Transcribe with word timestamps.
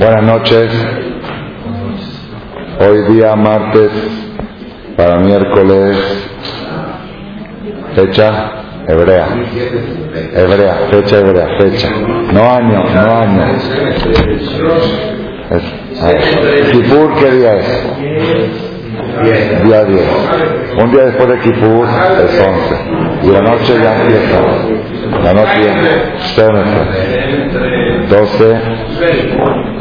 Buenas 0.00 0.22
noches. 0.22 0.72
Hoy 2.80 3.12
día 3.12 3.36
martes 3.36 3.90
para 4.96 5.18
miércoles 5.18 5.94
fecha 7.94 8.52
hebrea. 8.88 9.26
Hebrea, 10.34 10.74
fecha 10.90 11.18
hebrea, 11.18 11.48
fecha. 11.58 11.90
No 12.32 12.50
año, 12.50 12.82
no 12.94 13.14
año. 13.14 13.58
Kipur, 16.72 17.14
¿qué 17.18 17.30
día 17.32 17.58
es? 17.58 17.66
Día 19.64 19.84
10. 19.84 20.02
Un 20.82 20.92
día 20.92 21.04
después 21.04 21.28
de 21.28 21.38
Kipur 21.40 21.86
es 22.24 22.40
11. 22.40 22.76
Y 23.22 23.30
la 23.32 23.40
noche 23.42 23.74
ya 23.82 24.00
empieza. 24.00 24.40
La 25.22 25.34
noche 25.34 25.62
ya 25.62 25.74
12 28.08 28.44
de 28.44 29.79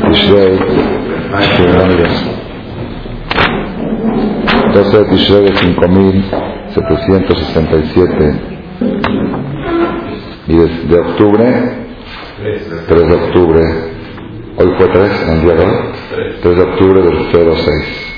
Tishrei, 0.00 0.58
12 4.74 4.98
de 4.98 5.04
Tishrei 5.10 5.44
de 5.44 5.56
5767 5.56 8.34
y 10.48 10.56
de, 10.56 10.66
de 10.66 10.98
octubre 10.98 11.44
3 12.88 13.08
de 13.08 13.14
octubre 13.14 13.60
hoy 14.56 14.72
fue 14.78 14.88
3 14.88 15.28
en 15.28 15.40
día 15.42 15.54
de 15.54 15.64
hoy 15.64 15.76
3 16.42 16.56
de 16.56 16.62
octubre 16.62 17.02
del 17.02 17.18
06 17.54 18.11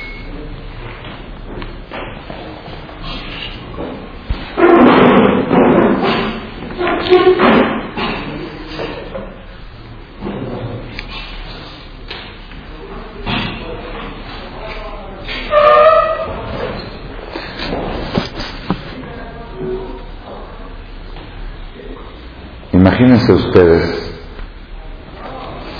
Ustedes 23.33 24.13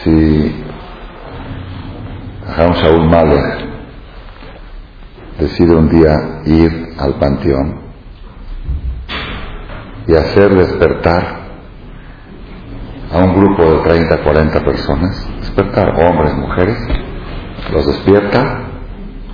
si 0.03 0.65
Jajam 2.47 2.73
Shaul 2.73 3.11
Malek 3.11 3.65
decide 5.39 5.75
un 5.75 5.89
día 5.91 6.41
ir 6.47 6.95
al 6.99 7.15
panteón 7.19 7.81
y 10.07 10.15
hacer 10.15 10.55
despertar 10.55 11.45
a 13.13 13.19
un 13.19 13.35
grupo 13.35 13.63
de 13.63 13.79
30, 13.91 14.23
40 14.23 14.61
personas, 14.65 15.29
despertar 15.41 16.01
hombres, 16.01 16.35
mujeres, 16.35 16.79
los 17.73 17.87
despierta, 17.87 18.63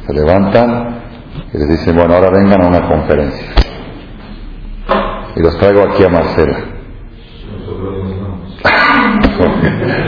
se 0.06 0.12
levantan 0.12 1.00
y 1.52 1.58
les 1.58 1.68
dicen, 1.68 1.96
bueno, 1.96 2.14
ahora 2.14 2.30
vengan 2.30 2.62
a 2.62 2.68
una 2.68 2.88
conferencia. 2.88 3.48
Y 5.36 5.40
los 5.40 5.56
traigo 5.58 5.82
aquí 5.82 6.04
a 6.04 6.08
Marcela. 6.08 6.69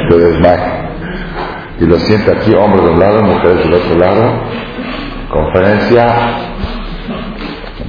Se 0.09 0.19
desmaya. 0.19 0.91
Y 1.81 1.87
lo 1.87 1.99
siente 1.99 2.31
aquí, 2.31 2.55
hombres 2.55 2.85
de 2.85 2.91
un 2.91 3.01
lado, 3.01 3.23
mujeres 3.23 3.65
del 3.65 3.75
otro 3.75 3.99
lado. 3.99 4.41
Conferencia 5.31 6.05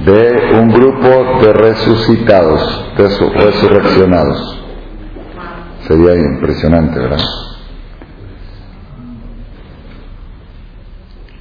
de 0.04 0.58
un 0.60 0.68
grupo 0.70 1.40
de 1.42 1.52
resucitados, 1.52 2.94
de 2.96 3.08
resurreccionados. 3.44 4.60
Sería 5.86 6.14
impresionante, 6.14 6.98
¿verdad? 6.98 7.24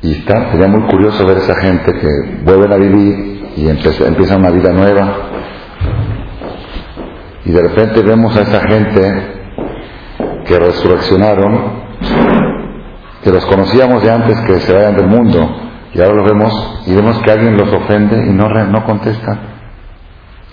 Y 0.02 0.12
está, 0.12 0.52
sería 0.52 0.68
muy 0.68 0.82
curioso 0.90 1.26
ver 1.26 1.38
esa 1.38 1.56
gente 1.56 1.94
que 1.94 2.08
vuelven 2.44 2.74
a 2.74 2.76
vivir 2.76 3.52
y 3.56 3.70
empieza, 3.70 4.06
empieza 4.06 4.36
una 4.36 4.52
vida 4.52 4.74
nueva. 4.74 5.16
Y 7.46 7.52
de 7.52 7.62
repente 7.62 8.02
vemos 8.02 8.36
a 8.36 8.42
esa 8.42 8.68
gente 8.68 9.43
que 10.46 10.60
resurreccionaron, 10.60 11.84
que 13.24 13.32
los 13.32 13.46
conocíamos 13.46 14.04
de 14.04 14.12
antes 14.12 14.40
que 14.42 14.60
se 14.60 14.74
vayan 14.74 14.96
del 14.96 15.08
mundo, 15.08 15.50
y 15.94 16.02
ahora 16.02 16.16
los 16.16 16.26
vemos 16.26 16.84
y 16.88 16.96
vemos 16.96 17.20
que 17.20 17.32
alguien 17.32 17.56
los 17.56 17.72
ofende 17.72 18.26
y 18.26 18.34
no, 18.34 18.50
no 18.50 18.84
contestan. 18.86 19.40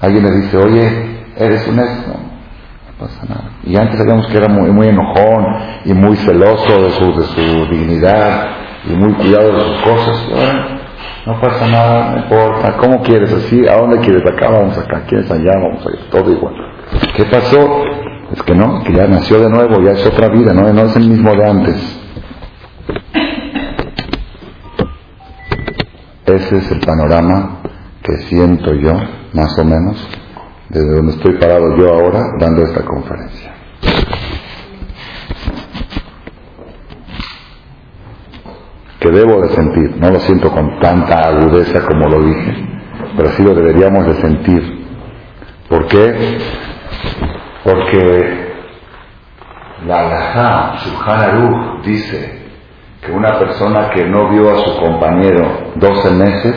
Alguien 0.00 0.24
les 0.24 0.42
dice, 0.42 0.56
oye, 0.56 1.24
eres 1.36 1.66
un 1.68 1.78
esto. 1.78 2.10
No 2.10 3.06
pasa 3.06 3.26
nada. 3.26 3.50
Y 3.64 3.76
antes 3.76 3.98
sabíamos 3.98 4.26
que 4.28 4.36
era 4.36 4.48
muy, 4.48 4.70
muy 4.70 4.88
enojón 4.88 5.46
y 5.84 5.94
muy 5.94 6.16
celoso 6.16 6.82
de 6.82 6.90
su, 6.90 7.12
de 7.18 7.24
su 7.24 7.66
dignidad 7.70 8.48
y 8.86 8.92
muy 8.92 9.12
cuidado 9.14 9.52
de 9.52 9.60
sus 9.60 9.82
cosas. 9.82 10.28
No 11.26 11.40
pasa 11.40 11.66
nada, 11.68 12.10
no 12.12 12.18
importa. 12.18 12.76
¿Cómo 12.78 13.02
quieres 13.02 13.32
así? 13.32 13.66
¿A 13.68 13.76
dónde 13.76 13.98
quieres? 14.00 14.22
Acá, 14.30 14.50
vamos 14.50 14.76
acá. 14.76 15.02
¿Quieres 15.06 15.30
allá? 15.30 15.52
Vamos 15.54 15.86
allá. 15.86 16.10
Todo 16.10 16.32
igual. 16.32 16.54
¿Qué 17.14 17.24
pasó? 17.24 17.84
Es 18.32 18.42
que 18.44 18.54
no, 18.54 18.82
que 18.84 18.92
ya 18.92 19.08
nació 19.08 19.40
de 19.40 19.50
nuevo, 19.50 19.82
ya 19.82 19.92
es 19.92 20.06
otra 20.06 20.28
vida, 20.28 20.52
no, 20.52 20.68
es 20.68 20.96
el 20.96 21.08
mismo 21.08 21.34
de 21.34 21.44
antes. 21.44 22.00
Ese 26.26 26.58
es 26.58 26.70
el 26.70 26.80
panorama 26.80 27.58
que 28.02 28.16
siento 28.28 28.72
yo, 28.74 28.92
más 29.32 29.58
o 29.58 29.64
menos, 29.64 30.08
desde 30.68 30.94
donde 30.94 31.12
estoy 31.12 31.38
parado 31.38 31.76
yo 31.76 31.92
ahora 31.92 32.20
dando 32.38 32.62
esta 32.62 32.84
conferencia. 32.84 33.52
Que 39.00 39.10
debo 39.10 39.40
de 39.42 39.48
sentir, 39.48 39.96
no 39.96 40.10
lo 40.10 40.20
siento 40.20 40.52
con 40.52 40.78
tanta 40.78 41.26
agudeza 41.26 41.84
como 41.84 42.08
lo 42.08 42.22
dije, 42.22 42.68
pero 43.16 43.30
sí 43.32 43.42
lo 43.42 43.54
deberíamos 43.54 44.06
de 44.06 44.14
sentir. 44.20 44.86
¿Por 45.68 45.86
qué? 45.88 46.38
Porque 47.64 48.50
la 49.86 50.00
Alajá, 50.00 50.76
Shulchan 50.76 51.20
Aruch, 51.20 51.82
dice 51.84 52.40
que 53.04 53.12
una 53.12 53.38
persona 53.38 53.90
que 53.90 54.04
no 54.04 54.28
vio 54.30 54.50
a 54.50 54.56
su 54.56 54.76
compañero 54.78 55.72
12 55.76 56.10
meses 56.12 56.56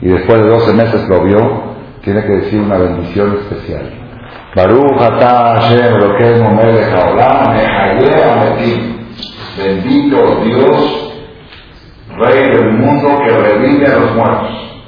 y 0.00 0.08
después 0.08 0.40
de 0.42 0.48
12 0.48 0.74
meses 0.74 1.08
lo 1.08 1.24
vio, 1.24 1.68
tiene 2.02 2.22
que 2.22 2.32
decir 2.32 2.60
una 2.60 2.78
bendición 2.78 3.38
especial. 3.38 3.92
Baruch 4.54 5.00
atah 5.00 5.60
Hashem 5.60 5.94
Elokeinu 5.94 6.50
melech 6.50 6.92
haolam 6.92 7.56
ametim. 8.32 8.98
Bendito 9.56 10.44
Dios, 10.44 11.14
Rey 12.16 12.50
del 12.50 12.72
mundo 12.72 13.20
que 13.24 13.30
revive 13.30 13.86
a 13.86 13.98
los 13.98 14.14
muertos. 14.14 14.82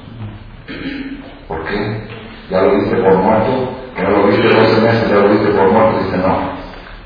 ¿Por 1.49 1.65
qué? 1.65 2.10
¿Ya 2.51 2.63
lo 2.63 2.75
viste 2.75 2.97
por 2.97 3.15
muerto? 3.15 3.71
¿Que 3.97 4.03
no 4.03 4.11
lo 4.11 4.27
viste 4.27 4.43
12 4.43 4.81
meses? 4.81 5.09
¿Ya 5.09 5.17
lo 5.17 5.29
viste 5.29 5.51
por 5.53 5.73
muerto? 5.73 5.99
Dice 6.05 6.19
no. 6.19 6.37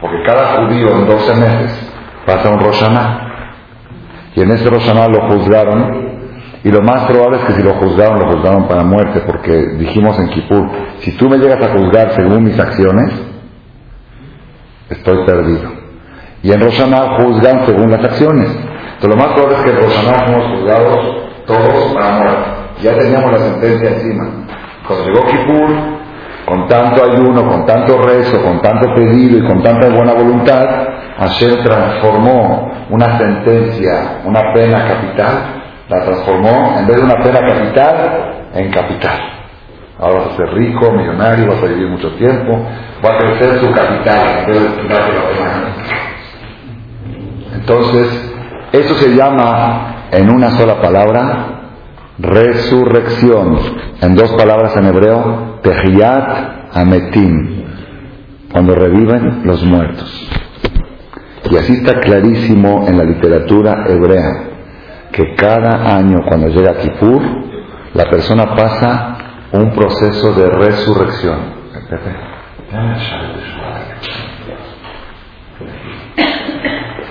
Porque 0.00 0.16
cada 0.26 0.56
judío 0.56 0.88
en 0.96 1.06
12 1.06 1.34
meses 1.34 1.92
pasa 2.26 2.50
un 2.50 2.60
Roshaná. 2.60 3.54
Y 4.34 4.40
en 4.40 4.50
ese 4.52 4.70
Roshaná 4.70 5.06
lo 5.06 5.28
juzgaron. 5.28 6.14
Y 6.64 6.70
lo 6.70 6.80
más 6.80 7.04
probable 7.04 7.38
es 7.38 7.44
que 7.44 7.52
si 7.52 7.62
lo 7.62 7.74
juzgaron, 7.74 8.20
lo 8.20 8.32
juzgaron 8.32 8.68
para 8.68 8.84
muerte. 8.84 9.20
Porque 9.26 9.52
dijimos 9.78 10.18
en 10.18 10.28
Kippur, 10.30 10.66
si 11.00 11.12
tú 11.18 11.28
me 11.28 11.36
llegas 11.36 11.62
a 11.62 11.72
juzgar 11.72 12.12
según 12.12 12.44
mis 12.44 12.58
acciones, 12.58 13.12
estoy 14.88 15.26
perdido. 15.26 15.70
Y 16.42 16.52
en 16.52 16.60
Roshaná 16.60 17.18
juzgan 17.18 17.66
según 17.66 17.90
las 17.90 18.02
acciones. 18.02 18.48
Entonces 18.94 19.10
lo 19.10 19.16
más 19.16 19.34
probable 19.34 19.56
es 19.58 19.62
que 19.62 19.70
en 19.70 19.76
Roshaná 19.76 20.24
fuimos 20.24 20.58
juzgados 20.58 20.98
todos 21.46 21.94
para 21.94 22.18
muerte. 22.18 22.50
Ya 22.82 22.98
teníamos 22.98 23.32
la 23.32 23.38
sentencia 23.38 23.90
encima. 23.90 24.43
Cuando 24.86 25.06
llegó 25.06 25.26
Kippur, 25.26 25.70
con 26.46 26.68
tanto 26.68 27.04
ayuno, 27.04 27.48
con 27.48 27.64
tanto 27.64 28.02
rezo, 28.02 28.42
con 28.42 28.60
tanto 28.60 28.94
pedido 28.94 29.38
y 29.38 29.46
con 29.46 29.62
tanta 29.62 29.88
buena 29.88 30.12
voluntad, 30.12 30.66
Hashem 31.18 31.62
transformó 31.62 32.70
una 32.90 33.16
sentencia, 33.18 34.20
una 34.24 34.52
pena 34.52 34.86
capital, 34.86 35.62
la 35.88 36.04
transformó 36.04 36.76
en 36.78 36.86
vez 36.86 36.96
de 36.96 37.02
una 37.02 37.16
pena 37.22 37.40
capital 37.40 38.50
en 38.54 38.70
capital. 38.70 39.18
Ahora 39.98 40.18
vas 40.20 40.34
a 40.34 40.36
ser 40.36 40.52
rico, 40.54 40.90
millonario, 40.90 41.46
vas 41.46 41.62
a 41.62 41.66
vivir 41.66 41.88
mucho 41.88 42.10
tiempo, 42.16 42.52
va 43.04 43.14
a 43.14 43.18
crecer 43.18 43.60
tu 43.60 43.72
capital 43.72 44.38
en 44.40 44.46
vez 44.46 44.76
de 44.76 44.88
la 44.88 45.06
pena. 45.06 45.74
Entonces, 47.54 48.34
eso 48.72 48.94
se 48.96 49.14
llama 49.16 50.08
en 50.10 50.30
una 50.30 50.50
sola 50.50 50.80
palabra 50.82 51.53
resurrección. 52.18 53.58
En 54.00 54.14
dos 54.14 54.32
palabras 54.34 54.76
en 54.76 54.86
hebreo, 54.86 55.60
Tehiyat 55.62 56.74
Ametim, 56.74 57.64
cuando 58.52 58.74
reviven 58.74 59.42
los 59.44 59.64
muertos. 59.64 60.28
Y 61.50 61.56
así 61.56 61.74
está 61.74 62.00
clarísimo 62.00 62.86
en 62.88 62.98
la 62.98 63.04
literatura 63.04 63.84
hebrea 63.88 64.54
que 65.12 65.34
cada 65.36 65.96
año 65.96 66.20
cuando 66.26 66.48
llega 66.48 66.78
Kippur, 66.78 67.22
la 67.94 68.10
persona 68.10 68.54
pasa 68.56 69.16
un 69.52 69.70
proceso 69.70 70.32
de 70.32 70.48
resurrección. 70.48 71.38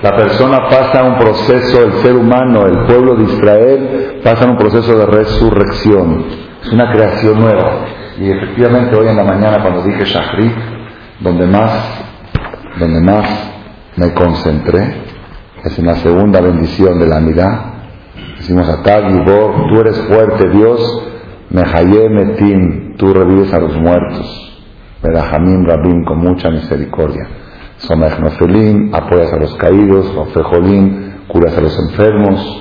La 0.03 0.17
persona 0.17 0.67
pasa 0.69 1.01
un 1.01 1.17
proceso, 1.17 1.81
el 1.81 1.93
ser 2.01 2.17
humano, 2.17 2.65
el 2.65 2.79
pueblo 2.87 3.15
de 3.15 3.23
Israel, 3.23 4.19
pasa 4.21 4.45
un 4.45 4.57
proceso 4.57 4.97
de 4.97 5.05
resurrección. 5.05 6.25
Es 6.61 6.73
una 6.73 6.91
creación 6.91 7.39
nueva. 7.39 7.85
Y 8.19 8.29
efectivamente 8.29 8.97
hoy 8.97 9.07
en 9.07 9.15
la 9.15 9.23
mañana 9.23 9.61
cuando 9.61 9.81
dije 9.83 10.03
Shahrit, 10.03 10.51
donde 11.21 11.47
más, 11.47 11.71
donde 12.81 12.99
más 12.99 13.53
me 13.95 14.13
concentré, 14.13 14.93
es 15.63 15.79
en 15.79 15.85
la 15.85 15.95
segunda 15.95 16.41
bendición 16.41 16.99
de 16.99 17.07
la 17.07 17.21
mirada. 17.21 17.73
Decimos 18.39 18.67
Atag 18.67 19.07
Gibor, 19.07 19.69
tú 19.69 19.79
eres 19.79 19.97
fuerte, 20.01 20.49
Dios, 20.49 21.07
Mehaye 21.49 22.09
Metim, 22.09 22.97
tú 22.97 23.13
revives 23.13 23.53
a 23.53 23.59
los 23.59 23.73
muertos. 23.77 24.53
Medajamim 25.01 25.65
Rabim 25.65 26.03
con 26.03 26.17
mucha 26.19 26.49
misericordia. 26.49 27.25
Somech 27.87 28.17
Nofelim, 28.19 28.95
apoyas 28.95 29.33
a 29.33 29.37
los 29.37 29.55
caídos, 29.55 30.05
Ofejolim, 30.15 31.27
curas 31.27 31.57
a 31.57 31.61
los 31.61 31.77
enfermos. 31.77 32.59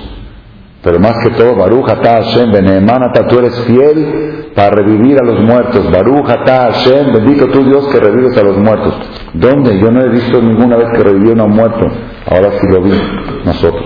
Pero 0.83 0.99
más 0.99 1.13
que 1.23 1.29
todo, 1.29 1.55
Baruch 1.55 1.89
Ata 1.89 2.23
Hashem, 2.23 2.51
Beneemanata, 2.51 3.25
tú 3.27 3.39
eres 3.39 3.57
fiel 3.61 4.51
para 4.53 4.71
revivir 4.71 5.17
a 5.17 5.23
los 5.25 5.41
muertos. 5.41 5.89
Baruch 5.89 6.29
Ata 6.29 6.71
Hashem, 6.71 7.13
bendito 7.13 7.47
tú 7.47 7.63
Dios 7.63 7.87
que 7.87 8.01
revives 8.01 8.37
a 8.37 8.43
los 8.43 8.57
muertos. 8.57 8.93
¿Dónde? 9.33 9.79
Yo 9.79 9.91
no 9.91 10.01
he 10.01 10.09
visto 10.09 10.41
ninguna 10.41 10.75
vez 10.75 10.89
que 10.93 11.03
revivió 11.03 11.41
a 11.41 11.45
un 11.45 11.55
muerto. 11.55 11.87
Ahora 12.29 12.51
sí 12.59 12.67
lo 12.67 12.81
vi 12.81 12.91
nosotros. 13.45 13.85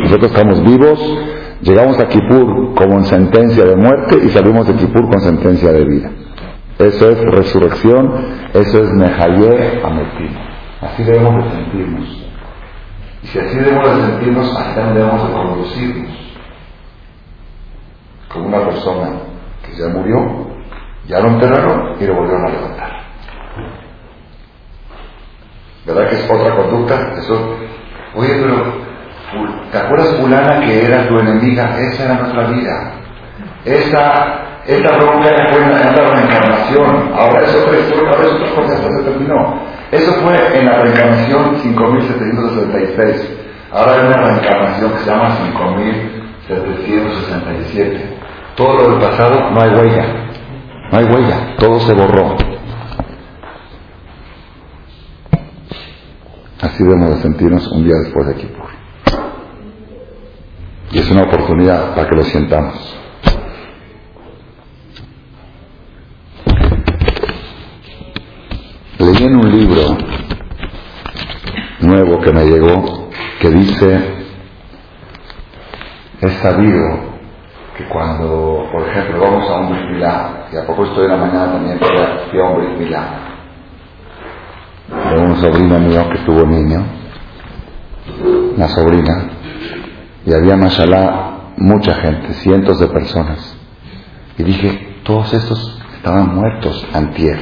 Nosotros 0.00 0.32
estamos 0.32 0.62
vivos, 0.64 1.18
llegamos 1.62 1.98
a 1.98 2.08
Kippur 2.08 2.74
como 2.74 2.98
en 2.98 3.04
sentencia 3.06 3.64
de 3.64 3.76
muerte 3.76 4.20
y 4.22 4.28
salimos 4.28 4.66
de 4.66 4.74
Kippur 4.74 5.08
con 5.08 5.20
sentencia 5.20 5.72
de 5.72 5.84
vida. 5.86 6.10
Eso 6.78 7.08
es 7.08 7.24
resurrección, 7.24 8.12
eso 8.52 8.82
es 8.82 8.92
Mehayer 8.92 9.80
Ametim. 9.82 10.53
Así 10.84 11.02
debemos 11.02 11.44
de 11.44 11.50
sentirnos. 11.50 12.08
Y 13.22 13.26
si 13.26 13.38
así 13.38 13.56
debemos 13.56 13.96
de 13.96 14.06
sentirnos, 14.06 14.56
así 14.56 14.74
también 14.74 14.94
debemos 14.94 15.26
de 15.26 15.32
conducirnos 15.32 16.24
como 18.28 18.48
una 18.48 18.64
persona 18.66 19.12
que 19.64 19.76
ya 19.76 19.88
murió, 19.88 20.16
ya 21.06 21.20
lo 21.20 21.28
enterraron 21.28 21.96
y 22.00 22.06
lo 22.06 22.14
volvieron 22.16 22.46
a 22.46 22.50
levantar. 22.50 22.92
¿Verdad 25.86 26.08
que 26.08 26.16
es 26.16 26.30
otra 26.30 26.56
conducta? 26.56 27.14
Oye, 28.16 28.34
pero 28.40 28.74
¿te 29.70 29.78
acuerdas 29.78 30.16
fulana 30.20 30.60
que 30.60 30.84
era 30.84 31.08
tu 31.08 31.18
enemiga? 31.18 31.78
Esa 31.78 32.04
era 32.04 32.14
nuestra 32.14 32.48
vida. 32.48 32.92
Esa, 33.64 34.62
esa 34.66 34.96
bronca 34.96 35.28
fue 35.50 35.62
en 35.62 35.70
la, 35.72 35.92
reencarnación. 35.92 37.12
Ahora 37.14 37.42
es 37.42 37.54
otra 37.54 37.78
historia, 37.78 38.10
ahora 38.10 38.24
es 38.24 38.32
otra 38.32 38.54
cosa, 38.54 38.76
se 38.76 39.02
terminó. 39.04 39.73
Eso 39.90 40.12
fue 40.14 40.58
en 40.58 40.64
la 40.66 40.80
reencarnación 40.80 41.56
5766. 41.60 43.38
Ahora 43.72 43.94
hay 43.94 44.06
una 44.06 44.16
reencarnación 44.16 44.92
que 44.92 44.98
se 44.98 45.10
llama 45.10 45.36
5767. 45.36 48.18
Todo 48.56 48.74
lo 48.74 48.90
del 48.90 49.00
pasado 49.00 49.50
no 49.50 49.60
hay 49.60 49.70
huella. 49.70 50.06
No 50.90 50.98
hay 50.98 51.04
huella. 51.04 51.54
Todo 51.58 51.78
se 51.80 51.92
borró. 51.92 52.36
Así 56.60 56.82
debemos 56.82 57.10
de 57.10 57.16
sentirnos 57.22 57.66
un 57.68 57.84
día 57.84 57.94
después 58.04 58.26
de 58.28 58.34
Kipur. 58.36 58.66
Y 60.92 60.98
es 60.98 61.10
una 61.10 61.24
oportunidad 61.24 61.94
para 61.94 62.08
que 62.08 62.16
lo 62.16 62.22
sientamos. 62.22 62.96
Leí 68.98 69.24
en 69.24 69.36
un 69.36 69.50
libro 69.50 69.98
nuevo 71.80 72.20
que 72.20 72.32
me 72.32 72.44
llegó 72.44 73.10
que 73.40 73.50
dice, 73.50 74.14
es 76.20 76.32
sabido 76.34 77.14
que 77.76 77.84
cuando, 77.86 78.68
por 78.70 78.88
ejemplo, 78.88 79.20
vamos 79.20 79.50
a 79.50 79.56
un 79.56 79.70
Brit 79.70 80.00
y 80.52 80.56
a 80.56 80.66
poco 80.66 80.84
estoy 80.84 81.06
en 81.06 81.10
la 81.10 81.16
mañana 81.16 81.52
también 81.54 81.78
fui 81.80 82.40
a 82.40 82.44
un 82.44 82.56
Brit 82.56 82.88
de 84.88 85.18
un 85.18 85.36
sobrino 85.38 85.78
mío 85.80 86.08
que 86.10 86.18
tuvo 86.18 86.46
niño, 86.46 86.84
una 88.56 88.68
sobrina, 88.68 89.28
y 90.24 90.32
había, 90.32 90.56
mashallah, 90.56 91.52
mucha 91.56 91.94
gente, 91.94 92.32
cientos 92.34 92.78
de 92.78 92.86
personas. 92.86 93.56
Y 94.38 94.44
dije, 94.44 95.00
todos 95.04 95.34
estos 95.34 95.82
estaban 95.96 96.34
muertos 96.34 96.86
antier. 96.92 97.40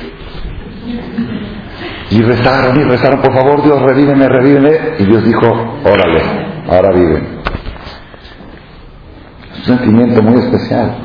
Y 2.12 2.23
rezaron 2.23 2.79
y 2.79 2.85
rezaron, 2.85 3.23
por 3.23 3.32
favor 3.32 3.62
Dios, 3.62 3.81
revíveme, 3.81 4.29
revíveme. 4.29 4.70
Y 4.99 5.05
Dios 5.05 5.25
dijo, 5.25 5.47
órale, 5.85 6.23
ahora 6.69 6.93
viven 6.93 7.43
un 9.62 9.64
sentimiento 9.64 10.23
muy 10.23 10.41
especial. 10.41 10.97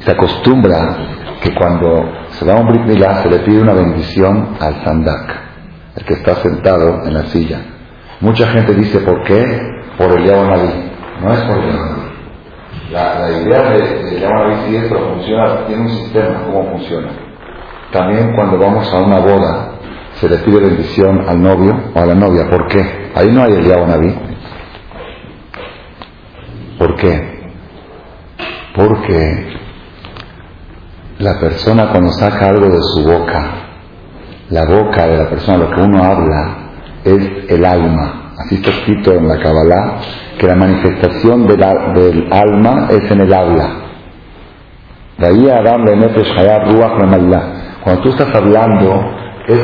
Se 0.00 0.10
acostumbra 0.10 0.96
que 1.40 1.54
cuando 1.54 2.04
se 2.30 2.44
da 2.44 2.56
un 2.56 2.66
Brit 2.66 2.84
Milá 2.84 3.22
se 3.22 3.30
le 3.30 3.38
pide 3.40 3.62
una 3.62 3.74
bendición 3.74 4.56
al 4.60 4.84
Sandak, 4.84 5.34
el 5.96 6.04
que 6.04 6.14
está 6.14 6.34
sentado 6.36 7.06
en 7.06 7.14
la 7.14 7.24
silla. 7.26 7.60
Mucha 8.20 8.46
gente 8.48 8.74
dice, 8.74 9.00
¿por 9.00 9.22
qué? 9.24 9.60
Por 9.96 10.18
el 10.18 10.26
Naví. 10.26 10.90
No 11.22 11.32
es 11.32 11.40
por 11.40 11.58
el 11.58 11.68
Naví. 11.68 12.02
La, 12.90 13.18
la, 13.20 13.30
idea 13.30 13.70
de, 13.70 14.10
de 14.10 14.28
Naví 14.28 14.54
sí 14.66 14.76
es, 14.76 14.84
pero 14.88 15.14
funciona, 15.14 15.66
tiene 15.66 15.82
un 15.82 15.90
sistema, 15.90 16.42
¿cómo 16.44 16.70
funciona? 16.72 17.08
También 17.92 18.34
cuando 18.34 18.58
vamos 18.58 18.90
a 18.92 19.00
una 19.00 19.18
boda, 19.18 19.72
se 20.14 20.26
le 20.28 20.38
pide 20.38 20.60
bendición 20.60 21.28
al 21.28 21.42
novio 21.42 21.78
o 21.94 21.98
a 22.00 22.06
la 22.06 22.14
novia. 22.14 22.48
¿Por 22.48 22.66
qué? 22.68 23.10
Ahí 23.14 23.30
no 23.30 23.42
hay 23.42 23.52
el 23.52 23.68
Naví. 23.68 24.14
¿Por 26.78 26.96
qué? 26.96 27.42
Porque 28.74 29.56
la 31.18 31.38
persona 31.38 31.90
cuando 31.90 32.10
saca 32.12 32.48
algo 32.48 32.68
de 32.70 32.80
su 32.80 33.04
boca, 33.04 33.50
la 34.48 34.64
boca 34.64 35.06
de 35.06 35.18
la 35.18 35.28
persona, 35.28 35.58
lo 35.58 35.70
que 35.70 35.80
uno 35.82 36.02
habla, 36.02 36.56
es 37.04 37.30
el 37.48 37.64
alma. 37.64 38.32
Así 38.38 38.54
está 38.54 38.70
escrito 38.70 39.12
en 39.12 39.28
la 39.28 39.38
Kabbalah, 39.38 39.98
que 40.38 40.46
la 40.46 40.56
manifestación 40.56 41.46
del 41.46 41.62
alma 42.32 42.88
es 42.90 43.10
en 43.10 43.20
el 43.20 43.34
habla. 43.34 43.70
De 45.18 45.26
ahí 45.26 45.50
Adam 45.50 45.84
Cuando 47.84 48.02
tú 48.02 48.08
estás 48.10 48.34
hablando, 48.34 49.04
es 49.48 49.60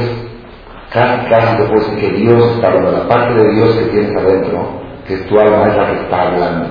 casi, 0.93 1.31
casi 1.31 1.57
después 1.59 1.87
que 2.01 2.11
Dios 2.13 2.57
está 2.57 2.69
hablando, 2.69 2.93
la 2.93 3.09
parte 3.09 3.35
de 3.35 3.55
Dios 3.55 3.77
que 3.77 3.85
tienes 3.87 4.17
adentro, 4.17 4.81
que 5.07 5.15
es 5.15 5.27
tu 5.27 5.39
alma, 5.39 5.69
es 5.69 5.77
la 5.77 5.87
que 5.87 6.01
está 6.01 6.23
hablando. 6.23 6.69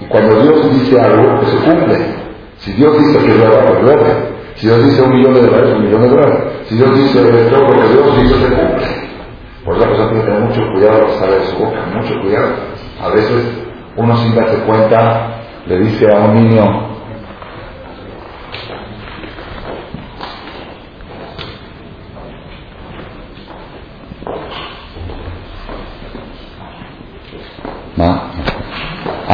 Y 0.00 0.04
cuando 0.06 0.40
Dios 0.42 0.72
dice 0.72 1.00
algo, 1.00 1.36
pues 1.36 1.50
se 1.50 1.56
cumple. 1.58 1.98
Si 2.58 2.72
Dios 2.72 2.98
dice 2.98 3.18
que 3.18 3.32
verdad, 3.32 3.66
pues 3.66 3.84
verdad. 3.84 4.16
Si 4.54 4.66
Dios 4.66 4.84
dice 4.84 5.02
un 5.02 5.10
millón 5.10 5.34
de 5.34 5.42
dólares, 5.42 5.74
un 5.76 5.84
millón 5.84 6.02
de 6.02 6.08
dólares. 6.08 6.38
Si 6.68 6.74
Dios 6.76 6.96
dice 6.96 7.22
todo 7.50 7.60
lo 7.60 7.72
que 7.72 7.88
Dios 7.88 8.22
dice, 8.22 8.34
se 8.34 8.54
cumple. 8.54 8.86
Por 9.64 9.76
eso 9.76 9.86
tiene 9.86 10.12
que 10.12 10.20
tener 10.20 10.40
mucho 10.40 10.62
cuidado 10.72 11.06
al 11.06 11.10
saber 11.18 11.42
su 11.42 11.58
boca, 11.58 11.78
mucho 11.92 12.20
cuidado. 12.20 12.48
A 13.02 13.08
veces 13.08 13.42
uno 13.96 14.16
sin 14.16 14.34
darse 14.34 14.58
cuenta 14.60 15.40
le 15.66 15.78
dice 15.80 16.12
a 16.12 16.18
un 16.20 16.34
niño, 16.34 16.85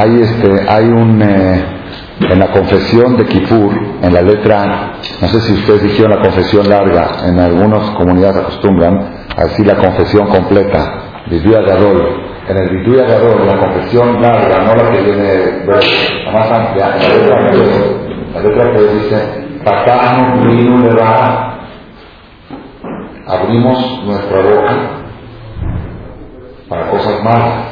hay 0.02 0.20
este 0.20 0.68
hay 0.68 0.84
un 0.86 1.22
eh, 1.22 1.64
en 2.28 2.38
la 2.38 2.50
confesión 2.52 3.16
de 3.16 3.24
Kippur 3.26 3.72
en 4.02 4.12
la 4.12 4.22
letra 4.22 4.94
no 5.20 5.28
sé 5.28 5.40
si 5.42 5.52
ustedes 5.52 5.82
dijeron 5.84 6.10
la 6.10 6.22
confesión 6.22 6.68
larga 6.68 7.28
en 7.28 7.38
algunas 7.38 7.90
comunidades 7.90 8.38
acostumbran 8.38 9.26
a 9.36 9.44
decir 9.44 9.66
la 9.66 9.76
confesión 9.76 10.26
completa 10.28 11.22
Viduya 11.30 11.60
Gadol 11.60 12.02
en 12.48 12.56
el 12.56 12.68
Viduya 12.70 13.04
Gadol 13.04 13.46
la 13.46 13.58
confesión 13.58 14.20
larga 14.20 14.64
no 14.64 14.74
la 14.74 14.90
que 14.90 15.02
viene 15.02 15.66
la 15.66 16.32
más 16.32 16.50
amplia 16.50 16.88
la 16.88 16.98
letra 16.98 17.50
que, 17.50 18.34
la 18.34 18.40
letra 18.40 18.72
que 18.72 18.80
dice 18.94 19.42
abrimos 23.28 24.04
nuestra 24.04 24.40
boca 24.40 24.74
para 26.68 26.90
cosas 26.90 27.22
malas 27.22 27.71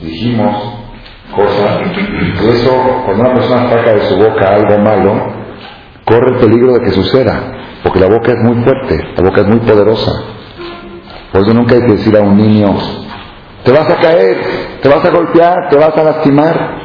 dijimos 0.00 0.74
cosas, 1.34 1.80
y 1.96 2.48
eso, 2.48 2.70
cuando 3.04 3.22
una 3.22 3.34
persona 3.34 3.70
saca 3.70 3.94
de 3.94 4.02
su 4.02 4.16
boca 4.16 4.54
algo 4.54 4.78
malo, 4.78 5.12
corre 6.04 6.32
el 6.32 6.36
peligro 6.40 6.74
de 6.74 6.80
que 6.82 6.90
suceda, 6.90 7.40
porque 7.82 8.00
la 8.00 8.08
boca 8.08 8.32
es 8.32 8.38
muy 8.42 8.62
fuerte, 8.64 8.98
la 9.16 9.22
boca 9.22 9.40
es 9.42 9.46
muy 9.46 9.60
poderosa. 9.60 10.12
Por 11.32 11.42
eso 11.42 11.54
nunca 11.54 11.74
hay 11.76 11.82
que 11.82 11.92
decir 11.92 12.16
a 12.16 12.20
un 12.20 12.36
niño, 12.36 12.76
te 13.64 13.72
vas 13.72 13.88
a 13.90 13.96
caer, 13.96 14.38
te 14.82 14.88
vas 14.88 15.04
a 15.04 15.10
golpear, 15.10 15.68
te 15.68 15.76
vas 15.76 15.96
a 15.96 16.02
lastimar. 16.02 16.80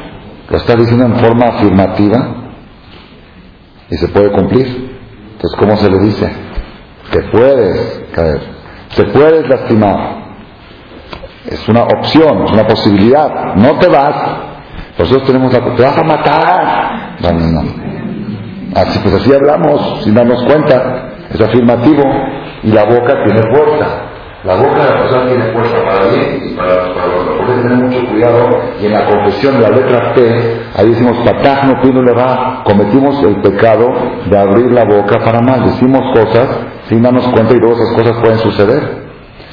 Lo 0.48 0.56
está 0.58 0.76
diciendo 0.76 1.06
en 1.06 1.16
forma 1.16 1.46
afirmativa 1.46 2.52
y 3.90 3.96
se 3.96 4.08
puede 4.08 4.30
cumplir. 4.30 4.66
Entonces, 5.32 5.58
¿cómo 5.58 5.76
se 5.76 5.90
le 5.90 5.98
dice? 5.98 6.32
Te 7.10 7.22
puedes 7.30 8.04
caer, 8.12 8.40
te 8.94 9.04
puedes 9.04 9.48
lastimar. 9.48 10.25
Es 11.48 11.68
una 11.68 11.84
opción, 11.84 12.44
es 12.44 12.52
una 12.52 12.66
posibilidad. 12.66 13.54
No 13.54 13.78
te 13.78 13.88
vas. 13.88 14.16
Nosotros 14.98 15.26
tenemos 15.26 15.52
la... 15.52 15.76
Te 15.76 15.82
vas 15.82 15.98
a 15.98 16.02
matar. 16.02 17.16
No, 17.20 17.32
no, 17.32 17.62
no. 17.62 17.86
Así 18.74 18.98
pues 18.98 19.14
así 19.14 19.32
hablamos, 19.32 20.02
sin 20.02 20.14
darnos 20.14 20.42
cuenta. 20.44 21.10
Es 21.30 21.40
afirmativo. 21.40 22.02
Y 22.62 22.72
la 22.72 22.84
boca 22.84 23.14
tiene 23.24 23.42
fuerza. 23.42 24.06
La 24.44 24.54
boca 24.54 24.84
de 24.84 24.90
la 24.90 24.98
persona 24.98 25.26
tiene 25.26 25.52
fuerza 25.52 25.76
para 25.84 26.06
bien 26.06 26.50
y 26.50 26.54
para, 26.54 26.94
para 26.94 27.06
lo 27.08 27.36
Por 27.38 27.46
tener 27.46 27.78
mucho 27.78 28.06
cuidado. 28.08 28.48
Y 28.80 28.86
en 28.86 28.92
la 28.92 29.06
confesión 29.06 29.54
de 29.54 29.60
la 29.60 29.70
letra 29.70 30.14
P, 30.14 30.60
ahí 30.76 30.88
decimos, 30.88 31.16
patajno 31.24 31.80
pino 31.82 32.02
le 32.02 32.12
va. 32.12 32.62
Cometimos 32.64 33.22
el 33.22 33.40
pecado 33.40 33.92
de 34.28 34.38
abrir 34.38 34.70
la 34.72 34.84
boca 34.84 35.18
para 35.24 35.40
mal. 35.40 35.64
Decimos 35.64 36.00
cosas 36.12 36.48
sin 36.88 37.02
darnos 37.02 37.26
cuenta 37.28 37.54
y 37.54 37.58
luego 37.58 37.74
esas 37.74 37.92
cosas 37.96 38.16
pueden 38.20 38.38
suceder. 38.38 39.06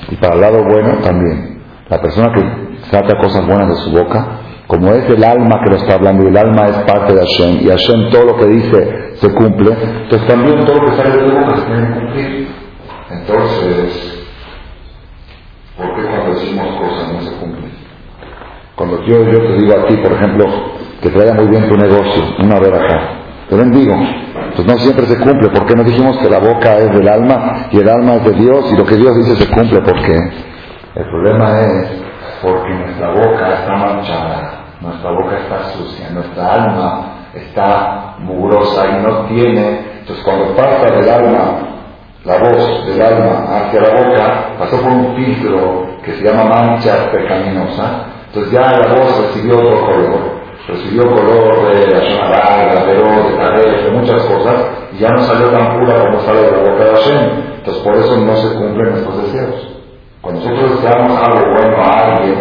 Y 0.10 0.16
para 0.18 0.36
el 0.36 0.42
lado 0.42 0.64
bueno 0.64 1.00
también. 1.04 1.53
La 1.90 2.02
persona 2.02 2.32
que 2.34 2.88
saca 2.90 3.18
cosas 3.20 3.46
buenas 3.46 3.70
de 3.70 3.76
su 3.76 3.92
boca, 3.92 4.40
como 4.68 4.92
es 4.94 5.08
el 5.10 5.24
alma 5.24 5.62
que 5.64 5.70
lo 5.70 5.76
está 5.76 5.96
hablando 5.96 6.24
y 6.24 6.28
el 6.28 6.38
alma 6.38 6.68
es 6.68 6.78
parte 6.80 7.14
de 7.14 7.20
Hashem 7.20 7.60
y 7.62 7.68
Hashem 7.68 8.10
todo 8.10 8.26
lo 8.26 8.38
que 8.38 8.46
dice 8.48 9.14
se 9.16 9.34
cumple, 9.34 9.76
entonces 10.04 10.28
también 10.28 10.66
todo 10.66 10.78
lo 10.78 10.86
que 10.90 10.98
sale 10.98 11.18
de 11.18 11.30
su 11.30 11.36
boca 11.36 11.56
se 11.56 11.66
tiene 11.66 11.88
que 11.88 11.94
cumplir. 11.94 12.48
Entonces, 13.12 14.26
¿por 15.78 15.96
qué 15.96 16.02
cuando 16.02 16.34
decimos 16.34 16.68
cosas 16.80 17.14
no 17.14 17.22
se 17.22 17.36
cumplen? 17.38 17.72
Cuando 18.76 19.06
yo, 19.06 19.18
te 19.24 19.58
digo 19.60 19.74
a 19.74 19.86
ti, 19.86 19.98
por 19.98 20.12
ejemplo, 20.14 20.46
que 21.02 21.10
te 21.10 21.18
vaya 21.20 21.34
muy 21.34 21.48
bien 21.48 21.68
tu 21.70 21.76
negocio, 21.76 22.24
una 22.40 22.56
acá, 22.56 23.24
te 23.50 23.56
bendigo, 23.56 23.94
pues 24.56 24.68
no 24.68 24.78
siempre 24.78 25.06
se 25.06 25.20
cumple. 25.20 25.50
¿Por 25.50 25.66
qué 25.66 25.76
no 25.76 25.84
dijimos 25.84 26.18
que 26.18 26.30
la 26.30 26.40
boca 26.40 26.78
es 26.78 26.90
del 26.92 27.08
alma 27.08 27.68
y 27.72 27.78
el 27.78 27.90
alma 27.90 28.16
es 28.16 28.24
de 28.26 28.32
Dios 28.34 28.72
y 28.72 28.78
lo 28.78 28.86
que 28.86 28.96
Dios 28.96 29.16
dice 29.18 29.36
se 29.36 29.50
cumple? 29.52 29.82
¿Por 29.82 30.02
qué? 30.02 30.18
El 30.96 31.06
problema 31.06 31.60
es 31.62 31.88
porque 32.42 32.74
nuestra 32.74 33.10
boca 33.12 33.54
está 33.54 33.76
manchada, 33.76 34.66
nuestra 34.82 35.12
boca 35.12 35.38
está 35.40 35.64
sucia, 35.70 36.10
nuestra 36.12 36.54
alma 36.54 37.14
está 37.34 38.16
mugrosa 38.20 38.86
y 38.88 39.04
no 39.04 39.26
tiene. 39.26 39.80
Entonces 40.00 40.24
cuando 40.24 40.56
pasa 40.56 40.94
del 40.96 41.10
alma, 41.10 41.60
la 42.26 42.38
voz 42.38 42.86
del 42.86 43.02
alma 43.02 43.46
hacia 43.50 43.82
la 43.82 44.04
boca, 44.04 44.56
pasó 44.60 44.82
por 44.82 44.92
un 44.92 45.16
filtro 45.16 45.88
que 46.04 46.14
se 46.14 46.24
llama 46.24 46.44
mancha 46.44 47.12
pecaminosa, 47.12 48.06
entonces 48.28 48.52
ya 48.52 48.72
la 48.72 48.88
voz 48.94 49.22
recibió 49.22 49.58
otro 49.58 49.86
color 49.86 50.44
recibió 50.68 51.04
color 51.04 51.76
de 51.76 51.88
la 51.88 52.00
zona 52.00 52.86
de 52.86 52.96
de 52.96 53.84
de 53.84 53.92
muchas 53.92 54.24
cosas, 54.24 54.66
y 54.94 55.00
ya 55.00 55.10
no 55.10 55.20
salió 55.20 55.50
tan 55.50 55.78
pura 55.78 56.00
como 56.00 56.20
sale 56.22 56.42
de 56.44 56.52
la 56.52 56.58
boca 56.58 56.84
de 56.84 56.92
Hashem. 56.92 57.30
Entonces 57.58 57.84
por 57.84 57.96
eso 57.96 58.18
no 58.18 58.36
se 58.36 58.56
cumplen 58.56 58.92
nuestros 58.92 59.24
deseos. 59.24 59.83
Cuando 60.24 60.40
nosotros 60.40 60.82
deseamos 60.82 61.22
algo 61.22 61.52
bueno 61.52 61.84
a 61.84 62.00
alguien, 62.00 62.36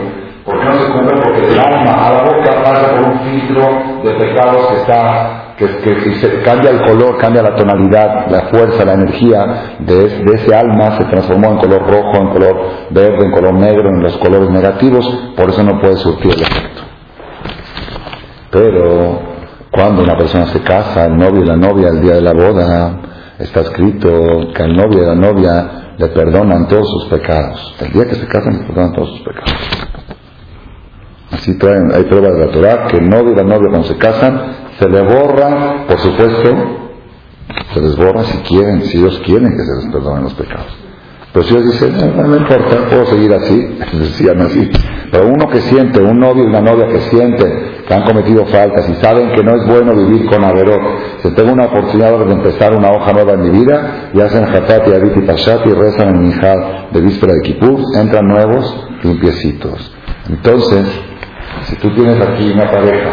¿por 0.45 0.57
qué 0.57 0.67
no 0.67 0.75
se 0.75 0.93
cumple? 0.93 1.21
Porque 1.21 1.49
el 1.49 1.59
alma 1.59 2.07
a 2.07 2.13
la 2.13 2.23
boca 2.23 2.63
pasa 2.63 2.95
por 2.95 3.09
un 3.09 3.21
filtro 3.23 3.63
de 4.05 4.15
pecados 4.21 4.67
que 4.69 4.75
está 4.77 5.55
que, 5.57 5.67
que, 5.67 6.15
se 6.15 6.43
cambia 6.43 6.71
el 6.71 6.81
color, 6.83 7.19
cambia 7.19 7.43
la 7.43 7.57
tonalidad, 7.57 8.29
la 8.31 8.43
fuerza, 8.43 8.85
la 8.85 8.93
energía 8.95 9.77
de, 9.81 9.97
de, 9.97 10.33
ese 10.33 10.55
alma 10.55 10.97
se 10.97 11.05
transformó 11.07 11.49
en 11.49 11.57
color 11.57 11.83
rojo, 11.83 12.17
en 12.19 12.29
color 12.29 12.61
verde, 12.91 13.25
en 13.25 13.33
color 13.33 13.55
negro, 13.55 13.89
en 13.89 14.01
los 14.01 14.17
colores 14.19 14.49
negativos, 14.51 15.05
por 15.37 15.51
eso 15.51 15.65
no 15.65 15.81
puede 15.81 15.97
surtir 15.97 16.35
el 16.35 16.43
efecto. 16.43 16.83
Pero 18.53 19.23
cuando 19.73 20.05
una 20.05 20.17
persona 20.17 20.47
se 20.47 20.61
casa, 20.61 21.07
el 21.07 21.17
novio 21.17 21.43
y 21.43 21.47
la 21.47 21.57
novia, 21.57 21.89
el 21.89 22.01
día 22.01 22.15
de 22.15 22.23
la 22.23 22.33
boda, 22.33 23.01
está 23.41 23.63
escrito 23.63 24.53
que 24.55 24.63
al 24.63 24.77
novio 24.77 25.03
y 25.03 25.07
la 25.07 25.15
novia 25.17 25.82
le 25.99 26.09
perdonan 26.09 26.69
todos 26.69 26.89
sus 26.89 27.07
pecados. 27.07 27.75
El 27.81 27.93
día 27.93 28.07
que 28.07 28.15
se 28.15 28.27
casan 28.27 28.61
le 28.61 28.65
perdonan 28.65 28.93
todos 28.93 29.11
sus 29.11 29.21
pecados. 29.21 29.53
Así 31.31 31.51
hay 31.51 32.05
pruebas 32.05 32.35
de 32.35 32.47
la 32.47 32.53
Torah 32.53 32.87
que 32.89 32.99
el 32.99 33.09
novio 33.09 33.33
y 33.33 33.37
la 33.37 33.43
novia 33.43 33.69
cuando 33.71 33.89
se 33.89 33.97
casan 33.97 34.43
se 34.79 34.89
le 34.89 35.01
borran, 35.03 35.87
por 35.87 35.99
supuesto, 35.99 36.51
se 37.73 37.81
les 37.81 37.97
borra 37.97 38.23
si 38.25 38.39
quieren, 38.39 38.83
si 38.83 38.99
ellos 38.99 39.21
quieren 39.25 39.51
que 39.57 39.65
se 39.65 39.77
les 39.77 39.93
perdonen 39.93 40.25
los 40.25 40.35
pecados. 40.35 40.77
Pero 41.33 41.45
si 41.47 41.55
ellos 41.55 41.73
dicen, 41.73 42.17
no, 42.17 42.25
no 42.25 42.37
importa, 42.37 42.87
puedo 42.91 43.07
seguir 43.07 43.33
así, 43.33 43.79
decían 43.99 44.41
así. 44.43 44.71
Pero 45.11 45.29
uno 45.29 45.49
que 45.49 45.61
siente, 45.63 46.01
un 46.01 46.19
novio 46.19 46.45
y 46.45 46.47
una 46.47 46.61
novia 46.61 46.89
que 46.89 47.01
siente 47.01 47.72
que 47.93 47.99
han 47.99 48.05
cometido 48.05 48.47
faltas 48.47 48.89
y 48.89 48.95
saben 48.95 49.33
que 49.33 49.43
no 49.43 49.55
es 49.55 49.67
bueno 49.67 49.95
vivir 49.95 50.25
con 50.27 50.43
averot. 50.43 50.81
Si 51.23 51.35
tengo 51.35 51.53
una 51.53 51.67
oportunidad 51.67 52.25
de 52.25 52.33
empezar 52.33 52.75
una 52.75 52.91
hoja 52.91 53.13
nueva 53.13 53.33
en 53.33 53.43
mi 53.43 53.51
vida, 53.51 54.11
y 54.15 54.21
hacen 54.21 54.45
Hatat 54.45 54.89
y 54.89 54.95
Abit 54.95 55.17
y 55.19 55.21
Pashat 55.21 55.67
y 55.67 55.73
rezan 55.73 56.09
en 56.09 56.29
Mijal 56.29 56.89
de 56.91 57.01
víspera 57.03 57.35
de 57.35 57.43
Kippur, 57.43 57.81
entran 57.95 58.27
nuevos, 58.27 58.89
limpiecitos. 59.03 59.95
Entonces, 60.31 61.01
si 61.65 61.77
tú 61.77 61.91
tienes 61.91 62.19
aquí 62.27 62.51
una 62.53 62.71
pareja 62.71 63.11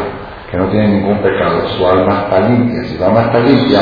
que 0.50 0.57
no 0.57 0.69
tiene 0.69 0.88
ningún 0.88 1.21
pecado, 1.21 1.67
su 1.77 1.86
alma 1.86 2.24
está 2.24 2.48
limpia. 2.48 2.83
Si 2.83 2.95
su 2.95 3.03
alma 3.03 3.21
está 3.24 3.39
limpia, 3.39 3.79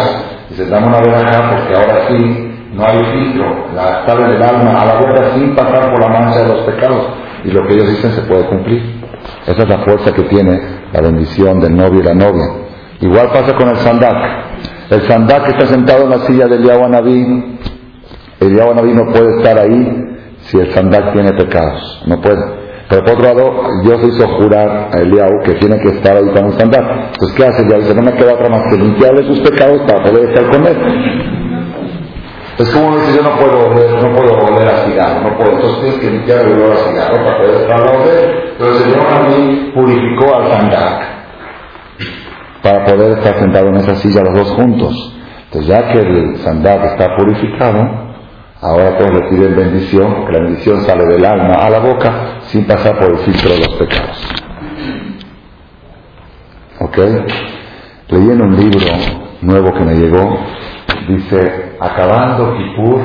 dices, 0.49 0.67
dame 0.67 0.87
una 0.87 0.99
veraja 0.99 1.51
porque 1.51 1.75
ahora 1.75 2.07
sí 2.07 2.53
no 2.73 2.83
hay 2.83 2.97
filtro, 2.97 3.67
la 3.75 4.03
sale 4.05 4.33
del 4.33 4.41
alma 4.41 4.81
a 4.81 4.85
la 4.85 4.93
boca 4.95 5.33
sin 5.35 5.55
pasar 5.55 5.91
por 5.91 6.01
la 6.01 6.07
mancha 6.07 6.39
de 6.39 6.47
los 6.47 6.65
pecados. 6.65 7.05
Y 7.45 7.51
lo 7.51 7.67
que 7.67 7.73
ellos 7.73 7.87
dicen 7.87 8.11
se 8.13 8.21
puede 8.21 8.45
cumplir. 8.47 8.96
Esa 9.45 9.63
es 9.63 9.69
la 9.69 9.83
fuerza 9.83 10.13
que 10.13 10.23
tiene 10.23 10.59
la 10.93 11.01
bendición 11.01 11.59
del 11.59 11.75
novio 11.75 11.99
y 12.01 12.03
la 12.03 12.13
novia. 12.13 12.45
Igual 13.01 13.29
pasa 13.31 13.55
con 13.55 13.69
el 13.69 13.77
sandak. 13.77 14.15
El 14.89 15.01
sandak 15.03 15.49
está 15.49 15.65
sentado 15.67 16.03
en 16.03 16.09
la 16.09 16.19
silla 16.19 16.47
del 16.47 16.63
Yahuanabí. 16.63 17.59
El 18.39 18.55
Yahuanabí 18.55 18.93
no 18.93 19.11
puede 19.11 19.37
estar 19.37 19.57
ahí 19.59 20.03
si 20.41 20.57
el 20.57 20.71
sandak 20.73 21.13
tiene 21.13 21.33
pecados. 21.33 22.03
No 22.07 22.19
puede. 22.21 22.57
Pero 22.89 23.03
por 23.03 23.13
otro 23.15 23.23
lado, 23.25 23.63
Dios 23.83 23.99
hizo 24.07 24.27
jurar 24.37 24.89
a 24.93 24.97
Eliyahu 24.99 25.43
que 25.43 25.55
tiene 25.55 25.77
que 25.79 25.89
estar 25.89 26.15
ahí 26.15 26.29
con 26.33 26.45
el 26.45 26.53
sandak. 26.53 26.85
Entonces, 27.11 27.35
¿qué 27.35 27.45
hace? 27.45 27.69
Ya 27.69 27.77
dice, 27.77 27.93
no 27.93 28.01
me 28.01 28.13
queda 28.13 28.33
otra 28.33 28.49
más 28.49 28.61
que 28.69 28.77
limpiarle 28.77 29.27
sus 29.27 29.41
pecados 29.41 29.81
para 29.87 30.03
poder 30.03 30.29
estar 30.29 30.49
con 30.49 30.65
él. 30.65 31.36
Es 32.57 32.69
como 32.71 32.97
dice, 32.97 33.17
yo 33.17 33.21
no 33.21 33.37
puedo 33.37 33.69
oler, 33.69 34.03
no 34.03 34.15
puedo 34.15 34.33
oler 34.33 34.67
a 34.67 34.85
cigarro, 34.85 35.29
no 35.29 35.37
puedo. 35.37 35.51
Entonces 35.51 35.79
tienes 35.79 35.99
que 35.99 36.09
limpiar 36.09 36.39
el 36.39 36.53
olor 36.53 36.71
a 36.71 36.89
cigarro 36.89 37.23
para 37.23 37.37
poder 37.37 37.61
estar 37.61 37.81
a. 37.81 38.03
Pero 38.57 38.71
el 38.71 38.77
Señor 38.77 39.07
a 39.07 39.19
mí 39.27 39.71
purificó 39.75 40.35
al 40.35 40.51
sandak 40.51 41.17
para 42.63 42.83
poder 42.85 43.19
estar 43.19 43.35
sentado 43.39 43.67
en 43.67 43.75
esa 43.75 43.95
silla 43.95 44.21
los 44.23 44.33
dos 44.33 44.51
juntos. 44.55 45.13
Entonces 45.45 45.69
ya 45.69 45.87
que 45.91 45.99
el 45.99 46.37
sandak 46.37 46.83
está 46.83 47.15
purificado, 47.15 47.79
ahora 48.61 48.97
todos 48.97 49.13
le 49.13 49.29
piden 49.29 49.55
bendición, 49.55 50.25
que 50.25 50.31
la 50.33 50.39
bendición 50.39 50.81
sale 50.81 51.05
del 51.05 51.23
alma 51.23 51.53
a 51.55 51.69
la 51.69 51.79
boca 51.79 52.39
sin 52.47 52.65
pasar 52.65 52.97
por 52.97 53.11
el 53.11 53.17
filtro 53.19 53.51
de 53.51 53.59
los 53.59 53.69
pecados. 53.75 54.33
¿Ok? 56.79 56.97
Leí 58.09 58.31
en 58.31 58.41
un 58.41 58.55
libro 58.55 58.87
nuevo 59.41 59.73
que 59.73 59.83
me 59.83 59.93
llegó, 59.93 60.39
dice, 61.07 61.66
acabando 61.79 62.55
Kippur, 62.57 63.01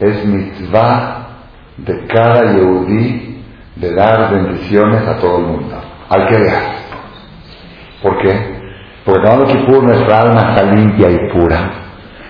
es 0.00 0.26
mitzvah 0.26 1.26
de 1.76 2.06
cada 2.06 2.52
Yehudí 2.52 3.42
de 3.76 3.94
dar 3.94 4.30
bendiciones 4.32 5.06
a 5.06 5.16
todo 5.16 5.38
el 5.38 5.44
mundo, 5.44 5.76
al 6.08 6.28
que 6.28 6.38
vea. 6.38 6.62
¿Por 8.02 8.18
qué? 8.18 8.54
Porque 9.04 9.20
acabando 9.20 9.46
Kippur 9.52 9.82
nuestra 9.82 10.20
alma 10.22 10.50
está 10.50 10.62
limpia 10.64 11.10
y 11.10 11.32
pura, 11.32 11.70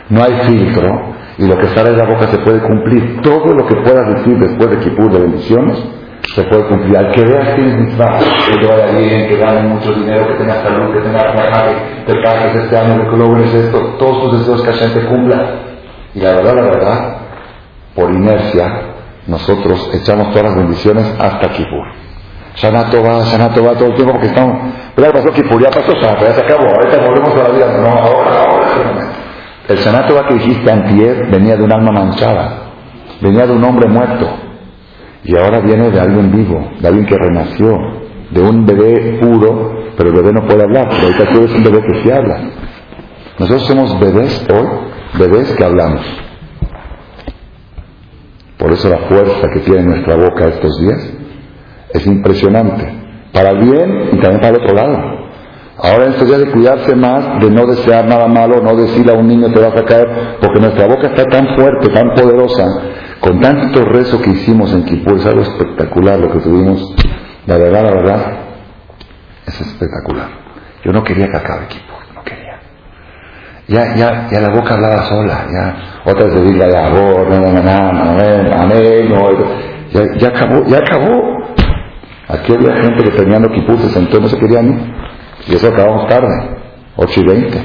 no 0.09 0.23
hay 0.23 0.41
filtro, 0.47 1.15
y 1.39 1.47
lo 1.47 1.59
que 1.59 1.67
sale 1.69 1.91
de 1.91 1.97
la 1.97 2.07
boca 2.07 2.29
se 2.29 2.39
puede 2.39 2.61
cumplir. 2.61 3.21
Todo 3.23 3.55
lo 3.55 3.67
que 3.67 3.77
puedas 3.77 4.07
decir 4.15 4.39
después 4.39 4.71
de 4.71 4.79
Kippur 4.79 5.13
de 5.13 5.21
bendiciones, 5.21 5.83
se 6.35 6.43
puede 6.45 6.67
cumplir. 6.67 6.97
Al 6.97 7.13
que 7.13 7.23
veas 7.23 7.55
tienes 7.55 7.79
mitzvah, 7.79 8.19
que 8.19 8.59
te 8.59 8.67
vaya 8.67 8.87
bien, 8.99 9.29
que 9.29 9.37
gane 9.37 9.69
mucho 9.69 9.93
dinero, 9.93 10.27
que 10.29 10.35
tengas 10.35 10.63
salud, 10.63 10.93
que 10.93 11.01
tengas 11.01 11.33
trabajo, 11.33 11.75
que 12.07 12.13
te 12.13 12.23
pagues 12.23 12.55
este 12.57 12.77
año, 12.77 13.11
que 13.11 13.17
logres 13.17 13.55
esto, 13.55 13.79
todos 13.99 14.23
tus 14.23 14.39
deseos 14.39 14.63
que 14.63 14.73
Hashem 14.73 14.95
te 14.95 15.07
cumpla. 15.07 15.51
Y 16.15 16.21
la 16.21 16.33
verdad, 16.33 16.55
la 16.55 16.63
verdad, 16.63 17.17
por 17.95 18.11
inercia, 18.11 18.83
nosotros 19.27 19.91
echamos 19.95 20.31
todas 20.31 20.45
las 20.45 20.57
bendiciones 20.57 21.15
hasta 21.19 21.49
Kippur. 21.51 21.87
Shana 22.57 22.91
Tova, 22.91 23.25
Shana 23.25 23.53
Tova 23.53 23.73
todo 23.75 23.89
el 23.89 23.95
tiempo 23.95 24.13
porque 24.13 24.29
estamos. 24.29 24.73
Pero 24.95 25.09
ya 25.09 25.13
pasó 25.13 25.33
Kippur, 25.33 25.63
ya 25.63 25.71
pasó 25.71 25.93
Shana 25.93 26.21
ya 26.21 26.33
se 26.33 26.41
acabó, 26.41 26.67
ahorita 26.69 26.99
volvemos 26.99 27.35
a 27.35 27.43
la 27.43 27.49
vida. 27.51 27.67
No, 27.79 27.89
ahora, 27.89 28.43
ahora, 28.43 29.13
El 29.69 29.77
Shana 29.77 30.07
Tova 30.07 30.27
que 30.29 30.35
dijiste 30.35 30.71
antier 30.71 31.31
venía 31.31 31.57
de 31.57 31.63
un 31.65 31.73
alma 31.73 31.91
manchada, 31.93 32.71
venía 33.21 33.47
de 33.47 33.53
un 33.53 33.65
hombre 33.65 33.89
muerto. 33.89 34.44
Y 35.25 35.37
ahora 35.37 35.61
viene 35.61 35.91
de 35.91 36.01
alguien 36.01 36.31
vivo, 36.31 36.71
de 36.81 36.89
alguien 36.89 37.07
que 37.07 37.17
renació, 37.17 37.79
de 38.31 38.41
un 38.43 38.67
bebé 38.67 39.19
puro, 39.21 39.85
pero 39.97 40.11
el 40.11 40.17
bebé 40.17 40.33
no 40.33 40.47
puede 40.47 40.63
hablar, 40.63 40.89
pero 40.91 41.03
ahorita 41.03 41.33
tú 41.33 41.39
eres 41.39 41.55
un 41.55 41.65
bebé 41.65 41.81
que 41.87 42.03
sí 42.03 42.11
habla. 42.11 42.41
Nosotros 43.39 43.67
somos 43.67 44.01
bebés 44.01 44.47
hoy, 44.53 44.67
bebés 45.19 45.53
que 45.55 45.65
hablamos. 45.65 46.05
Por 48.59 48.73
eso 48.73 48.89
la 48.89 48.99
fuerza 49.09 49.49
que 49.53 49.61
tiene 49.61 49.83
nuestra 49.83 50.17
boca 50.17 50.47
estos 50.47 50.81
días 50.81 51.13
es 51.93 52.07
impresionante, 52.07 52.87
para 53.33 53.53
bien 53.55 54.11
y 54.13 54.21
también 54.21 54.41
para 54.41 54.49
el 54.49 54.63
otro 54.63 54.75
lado. 54.75 55.25
Ahora 55.77 56.07
estos 56.07 56.29
días 56.29 56.41
de 56.41 56.51
cuidarse 56.51 56.95
más, 56.95 57.41
de 57.41 57.51
no 57.51 57.67
desear 57.67 58.07
nada 58.07 58.29
malo, 58.29 58.63
no 58.63 58.77
decirle 58.77 59.13
a 59.13 59.17
un 59.17 59.27
niño 59.27 59.53
te 59.53 59.61
vas 59.61 59.77
a 59.77 59.85
caer, 59.85 60.39
porque 60.41 60.61
nuestra 60.61 60.87
boca 60.87 61.09
está 61.09 61.25
tan 61.25 61.57
fuerte, 61.57 61.89
tan 61.89 62.15
poderosa, 62.15 62.65
con 63.25 63.41
tanto 63.41 63.83
rezo 63.87 64.21
que 64.21 64.29
hicimos 64.29 64.71
en 64.75 64.85
Kippur, 64.85 65.17
es 65.17 65.25
algo 65.25 65.41
espectacular 65.41 66.19
lo 66.19 66.31
que 66.31 66.41
tuvimos, 66.41 66.95
la 67.47 67.57
verdad, 67.57 67.83
la 67.83 67.91
verdad, 67.93 68.33
es 69.47 69.61
espectacular. 69.63 70.29
Yo 70.85 70.93
no 70.93 71.03
quería 71.03 71.29
que 71.29 71.37
acabe 71.39 71.67
Kippur, 71.69 72.01
no 72.15 72.23
quería. 72.23 72.59
Ya, 73.67 73.97
ya, 73.97 74.29
ya 74.31 74.41
la 74.43 74.51
boca 74.51 74.75
hablaba 74.75 75.05
sola, 75.05 75.47
ya, 75.51 76.03
otra 76.05 76.27
vez 76.27 76.35
de 76.35 76.59
ya, 76.59 76.87
amén, 76.87 78.53
amén, 78.53 79.15
ya, 79.91 80.03
ya 80.19 80.29
acabó, 80.29 80.67
ya 80.67 80.79
acabó. 80.81 81.39
Aquí 82.29 82.53
había 82.53 82.77
gente 82.77 83.05
que 83.05 83.11
terminando 83.11 83.49
Kippur 83.49 83.79
se 83.79 83.89
sentó 83.89 84.21
no 84.21 84.29
se 84.29 84.37
quería 84.37 84.61
ni, 84.61 84.75
y 85.47 85.55
eso 85.55 85.69
acabamos 85.69 86.09
tarde, 86.09 86.59
8 86.97 87.21
y 87.21 87.27
20. 87.27 87.65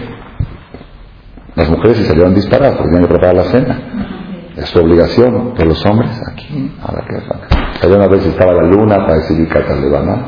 Las 1.56 1.70
mujeres 1.70 1.98
se 1.98 2.06
salieron 2.06 2.34
disparadas 2.34 2.78
porque 2.78 2.92
tenían 2.92 3.10
que 3.10 3.14
preparar 3.14 3.36
la 3.36 3.44
cena. 3.44 4.19
Es 4.60 4.70
su 4.70 4.80
obligación 4.80 5.54
de 5.56 5.66
los 5.66 5.86
hombres 5.86 6.12
aquí. 6.28 6.72
Ahora 6.82 7.06
que 7.08 7.86
Había 7.86 7.96
una 7.96 8.08
vez 8.08 8.26
estaba 8.26 8.52
la 8.52 8.64
luna 8.64 8.98
para 8.98 9.16
decidir 9.16 9.48
cartas 9.48 9.82
de 9.82 9.90
banana. 9.90 10.28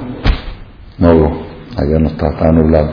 No 1.00 1.12
hubo. 1.12 1.42
Allá 1.78 2.00
no 2.00 2.08
estaba, 2.08 2.32
estaba 2.32 2.52
nublado. 2.54 2.92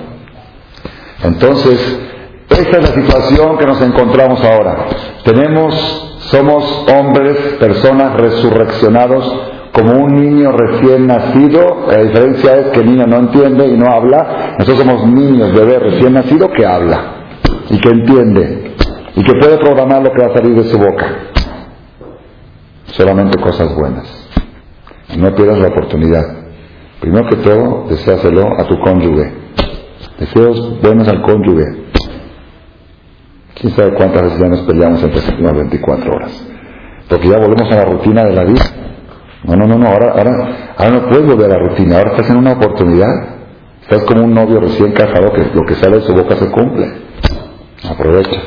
Entonces, 1.23 2.01
esta 2.49 2.79
es 2.79 2.91
la 2.91 3.03
situación 3.03 3.57
que 3.57 3.67
nos 3.67 3.81
encontramos 3.83 4.43
ahora. 4.45 4.87
Tenemos, 5.25 6.19
somos 6.31 6.87
hombres, 6.93 7.37
personas 7.61 8.15
resurreccionados 8.15 9.41
como 9.73 9.93
un 9.93 10.21
niño 10.21 10.51
recién 10.51 11.07
nacido. 11.07 11.87
La 11.89 12.03
diferencia 12.03 12.57
es 12.57 12.67
que 12.71 12.81
el 12.81 12.87
niño 12.87 13.07
no 13.07 13.17
entiende 13.19 13.65
y 13.65 13.77
no 13.77 13.87
habla. 13.93 14.57
Nosotros 14.59 14.79
somos 14.79 15.07
niños, 15.07 15.53
bebés 15.53 15.79
recién 15.81 16.15
nacido 16.15 16.51
que 16.51 16.67
habla 16.67 17.15
y 17.71 17.79
que 17.79 17.89
entiende 17.91 18.75
y 19.19 19.23
que 19.23 19.33
puede 19.41 19.59
programar 19.59 20.03
lo 20.03 20.13
que 20.13 20.21
va 20.21 20.29
a 20.29 20.35
salir 20.35 20.55
de 20.55 20.65
su 20.65 20.79
boca. 20.79 21.28
Solamente 22.93 23.41
cosas 23.41 23.75
buenas. 23.75 24.29
no 25.17 25.35
pierdas 25.35 25.59
la 25.59 25.69
oportunidad. 25.69 26.25
Primero 27.01 27.29
que 27.29 27.37
todo, 27.37 27.87
deseáselo 27.89 28.59
a 28.59 28.67
tu 28.67 28.79
cónyuge. 28.81 29.33
Deseos 30.19 30.81
buenos 30.83 31.07
al 31.09 31.23
cónyuge. 31.23 31.65
Quién 33.55 33.73
sabe 33.73 33.95
cuántas 33.95 34.23
veces 34.23 34.39
ya 34.39 34.49
nos 34.49 34.61
peleamos 34.63 35.03
entre 35.03 35.21
las 35.21 35.29
últimas 35.29 35.53
24 35.55 36.13
horas. 36.13 36.47
Porque 37.09 37.29
ya 37.29 37.39
volvemos 37.39 37.73
a 37.73 37.77
la 37.77 37.85
rutina 37.85 38.25
de 38.25 38.33
la 38.33 38.45
vida. 38.45 38.65
No, 39.45 39.57
no, 39.57 39.67
no, 39.67 39.79
no. 39.79 39.87
Ahora, 39.87 40.13
ahora, 40.13 40.75
ahora 40.77 40.91
no 40.91 41.09
puedes 41.09 41.27
volver 41.27 41.51
a 41.51 41.55
la 41.55 41.69
rutina. 41.69 41.99
Ahora 41.99 42.11
estás 42.11 42.31
en 42.31 42.37
una 42.37 42.53
oportunidad. 42.53 43.09
Estás 43.83 44.05
como 44.05 44.25
un 44.25 44.35
novio 44.35 44.61
recién 44.61 44.93
casado 44.93 45.33
que 45.33 45.45
lo 45.55 45.65
que 45.65 45.75
sale 45.75 45.97
de 45.97 46.03
su 46.03 46.15
boca 46.15 46.37
se 46.37 46.51
cumple. 46.51 46.89
Aprovecha. 47.89 48.41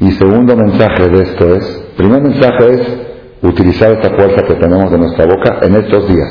Y 0.00 0.10
segundo 0.12 0.56
mensaje 0.56 1.08
de 1.08 1.22
esto 1.22 1.54
es, 1.54 1.87
primer 1.98 2.22
mensaje 2.22 2.70
es 2.70 3.42
utilizar 3.42 3.92
esta 3.92 4.08
fuerza 4.16 4.42
que 4.44 4.54
tenemos 4.54 4.90
de 4.90 4.98
nuestra 4.98 5.26
boca 5.26 5.58
en 5.62 5.74
estos 5.74 6.08
días. 6.08 6.30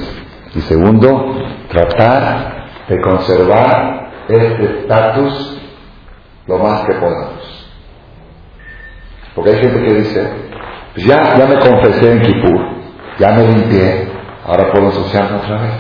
Y 0.56 0.62
segundo, 0.62 1.36
tratar 1.70 2.68
de 2.88 3.02
conservar 3.02 4.12
este 4.28 4.64
estatus 4.64 5.62
lo 6.48 6.58
más 6.58 6.86
que 6.86 6.94
podamos. 6.94 7.70
Porque 9.36 9.52
hay 9.52 9.60
gente 9.60 9.84
que 9.84 9.94
dice, 9.94 10.32
pues 10.96 11.06
ya, 11.06 11.38
ya 11.38 11.46
me 11.46 11.60
confesé 11.60 12.12
en 12.14 12.22
Kipur, 12.22 12.60
ya 13.20 13.34
me 13.34 13.48
limpié, 13.48 14.08
ahora 14.46 14.72
puedo 14.72 14.86
ensuciarme 14.86 15.38
otra 15.38 15.62
vez. 15.62 15.74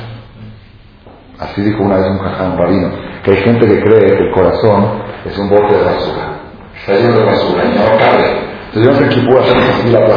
Así 1.39 1.61
dijo 1.61 1.81
una 1.81 1.95
vez 1.95 2.07
un 2.07 2.19
jajam 2.19 2.57
rabino, 2.57 2.91
que 3.23 3.31
hay 3.31 3.37
gente 3.37 3.65
que 3.65 3.81
cree 3.81 4.17
que 4.17 4.23
el 4.25 4.31
corazón 4.31 5.01
es 5.25 5.37
un 5.37 5.49
bote 5.49 5.75
de 5.75 5.83
basura 5.83 6.37
está 6.87 6.93
lleno 6.93 7.19
de 7.19 7.25
basura 7.25 7.65
y 7.65 7.77
no 7.77 7.97
cabe. 7.97 8.46
Así, 8.77 9.91
la 9.91 9.99
la 10.01 10.07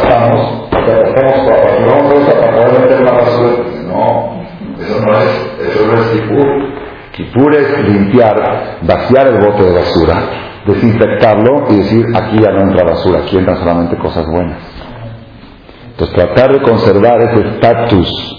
para 2.34 2.50
poder 2.52 2.80
meter 2.80 3.00
la 3.02 3.12
basura. 3.12 3.52
No, 3.86 4.42
eso 4.80 5.00
no 5.00 5.12
es, 5.18 5.30
eso 5.60 5.86
no 5.86 5.94
es 5.94 6.06
Kipur. 6.10 6.46
Kipur 7.12 7.54
es 7.54 7.88
limpiar, 7.88 8.78
vaciar 8.82 9.26
el 9.28 9.38
bote 9.38 9.64
de 9.64 9.72
basura, 9.72 10.16
desinfectarlo 10.66 11.66
y 11.70 11.76
decir, 11.76 12.06
aquí 12.14 12.38
ya 12.40 12.50
no 12.52 12.60
entra 12.62 12.84
basura, 12.84 13.20
aquí 13.20 13.36
entran 13.36 13.58
solamente 13.58 13.96
cosas 13.96 14.26
buenas. 14.26 14.58
Entonces 15.90 16.16
tratar 16.16 16.52
de 16.52 16.62
conservar 16.62 17.20
ese 17.22 17.48
estatus 17.48 18.36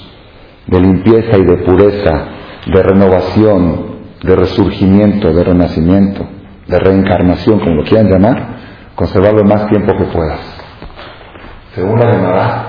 de 0.68 0.80
limpieza 0.80 1.38
y 1.38 1.44
de 1.44 1.58
pureza, 1.58 2.26
de 2.68 2.84
renovación, 2.84 3.92
de 4.24 4.36
resurgimiento, 4.36 5.34
de 5.34 5.44
renacimiento 5.44 6.26
de 6.72 6.80
reencarnación, 6.80 7.60
como 7.60 7.76
lo 7.76 7.84
quieran 7.84 8.10
llamar, 8.10 8.48
conservarlo 9.02 9.40
el 9.40 9.48
más 9.48 9.68
tiempo 9.68 9.98
que 9.98 10.04
puedas. 10.06 10.40
Según 11.74 12.00
la 12.00 12.12
Gemara, 12.12 12.66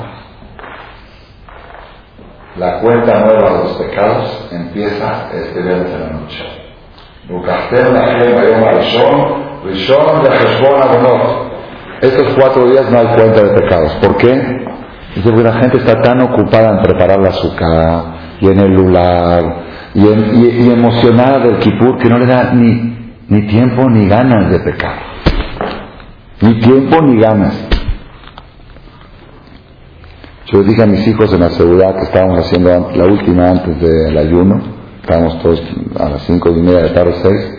la 2.56 2.80
cuenta 2.80 3.20
nueva 3.20 3.50
de 3.50 3.58
los 3.64 3.72
pecados 3.72 4.48
empieza 4.50 5.28
este 5.34 5.60
viernes 5.60 5.92
de 5.92 5.98
la 5.98 6.08
noche. 6.08 6.44
Estos 12.00 12.34
cuatro 12.34 12.66
días 12.70 12.90
no 12.90 12.98
hay 12.98 13.06
cuenta 13.08 13.42
de 13.42 13.60
pecados. 13.60 13.92
¿Por 13.96 14.16
qué? 14.16 14.64
Dice 15.14 15.28
porque 15.28 15.42
la 15.42 15.60
gente 15.60 15.76
está 15.76 16.00
tan 16.00 16.22
ocupada 16.22 16.70
en 16.70 16.82
preparar 16.82 17.20
la 17.20 17.28
azúcar 17.28 18.04
y 18.40 18.48
en 18.48 18.58
el 18.58 18.72
lular 18.72 19.42
y, 19.94 20.70
emocionada 20.70 21.40
del 21.40 21.58
kipur 21.58 21.98
que 21.98 22.08
no 22.08 22.18
le 22.18 22.24
da 22.24 22.54
ni 22.54 23.46
tiempo 23.48 23.90
ni 23.90 24.08
ganas 24.08 24.50
de 24.50 24.60
pecar. 24.60 25.11
Ni 26.42 26.58
tiempo 26.58 27.00
ni 27.02 27.20
ganas. 27.20 27.68
Yo 30.46 30.62
dije 30.64 30.82
a 30.82 30.86
mis 30.86 31.06
hijos 31.06 31.32
en 31.32 31.40
la 31.40 31.50
seguridad 31.50 31.94
que 31.94 32.02
estábamos 32.02 32.40
haciendo 32.40 32.90
la 32.94 33.04
última 33.04 33.48
antes 33.48 33.80
del 33.80 34.18
ayuno, 34.18 34.60
estábamos 35.00 35.40
todos 35.40 35.62
a 35.98 36.08
las 36.10 36.22
cinco 36.22 36.50
y 36.50 36.60
media 36.60 36.82
de 36.82 36.88
la 36.88 36.94
tarde, 36.94 37.14
seis, 37.22 37.58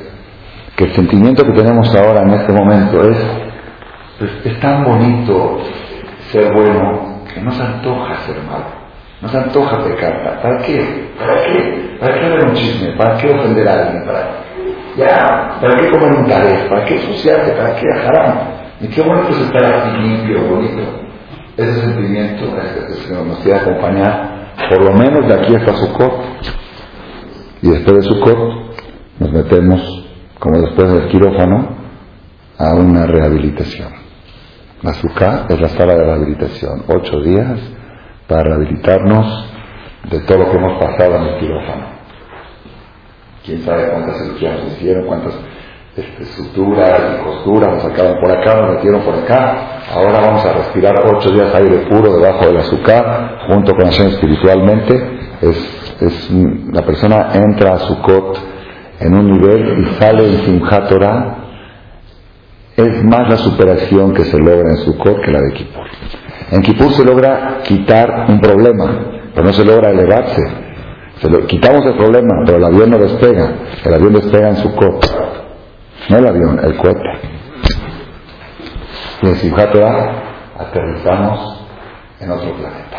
que 0.76 0.84
el 0.84 0.94
sentimiento 0.94 1.44
que 1.46 1.54
tenemos 1.54 1.96
ahora 1.96 2.24
en 2.24 2.34
este 2.34 2.52
momento 2.52 3.10
es, 3.10 3.18
es 4.44 4.60
tan 4.60 4.84
bonito 4.84 5.60
ser 6.32 6.54
bueno 6.54 7.24
que 7.34 7.42
no 7.42 7.52
se 7.52 7.64
antoja 7.64 8.18
ser 8.26 8.44
malo. 8.44 8.84
No 9.22 9.30
se 9.30 9.38
antoja 9.38 9.82
pecar. 9.82 10.42
¿Para 10.42 10.58
qué? 10.58 11.10
¿Para 11.18 11.36
qué? 11.46 11.98
¿Para 12.02 12.14
qué 12.14 12.26
hacer 12.26 12.46
un 12.46 12.54
chisme? 12.54 12.98
¿Para 12.98 13.18
qué 13.18 13.30
ofender 13.30 13.68
a 13.70 13.74
alguien? 13.74 14.06
¿Para 14.06 14.44
ya, 14.98 15.58
¿para 15.62 15.76
qué 15.78 15.90
comer 15.90 16.12
un 16.12 16.28
taref? 16.28 16.70
¿Para 16.70 16.86
qué 16.86 16.96
ensuciarte? 16.96 17.54
¿Para 17.54 17.76
qué 17.76 17.86
haram? 17.88 18.53
Y 18.84 18.88
qué 18.88 19.02
bonito 19.02 19.30
es 19.30 19.40
estar 19.40 19.64
así 19.64 19.98
limpio, 19.98 20.46
bonito. 20.50 20.82
Ese 21.56 21.74
sentimiento 21.74 22.44
es 22.58 23.08
que 23.08 23.14
nos 23.14 23.38
quiere 23.40 23.60
acompañar, 23.60 24.54
por 24.70 24.84
lo 24.84 24.92
menos 24.92 25.26
de 25.26 25.34
aquí 25.34 25.56
hasta 25.56 25.74
Sukkot. 25.74 26.14
Y 27.62 27.70
después 27.70 27.96
de 27.96 28.02
Sukkot 28.02 28.38
nos 29.20 29.32
metemos, 29.32 30.10
como 30.38 30.60
después 30.60 30.92
del 30.92 31.08
quirófano, 31.08 31.78
a 32.58 32.76
una 32.76 33.06
rehabilitación. 33.06 33.90
La 34.82 34.94
Sukkot 34.96 35.50
es 35.50 35.62
la 35.62 35.70
sala 35.70 35.96
de 35.96 36.04
rehabilitación. 36.04 36.84
Ocho 36.90 37.22
días 37.22 37.60
para 38.28 38.44
rehabilitarnos 38.44 39.50
de 40.12 40.20
todo 40.22 40.40
lo 40.40 40.52
que 40.52 40.58
hemos 40.58 40.84
pasado 40.84 41.16
en 41.16 41.24
el 41.24 41.40
quirófano 41.40 41.94
quién 43.44 43.62
sabe 43.62 43.90
cuántas 43.90 44.18
cirugías 44.18 44.60
hicieron, 44.68 45.06
cuántas 45.06 45.34
este, 45.96 46.24
y 46.24 47.24
costuras 47.24 47.74
nos 47.74 47.84
sacaron 47.84 48.20
por 48.20 48.32
acá, 48.32 48.56
nos 48.56 48.76
metieron 48.76 49.02
por 49.02 49.14
acá. 49.14 49.82
Ahora 49.94 50.22
vamos 50.22 50.44
a 50.46 50.54
respirar 50.54 50.96
ocho 51.06 51.30
días 51.30 51.54
aire 51.54 51.86
puro 51.90 52.14
debajo 52.14 52.48
del 52.48 52.58
azúcar, 52.58 53.40
junto 53.48 53.76
con 53.76 53.86
Hashem 53.86 54.08
espiritualmente. 54.08 55.20
Es, 55.42 55.96
es, 56.02 56.32
la 56.72 56.82
persona 56.82 57.30
entra 57.34 57.74
a 57.74 57.78
Sukkot 57.80 58.40
en 59.02 59.14
un 59.14 59.32
nivel 59.34 59.80
y 59.80 59.86
sale 60.00 60.26
en 60.26 60.38
Simchat 60.46 60.90
Torah. 60.90 61.38
Es 62.76 63.04
más 63.04 63.30
la 63.30 63.38
superación 63.38 64.14
que 64.14 64.24
se 64.24 64.40
logra 64.40 64.70
en 64.70 64.78
Sukkot 64.78 65.22
que 65.22 65.32
la 65.32 65.42
de 65.42 65.54
Kippur. 65.54 65.86
En 66.52 66.62
Kippur 66.64 66.92
se 66.94 67.06
logra 67.06 67.60
quitar 67.64 68.26
un 68.30 68.42
problema, 68.42 69.30
pero 69.36 69.46
no 69.46 69.54
se 69.54 69.64
logra 69.64 69.92
elevarse 69.92 70.64
quitamos 71.48 71.86
el 71.86 71.96
problema, 71.96 72.44
pero 72.46 72.58
el 72.58 72.66
avión 72.66 72.90
no 72.90 72.98
despega. 72.98 73.54
El 73.84 73.94
avión 73.94 74.14
despega 74.14 74.50
en 74.50 74.58
su 74.58 74.76
coche. 74.76 75.10
No 76.10 76.18
el 76.18 76.28
avión, 76.28 76.60
el 76.64 76.78
cohete. 76.78 77.10
Y 79.22 79.28
en 79.28 79.36
Simchat 79.36 79.76
aterrizamos 80.60 81.66
en 82.20 82.32
otro 82.32 82.54
planeta. 82.56 82.98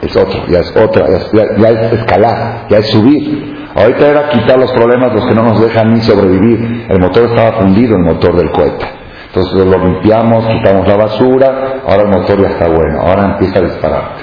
Es 0.00 0.16
otro, 0.16 0.46
ya 0.48 0.60
es 0.60 0.76
otra, 0.76 1.06
ya 1.08 1.68
es, 1.68 1.92
escalar, 1.92 2.66
ya 2.68 2.78
es 2.78 2.90
subir. 2.90 3.68
Ahorita 3.74 4.06
era 4.06 4.28
quitar 4.30 4.58
los 4.58 4.70
problemas, 4.72 5.12
los 5.12 5.26
que 5.26 5.34
no 5.34 5.42
nos 5.42 5.60
dejan 5.60 5.92
ni 5.92 6.00
sobrevivir. 6.00 6.86
El 6.88 7.00
motor 7.00 7.24
estaba 7.30 7.60
fundido, 7.60 7.96
el 7.96 8.04
motor 8.04 8.36
del 8.36 8.50
cohete. 8.50 8.86
Entonces 9.28 9.66
lo 9.66 9.78
limpiamos, 9.84 10.46
quitamos 10.46 10.86
la 10.86 10.96
basura, 10.96 11.82
ahora 11.86 12.02
el 12.02 12.08
motor 12.08 12.40
ya 12.40 12.48
está 12.48 12.68
bueno, 12.68 13.00
ahora 13.00 13.32
empieza 13.32 13.58
a 13.58 13.62
disparar. 13.62 14.16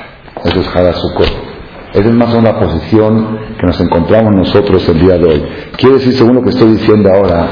Eso 0.44 0.60
es 0.60 0.96
su 0.96 1.14
cohete. 1.16 1.51
Esa 1.94 2.08
es 2.08 2.16
más 2.16 2.34
o 2.34 2.38
menos 2.38 2.54
la 2.54 2.60
posición 2.60 3.38
que 3.60 3.66
nos 3.66 3.82
encontramos 3.82 4.34
nosotros 4.34 4.88
el 4.88 5.00
día 5.00 5.18
de 5.18 5.26
hoy. 5.26 5.46
Quiere 5.78 5.96
decir, 5.96 6.14
según 6.14 6.36
lo 6.36 6.42
que 6.42 6.50
estoy 6.50 6.72
diciendo 6.72 7.12
ahora, 7.14 7.48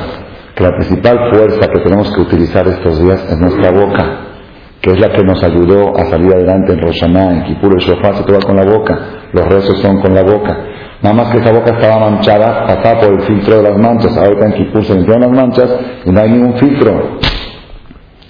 que 0.55 0.63
la 0.63 0.71
principal 0.71 1.29
fuerza 1.33 1.67
que 1.67 1.79
tenemos 1.79 2.09
que 2.13 2.21
utilizar 2.21 2.65
estos 2.67 3.03
días 3.03 3.21
es 3.29 3.37
nuestra 3.37 3.71
boca, 3.71 4.17
que 4.81 4.91
es 4.91 4.99
la 4.99 5.11
que 5.11 5.23
nos 5.23 5.43
ayudó 5.43 5.97
a 5.97 6.05
salir 6.05 6.33
adelante 6.33 6.71
en 6.71 6.81
Roshaná, 6.81 7.31
en 7.31 7.43
Kipur, 7.43 7.73
el 7.73 7.79
Shofar 7.79 8.15
se 8.15 8.23
toca 8.23 8.45
con 8.45 8.55
la 8.55 8.63
boca, 8.63 8.97
los 9.33 9.45
rezos 9.45 9.77
son 9.81 9.99
con 9.99 10.15
la 10.15 10.23
boca. 10.23 10.57
Nada 11.01 11.15
más 11.15 11.31
que 11.31 11.39
esa 11.39 11.51
boca 11.51 11.71
estaba 11.71 12.09
manchada, 12.09 12.65
pasaba 12.65 13.01
por 13.01 13.13
el 13.13 13.21
filtro 13.21 13.57
de 13.57 13.63
las 13.63 13.77
manchas. 13.77 14.17
Ahorita 14.17 14.45
en 14.45 14.53
Kipur 14.53 14.83
se 14.85 14.95
limpiaron 14.95 15.21
las 15.21 15.31
manchas 15.31 15.69
y 16.05 16.11
no 16.11 16.19
hay 16.21 16.29
ningún 16.29 16.53
filtro. 16.57 17.19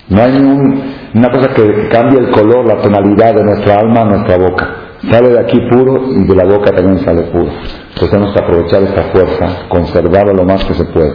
No 0.10 0.22
hay 0.24 0.32
ningún, 0.32 0.84
una 1.14 1.32
cosa 1.32 1.50
que 1.50 1.88
cambie 1.90 2.20
el 2.20 2.32
color, 2.32 2.66
la 2.68 2.82
tonalidad 2.82 3.36
de 3.36 3.44
nuestra 3.44 3.76
alma 3.76 4.02
a 4.02 4.06
nuestra 4.06 4.38
boca. 4.38 4.89
Sale 5.02 5.30
de 5.30 5.40
aquí 5.40 5.58
puro 5.70 6.12
y 6.12 6.26
de 6.26 6.36
la 6.36 6.44
boca 6.44 6.72
también 6.72 7.00
sale 7.00 7.24
puro. 7.32 7.50
Entonces 7.90 8.10
tenemos 8.10 8.34
que 8.34 8.40
aprovechar 8.40 8.84
esta 8.84 9.04
fuerza, 9.04 9.68
conservarla 9.70 10.34
lo 10.34 10.44
más 10.44 10.64
que 10.66 10.74
se 10.74 10.84
puede. 10.86 11.14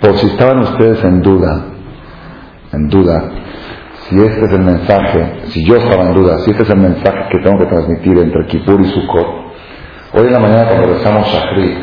Por 0.00 0.16
si 0.16 0.26
estaban 0.26 0.58
ustedes 0.58 1.04
en 1.04 1.22
duda, 1.22 1.66
en 2.72 2.88
duda, 2.88 3.30
si 4.08 4.16
este 4.16 4.44
es 4.44 4.52
el 4.52 4.62
mensaje, 4.62 5.40
si 5.44 5.64
yo 5.64 5.76
estaba 5.76 6.08
en 6.08 6.14
duda, 6.14 6.38
si 6.40 6.50
este 6.50 6.64
es 6.64 6.70
el 6.70 6.78
mensaje 6.78 7.28
que 7.30 7.38
tengo 7.38 7.58
que 7.58 7.66
transmitir 7.66 8.18
entre 8.18 8.46
Kipur 8.46 8.80
y 8.80 8.84
Sukkot, 8.86 9.26
hoy 10.14 10.26
en 10.26 10.32
la 10.32 10.40
mañana 10.40 10.68
cuando 10.68 10.88
rezamos 10.88 11.28
Shachrit, 11.28 11.78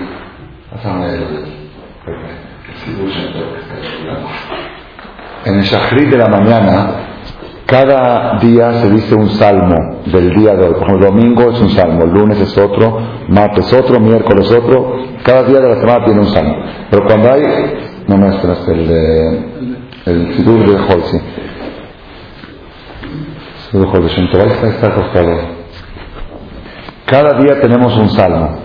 en 5.46 5.56
el 5.56 5.64
Shachrit 5.64 6.10
de 6.10 6.18
la 6.18 6.28
mañana, 6.28 7.09
cada 7.70 8.40
día 8.40 8.82
se 8.82 8.90
dice 8.90 9.14
un 9.14 9.30
salmo 9.30 10.02
del 10.08 10.34
día 10.34 10.56
de 10.56 10.66
hoy. 10.66 10.74
Por 10.74 10.84
ejemplo, 10.84 11.06
domingo 11.12 11.52
es 11.52 11.62
un 11.62 11.70
salmo, 11.70 12.04
lunes 12.04 12.42
es 12.42 12.58
otro, 12.58 13.00
martes 13.28 13.72
otro, 13.72 14.00
miércoles 14.00 14.52
otro. 14.52 14.96
Cada 15.24 15.44
día 15.44 15.60
de 15.60 15.70
la 15.70 15.80
semana 15.80 16.04
tiene 16.04 16.20
un 16.20 16.28
salmo. 16.30 16.56
Pero 16.90 17.06
cuando 17.06 17.32
hay, 17.32 17.44
no 18.08 18.18
me 18.18 18.28
el 18.28 18.88
de, 18.88 19.40
el 20.06 20.36
Sidur 20.36 20.68
de 20.68 20.76
Holsi. 20.78 21.22
Sidur 23.70 24.02
de 24.02 24.68
está 24.70 24.88
acostado. 24.88 25.38
Cada 27.06 27.40
día 27.40 27.62
tenemos 27.62 27.96
un 27.98 28.10
salmo. 28.10 28.58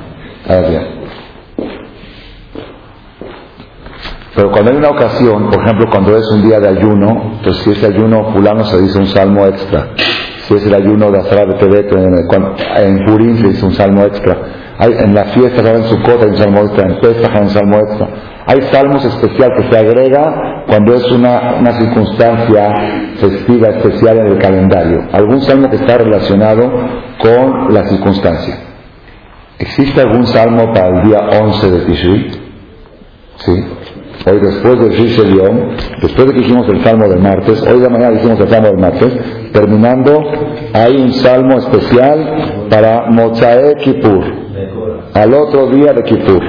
Cada 0.47 0.69
día. 0.71 0.94
Pero 4.35 4.51
cuando 4.51 4.73
hay 4.73 4.77
una 4.79 4.91
ocasión, 4.91 5.49
por 5.49 5.63
ejemplo, 5.63 5.87
cuando 5.91 6.17
es 6.17 6.29
un 6.33 6.43
día 6.43 6.59
de 6.59 6.69
ayuno, 6.69 7.35
entonces 7.37 7.63
si 7.63 7.71
ese 7.71 7.87
ayuno 7.87 8.33
fulano 8.33 8.65
se 8.65 8.81
dice 8.81 8.99
un 8.99 9.07
salmo 9.07 9.47
extra. 9.47 9.91
Si 10.47 10.55
es 10.55 10.67
el 10.67 10.75
ayuno 10.75 11.11
de 11.11 11.21
Azara 11.21 11.47
de 11.47 11.55
Tebet, 11.55 11.91
en 11.93 13.05
Purim 13.07 13.37
se 13.37 13.49
dice 13.49 13.65
un 13.65 13.73
salmo 13.73 14.03
extra. 14.03 14.37
Hay, 14.77 14.93
en 14.93 15.15
la 15.15 15.27
fiesta, 15.27 15.63
en 15.71 15.85
Sukkot 15.85 16.23
hay 16.23 16.31
un 16.31 16.37
salmo 16.37 16.61
extra, 16.63 16.89
en 16.89 17.01
Pesach 17.01 17.31
hay 17.33 17.43
un 17.43 17.49
salmo 17.51 17.79
extra. 17.79 18.09
Hay 18.47 18.61
salmos 18.73 19.05
especiales 19.05 19.57
que 19.57 19.71
se 19.71 19.79
agrega 19.79 20.65
cuando 20.67 20.95
es 20.95 21.11
una, 21.13 21.55
una 21.61 21.73
circunstancia 21.73 22.75
festiva 23.17 23.69
especial 23.69 24.19
en 24.19 24.27
el 24.27 24.39
calendario. 24.39 25.05
Algún 25.13 25.41
salmo 25.43 25.71
que 25.71 25.77
está 25.77 25.97
relacionado 25.97 26.71
con 27.23 27.73
la 27.73 27.85
circunstancia. 27.87 28.59
¿Existe 29.59 30.01
algún 30.01 30.27
salmo 30.27 30.73
para 30.75 30.89
el 30.89 31.09
día 31.09 31.21
11 31.41 31.71
de 31.71 31.81
Tishri? 31.87 32.31
Sí. 33.37 33.65
Hoy 34.27 34.41
después 34.41 34.81
del 34.81 35.35
Yom, 35.35 35.77
después 36.01 36.27
de 36.27 36.33
que 36.33 36.41
hicimos 36.41 36.67
el 36.69 36.83
Salmo 36.83 37.09
del 37.09 37.21
martes, 37.21 37.63
hoy 37.63 37.81
de 37.81 37.89
mañana 37.91 38.17
hicimos 38.19 38.41
el 38.41 38.49
Salmo 38.49 38.69
del 38.69 38.79
martes, 38.79 39.13
terminando, 39.53 40.23
hay 40.73 40.97
un 40.97 41.13
Salmo 41.13 41.59
especial 41.59 42.67
para 42.71 43.11
Mozae 43.11 43.75
Kippur, 43.83 44.25
al 45.13 45.35
otro 45.35 45.69
día 45.71 45.93
de 45.93 46.03
Kippur. 46.05 46.41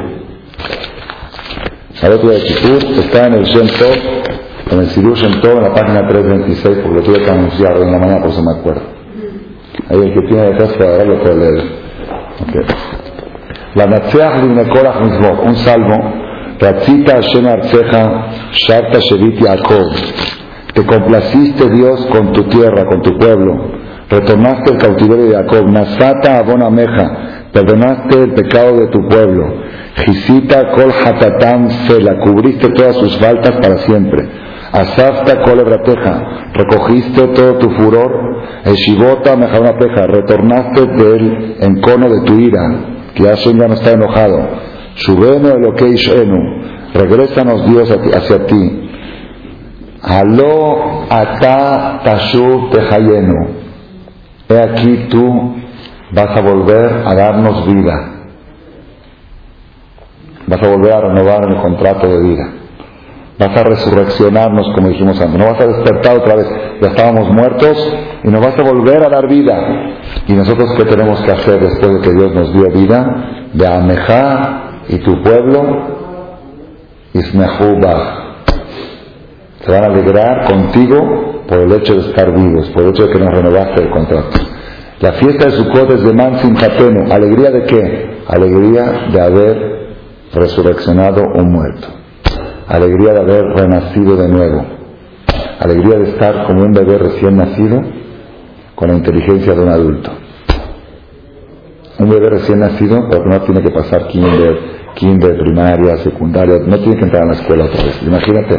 Al 2.02 2.14
otro 2.14 2.30
día 2.30 2.40
de 2.40 2.46
Kippur 2.46 2.84
está 3.00 3.28
en 3.28 3.34
el 3.34 3.44
Shem 3.44 3.68
Tov, 3.68 4.72
en 4.72 4.80
el 4.80 4.88
Sidur 4.88 5.18
en 5.18 5.64
la 5.64 5.74
página 5.74 6.08
326, 6.08 6.78
porque 6.82 6.96
lo 6.96 7.04
tuve 7.04 7.24
que 7.24 7.30
anunciar 7.30 7.76
en 7.78 7.92
la 7.92 8.00
mañana, 8.00 8.22
por 8.22 8.30
eso 8.30 8.42
me 8.42 8.58
acuerdo. 8.58 8.82
Ahí 9.90 9.98
el 10.00 10.14
que 10.14 10.22
tiene 10.28 10.44
detrás 10.52 10.74
para 10.74 11.04
lo 11.04 11.22
puede 11.22 11.36
leer. 11.36 11.64
Okay. 12.42 12.62
La 13.76 13.86
Natseach 13.86 14.42
Mismot, 14.42 15.46
un 15.46 15.56
salmo 15.58 16.25
Ratzita 16.60 17.16
Hashem 17.16 17.46
Arceja, 17.46 18.52
Sharta 18.52 19.00
Shevit 19.00 19.42
Yaakov. 19.42 19.92
Te 20.74 20.86
complaciste 20.86 21.70
Dios 21.70 22.06
con 22.08 22.34
tu 22.34 22.44
tierra, 22.50 22.86
con 22.86 23.02
tu 23.02 23.18
pueblo. 23.18 23.86
Retornaste 24.10 24.74
el 24.74 24.78
cautiverio 24.78 25.26
de 25.26 25.36
Jacob. 25.36 25.70
Nasata 25.70 26.40
Abonameja. 26.40 27.50
Perdonaste 27.52 28.24
el 28.24 28.34
pecado 28.34 28.78
de 28.80 28.88
tu 28.88 29.08
pueblo. 29.08 29.54
Gisita 30.06 30.72
Kol 30.72 30.92
Hatatam 30.92 31.70
la 32.02 32.20
Cubriste 32.20 32.70
todas 32.70 32.98
sus 32.98 33.18
faltas 33.18 33.56
para 33.62 33.78
siempre. 33.80 34.28
Asafta 34.72 35.42
Kol 35.44 35.60
Ebrateja. 35.60 36.52
Recogiste 36.54 37.28
todo 37.30 37.58
tu 37.58 37.70
furor. 37.72 38.44
Eshivota 38.66 39.36
Mejaonapeja. 39.36 40.08
Retornaste 40.08 40.86
del 40.88 41.56
encono 41.62 42.10
de 42.10 42.22
tu 42.26 42.40
ira. 42.40 42.62
Que 43.16 43.24
Hashem 43.24 43.60
ya 43.60 43.68
no 43.68 43.74
está 43.76 43.92
enojado. 43.92 44.75
Shubenu 44.96 45.50
Elokeishenu, 45.50 46.40
regrésanos 46.94 47.66
Dios 47.70 47.90
hacia 47.92 48.46
ti. 48.46 48.90
Aló 50.02 51.06
ata 51.10 52.02
tashub 52.04 52.72
tehayenu. 52.72 53.48
He 54.48 54.60
aquí 54.60 55.08
tú 55.10 55.56
vas 56.12 56.38
a 56.38 56.42
volver 56.42 57.04
a 57.06 57.16
darnos 57.16 57.66
vida. 57.66 58.12
Vas 60.48 60.62
a 60.62 60.68
volver 60.68 60.94
a 60.94 61.02
renovar 61.02 61.44
el 61.50 61.58
contrato 61.62 62.08
de 62.08 62.30
vida. 62.30 62.50
Vas 63.38 63.58
a 63.58 63.64
resurreccionarnos, 63.64 64.68
como 64.76 64.90
dijimos 64.90 65.20
antes. 65.20 65.38
No 65.38 65.52
vas 65.52 65.60
a 65.60 65.68
despertar 65.68 66.18
otra 66.18 66.36
vez. 66.36 66.48
Ya 66.82 66.88
estábamos 66.90 67.30
muertos 67.32 67.94
y 68.24 68.28
nos 68.30 68.42
vas 68.42 68.58
a 68.58 68.64
volver 68.64 69.04
a 69.04 69.10
dar 69.10 69.28
vida. 69.28 69.58
¿Y 70.28 70.34
nosotros 70.34 70.74
qué 70.78 70.86
tenemos 70.86 71.20
que 71.22 71.32
hacer 71.32 71.60
después 71.60 71.96
de 71.96 72.02
que 72.02 72.14
Dios 72.14 72.34
nos 72.34 72.54
dio 72.54 72.70
vida? 72.72 73.50
De 73.54 73.68
amejar 73.68 74.65
y 74.90 74.98
tu 75.00 75.22
pueblo 75.24 75.96
se 79.66 79.72
van 79.72 79.84
a 79.84 79.88
alegrar 79.88 80.46
contigo 80.48 81.44
por 81.48 81.60
el 81.60 81.72
hecho 81.74 81.96
de 81.96 82.10
estar 82.10 82.34
vivos, 82.34 82.70
por 82.70 82.84
el 82.84 82.90
hecho 82.90 83.08
de 83.08 83.14
que 83.14 83.20
nos 83.20 83.34
renovaste 83.34 83.82
el 83.84 83.90
contrato. 83.90 84.40
La 85.00 85.14
fiesta 85.14 85.46
de 85.46 85.52
Sukkot 85.52 85.92
es 85.92 86.04
de 86.04 86.14
Man 86.14 86.40
Simchatenu. 86.40 87.12
¿Alegría 87.12 87.52
de 87.52 87.64
qué? 87.64 88.18
Alegría 88.28 89.08
de 89.12 89.22
haber 89.22 89.96
resurreccionado 90.34 91.24
un 91.34 91.52
muerto. 91.52 91.88
Alegría 92.68 93.14
de 93.14 93.20
haber 93.20 93.46
renacido 93.56 94.16
de 94.18 94.28
nuevo. 94.28 94.66
Alegría 95.60 96.00
de 96.00 96.10
estar 96.10 96.48
como 96.48 96.64
un 96.64 96.74
bebé 96.74 96.98
recién 96.98 97.38
nacido 97.38 97.82
con 98.76 98.90
la 98.90 98.96
inteligencia 98.96 99.54
de 99.54 99.62
un 99.62 99.70
adulto. 99.70 100.12
Un 102.00 102.10
bebé 102.10 102.30
recién 102.30 102.60
nacido, 102.60 103.08
porque 103.10 103.30
no 103.30 103.42
tiene 103.42 103.62
que 103.62 103.72
pasar 103.72 104.08
kinder, 104.08 104.75
kinder, 104.96 105.38
primaria, 105.38 105.98
secundaria, 105.98 106.60
no 106.66 106.78
tiene 106.80 106.98
que 106.98 107.04
entrar 107.06 107.24
a 107.24 107.28
la 107.28 107.34
escuela 107.34 107.66
otra 107.66 107.84
vez. 107.84 108.02
Imagínate, 108.02 108.58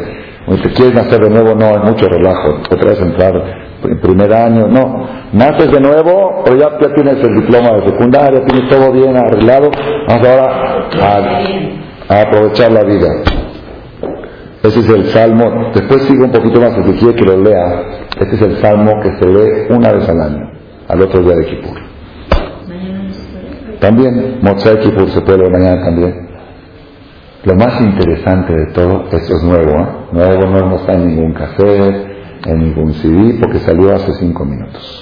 te 0.63 0.71
quieres 0.71 0.95
nacer 0.95 1.21
de 1.21 1.31
nuevo, 1.31 1.55
no, 1.55 1.71
es 1.71 1.83
mucho 1.83 2.09
relajo, 2.09 2.61
otra 2.71 2.91
vez 2.91 3.01
entrar 3.01 3.67
en 3.83 4.01
primer 4.01 4.33
año, 4.33 4.69
no. 4.69 5.09
Naces 5.33 5.73
de 5.73 5.81
nuevo, 5.81 6.43
pero 6.45 6.57
ya, 6.57 6.79
ya 6.81 6.95
tienes 6.95 7.23
el 7.23 7.35
diploma 7.41 7.73
de 7.79 7.91
secundaria, 7.91 8.45
tienes 8.45 8.71
todo 8.71 8.93
bien 8.93 9.17
arreglado, 9.17 9.71
vamos 10.09 10.27
ahora 10.27 10.89
a, 12.09 12.21
aprovechar 12.23 12.73
la 12.73 12.85
vida. 12.85 13.09
Ese 14.63 14.81
es 14.81 14.89
el 14.89 15.05
salmo, 15.07 15.71
después 15.75 16.03
sigue 16.03 16.25
un 16.25 16.33
poquito 16.33 16.61
más, 16.61 16.75
si 16.75 16.93
quiere 16.93 17.15
que 17.15 17.25
lo 17.25 17.41
lea, 17.41 17.83
este 18.19 18.37
es 18.37 18.43
el 18.43 18.57
salmo 18.59 19.01
que 19.01 19.13
se 19.19 19.27
lee 19.27 19.67
una 19.71 19.93
vez 19.93 20.09
al 20.09 20.21
año, 20.21 20.51
al 20.89 21.01
otro 21.03 21.23
día 21.23 21.37
de 21.37 21.47
Kipur. 21.47 21.87
También, 23.81 24.39
Motzai 24.43 24.81
Kippur 24.81 25.09
se 25.11 25.21
puede 25.21 25.49
mañana 25.51 25.85
también. 25.85 26.26
Lo 27.47 27.55
más 27.55 27.81
interesante 27.81 28.53
de 28.53 28.67
todo, 28.73 29.05
esto 29.05 29.37
es 29.37 29.43
nuevo, 29.45 29.71
¿eh? 29.71 29.87
nuevo, 30.11 30.47
no 30.47 30.77
está 30.79 30.95
en 30.95 31.07
ningún 31.07 31.33
café, 31.33 31.87
en 32.45 32.59
ningún 32.59 32.93
CD, 32.95 33.39
porque 33.41 33.61
salió 33.61 33.95
hace 33.95 34.15
cinco 34.15 34.45
minutos. 34.45 35.01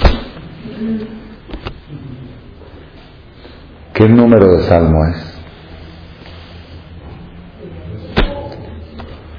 ¿Qué 3.94 4.06
número 4.10 4.58
de 4.58 4.62
salmo 4.64 5.06
es? 5.06 5.40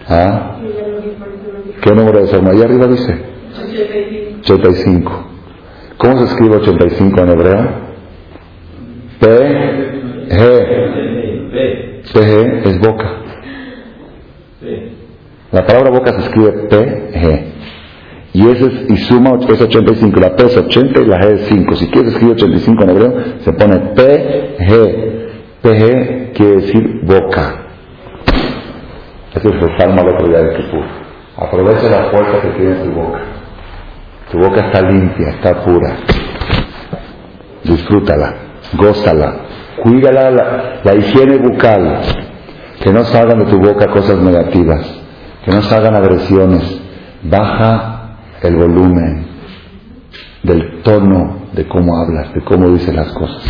¿Ah? 0.10 0.56
¿Qué 1.84 1.92
número 1.92 2.22
de 2.22 2.28
salmo? 2.28 2.50
Ahí 2.50 2.62
arriba 2.64 2.88
dice. 2.88 3.24
85. 4.40 5.28
¿Cómo 6.00 6.18
se 6.18 6.24
escribe 6.26 6.56
85 6.56 7.22
en 7.22 7.30
hebreo? 7.30 7.70
P, 9.20 9.28
G. 10.28 11.05
P, 12.16 12.22
G 12.22 12.66
es 12.66 12.80
boca. 12.80 13.12
La 15.52 15.66
palabra 15.66 15.92
boca 15.92 16.14
se 16.14 16.20
escribe 16.28 16.52
P, 16.70 17.12
G. 17.14 17.44
Y, 18.32 18.50
ese 18.50 18.66
es, 18.66 18.90
y 18.90 18.98
suma 19.04 19.38
es 19.38 19.62
85. 19.62 20.20
La 20.22 20.34
P 20.36 20.46
es 20.46 20.58
80 20.58 21.02
y 21.02 21.06
la 21.06 21.20
G 21.20 21.34
es 21.34 21.42
5. 21.48 21.76
Si 21.76 21.88
quieres 21.88 22.14
escribir 22.14 22.36
85 22.36 22.84
en 22.84 22.90
hebreo, 22.90 23.14
se 23.42 23.52
pone 23.52 23.78
P, 23.96 24.56
G. 24.60 25.26
P, 25.62 25.70
G 25.70 26.32
quiere 26.34 26.56
decir 26.56 27.02
boca. 27.04 27.64
Así 29.36 29.48
es 29.50 29.54
el 29.62 29.78
salmo 29.78 30.02
al 30.02 30.10
otro 30.10 30.28
día 30.30 30.40
de 30.40 30.56
Kipur. 30.56 30.86
Aprovecha 31.38 31.90
la 31.90 32.12
fuerza 32.12 32.42
que 32.42 32.48
tiene 32.58 32.76
tu 32.76 32.92
boca. 32.92 33.20
Tu 34.32 34.40
boca 34.40 34.68
está 34.68 34.82
limpia, 34.82 35.30
está 35.32 35.64
pura. 35.66 35.98
Disfrútala, 37.66 38.36
gózala, 38.78 39.45
cuídala 39.82 40.82
la, 40.84 40.96
higiene 40.96 41.38
bucal. 41.38 42.02
Que 42.82 42.92
no 42.92 43.04
salgan 43.06 43.40
de 43.40 43.46
tu 43.46 43.58
boca 43.58 43.88
cosas 43.88 44.18
negativas, 44.20 44.86
que 45.44 45.52
no 45.52 45.62
salgan 45.64 45.96
agresiones. 45.96 46.82
Baja 47.24 48.18
el 48.44 48.56
volumen 48.56 49.26
del 50.44 50.82
tono 50.84 51.48
de 51.54 51.68
cómo 51.68 51.98
hablas, 51.98 52.34
de 52.34 52.42
cómo 52.44 52.70
dices 52.70 52.94
las 52.94 53.12
cosas. 53.14 53.44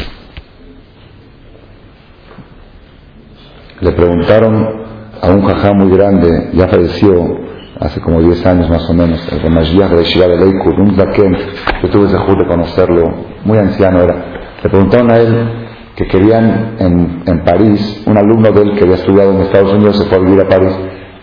Le 3.82 3.92
preguntaron 3.92 4.86
a 5.22 5.30
un 5.32 5.44
jajá 5.44 5.74
muy 5.74 5.90
grande, 5.96 6.52
ya 6.54 6.68
falleció 6.68 7.46
hace 7.80 8.00
como 8.00 8.22
10 8.22 8.46
años 8.46 8.70
más 8.70 8.90
o 8.90 8.94
menos, 8.94 9.28
el 9.32 9.42
Ramashiach 9.42 9.92
de 9.92 10.04
Shiva 10.06 10.28
de 10.28 10.38
Leikud, 10.38 10.80
un 10.80 10.96
zaken, 10.96 11.38
yo 11.84 11.90
tuve 11.90 12.06
ese 12.06 12.18
de 12.18 12.48
conocerlo, 12.48 13.04
muy 13.44 13.58
anciano 13.58 14.02
era. 14.02 14.16
Le 14.64 14.70
preguntaron 14.70 15.12
a 15.12 15.18
él 15.18 15.65
que 15.96 16.08
querían 16.08 16.76
en, 16.80 17.24
en, 17.26 17.44
París, 17.44 18.04
un 18.06 18.18
alumno 18.18 18.52
de 18.52 18.62
él 18.62 18.76
que 18.78 18.84
había 18.84 18.96
estudiado 18.96 19.32
en 19.32 19.42
Estados 19.42 19.74
Unidos 19.74 19.98
se 19.98 20.06
fue 20.10 20.18
a 20.18 20.22
vivir 20.22 20.42
a 20.42 20.48
París, 20.48 20.78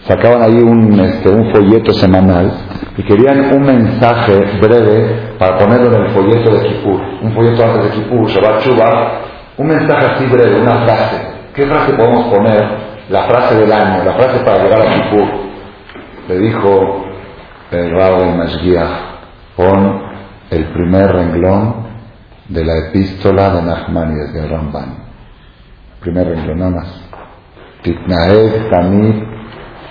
sacaban 0.04 0.42
ahí 0.42 0.62
un, 0.62 0.98
este, 0.98 1.30
folleto 1.52 1.92
semanal 1.92 2.50
y 2.96 3.02
querían 3.02 3.54
un 3.54 3.62
mensaje 3.62 4.58
breve 4.60 5.34
para 5.38 5.58
ponerlo 5.58 5.94
en 5.94 6.02
el 6.02 6.10
folleto 6.10 6.54
de 6.54 6.68
Kippur, 6.68 7.00
un 7.22 7.32
folleto 7.34 7.64
antes 7.64 7.84
de 7.84 8.02
Kippur, 8.02 8.28
Shabbat 8.28 8.60
Shuvah, 8.62 9.20
un 9.58 9.66
mensaje 9.66 10.06
así 10.06 10.26
breve, 10.26 10.60
una 10.60 10.84
frase. 10.84 11.20
¿Qué 11.54 11.66
frase 11.66 11.92
podemos 11.92 12.34
poner? 12.34 12.92
La 13.10 13.24
frase 13.24 13.56
del 13.56 13.70
año, 13.70 14.04
la 14.04 14.14
frase 14.14 14.42
para 14.42 14.64
llegar 14.64 14.80
a 14.80 14.94
Kippur. 14.94 15.28
Le 16.28 16.38
dijo 16.38 17.04
el 17.70 17.90
rabo 17.90 18.20
de 18.20 18.32
Mashgiach, 18.32 18.90
pon 19.56 20.02
el 20.50 20.64
primer 20.72 21.12
renglón 21.12 21.81
de 22.48 22.64
la 22.64 22.78
epístola 22.78 23.54
de 23.54 23.62
Nachmanides 23.62 24.32
de 24.32 24.48
Ramban. 24.48 24.96
Primer 26.00 26.28
renglón, 26.28 26.58
nada 26.58 26.70
más. 26.70 27.02
Titnaed 27.82 28.70
tamid 28.70 29.22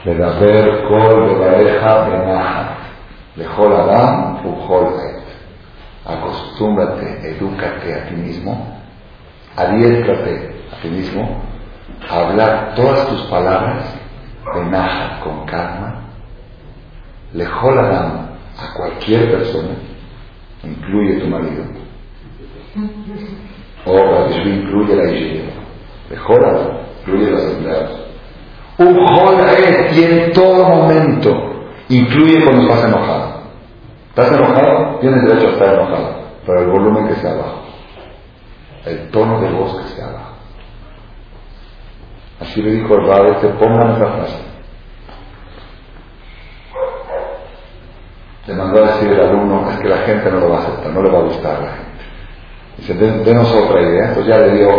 ledaber 0.06 0.88
kol 0.88 1.28
bebareja 1.28 2.08
benaja 2.08 2.78
lejol 3.36 3.74
adam 3.74 4.46
ujol. 4.46 4.88
Acostúmbrate, 6.06 7.30
edúcate 7.30 7.94
a 7.94 8.10
ti 8.10 8.16
mismo, 8.16 8.76
adiéstrate 9.56 10.66
a 10.74 10.82
ti 10.82 10.90
mismo 10.90 11.44
hablar 12.10 12.74
todas 12.76 13.08
tus 13.08 13.22
palabras 13.24 13.86
benaja 14.56 15.20
con 15.24 15.46
calma 15.46 16.02
lejol 17.34 17.78
adam 17.78 18.32
a 18.58 18.74
cualquier 18.74 19.32
persona, 19.32 19.76
incluye 20.64 21.20
tu 21.20 21.28
marido, 21.28 21.64
o 23.86 24.30
incluye 24.46 24.96
la 24.96 25.12
higiene, 25.12 25.54
adam, 26.10 26.78
incluye 27.00 27.32
los 27.32 27.44
empleados. 27.44 28.02
Un 28.78 28.96
es 29.48 29.98
y 29.98 30.04
en 30.04 30.32
todo 30.34 30.68
momento 30.68 31.30
incluye 31.90 32.44
cuando 32.44 32.64
estás 32.64 32.86
enojado. 32.86 33.42
¿Estás 34.10 34.32
enojado? 34.32 35.00
Tienes 35.00 35.24
derecho 35.24 35.48
a 35.48 35.52
estar 35.52 35.74
enojado, 35.74 36.16
pero 36.46 36.62
el 36.62 36.72
volumen 36.72 37.08
que 37.08 37.16
sea 37.16 37.32
abajo, 37.32 37.62
el 38.86 39.10
tono 39.10 39.40
de 39.42 39.52
voz 39.52 39.82
que 39.82 39.96
sea 39.96 40.08
abajo. 40.08 40.32
Así 42.40 42.62
le 42.62 42.72
dijo 42.72 42.96
el 42.96 43.08
Rabbi 43.08 43.36
que 43.40 43.48
pongan 43.50 43.92
esa 43.92 44.08
frase. 44.08 44.52
Le 48.48 48.56
mandó 48.56 48.84
a 48.84 48.88
decir 48.88 49.12
el 49.12 49.22
alumno, 49.22 49.70
es 49.70 49.78
que 49.78 49.88
la 49.88 49.98
gente 49.98 50.32
no 50.32 50.40
lo 50.40 50.50
va 50.50 50.58
a 50.58 50.60
aceptar, 50.62 50.92
no 50.92 51.04
le 51.04 51.10
va 51.12 51.20
a 51.20 51.24
gustar 51.24 51.56
a 51.56 51.62
la 51.62 51.72
gente. 51.74 51.91
Dice, 52.78 52.94
denos 52.94 53.54
otra 53.54 53.82
idea. 53.82 54.10
Entonces 54.10 54.28
ya 54.28 54.38
le 54.40 54.54
dio, 54.54 54.70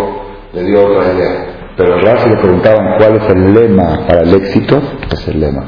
le 0.53 0.63
dio 0.65 0.87
otra 0.87 1.13
idea. 1.13 1.47
Pero 1.77 1.97
el 1.97 2.19
si 2.19 2.29
le 2.29 2.37
preguntaban 2.37 2.99
cuál 2.99 3.17
es 3.17 3.31
el 3.31 3.55
lema 3.55 4.07
para 4.07 4.21
el 4.23 4.35
éxito, 4.35 4.83
es 5.11 5.29
el 5.29 5.41
lema. 5.41 5.65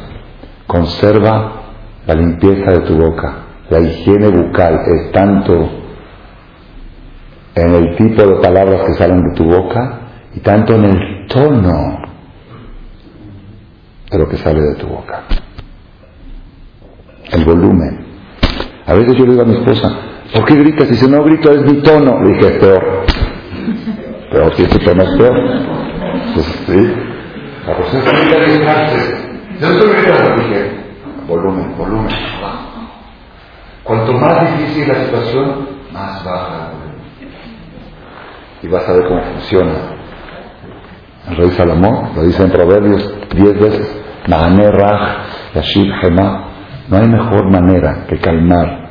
Conserva 0.67 1.63
la 2.07 2.15
limpieza 2.15 2.71
de 2.73 2.81
tu 2.81 2.97
boca. 2.97 3.35
La 3.71 3.81
higiene 3.81 4.29
bucal 4.29 4.81
es 4.87 5.13
tanto 5.13 5.71
en 7.55 7.75
el 7.75 7.97
tipo 7.97 8.23
de 8.23 8.35
palabras 8.43 8.83
que 8.87 8.95
salen 8.95 9.23
de 9.23 9.35
tu 9.35 9.45
boca 9.45 10.01
y 10.35 10.41
tanto 10.41 10.75
en 10.75 10.85
el 10.85 11.27
tono 11.29 11.99
de 14.11 14.19
lo 14.19 14.29
que 14.29 14.37
sale 14.37 14.61
de 14.61 14.75
tu 14.75 14.87
boca 14.87 15.23
el 17.35 17.45
volumen. 17.45 18.05
A 18.87 18.95
veces 18.95 19.17
yo 19.17 19.25
le 19.25 19.33
digo 19.33 19.43
a 19.43 19.47
mi 19.47 19.55
esposa, 19.55 19.89
¿por 20.33 20.45
qué 20.45 20.55
gritas? 20.55 20.89
Si 20.89 21.07
no 21.09 21.23
grito 21.25 21.51
es 21.51 21.63
mi 21.63 21.83
tono. 21.83 22.23
Le 22.23 22.35
dije, 22.35 22.47
es 22.47 22.59
peor. 22.59 23.07
Pero 24.31 24.55
si 24.55 24.65
tu 24.67 24.79
tono 24.79 25.03
es 25.03 25.19
peor. 25.19 25.35
Pues, 26.35 26.47
sí. 26.67 26.95
La 27.67 27.77
persona 27.77 28.05
Yo 29.61 29.69
estoy 29.69 29.89
gritando, 29.91 30.43
dije, 30.43 30.71
volumen, 31.27 31.79
volumen, 31.79 32.09
Cuanto 33.83 34.13
más 34.15 34.59
difícil 34.59 34.89
la 34.89 35.05
situación, 35.05 35.69
más 35.93 36.25
baja. 36.25 36.71
Y 38.63 38.69
vas 38.69 38.89
a 38.89 38.93
ver 38.95 39.05
cómo 39.07 39.23
funciona. 39.23 39.73
El 41.29 41.37
rey 41.37 41.51
Salomón 41.51 42.11
lo 42.15 42.23
dice 42.25 42.43
en 42.43 42.51
Proverbios 42.51 43.15
diez 43.35 43.59
veces. 43.59 44.01
Raj, 44.27 45.55
Yashib 45.55 45.87
Hema, 46.03 46.49
no 46.89 46.97
hay 46.97 47.09
mejor 47.09 47.51
manera 47.51 48.07
que 48.09 48.19
calmar 48.19 48.84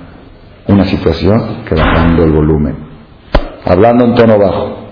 una 0.67 0.86
situación 0.86 1.63
que 1.67 1.76
bajando 1.76 2.23
el 2.23 2.32
volumen. 2.32 2.78
Hablando 3.65 4.06
en 4.06 4.15
tono 4.15 4.38
bajo. 4.38 4.84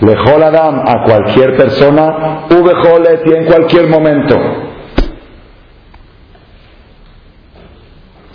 Lejol 0.00 0.42
Adam 0.42 0.80
a 0.86 1.04
cualquier 1.04 1.56
persona, 1.56 2.46
y 2.50 3.32
en 3.32 3.46
cualquier 3.46 3.88
momento. 3.88 4.34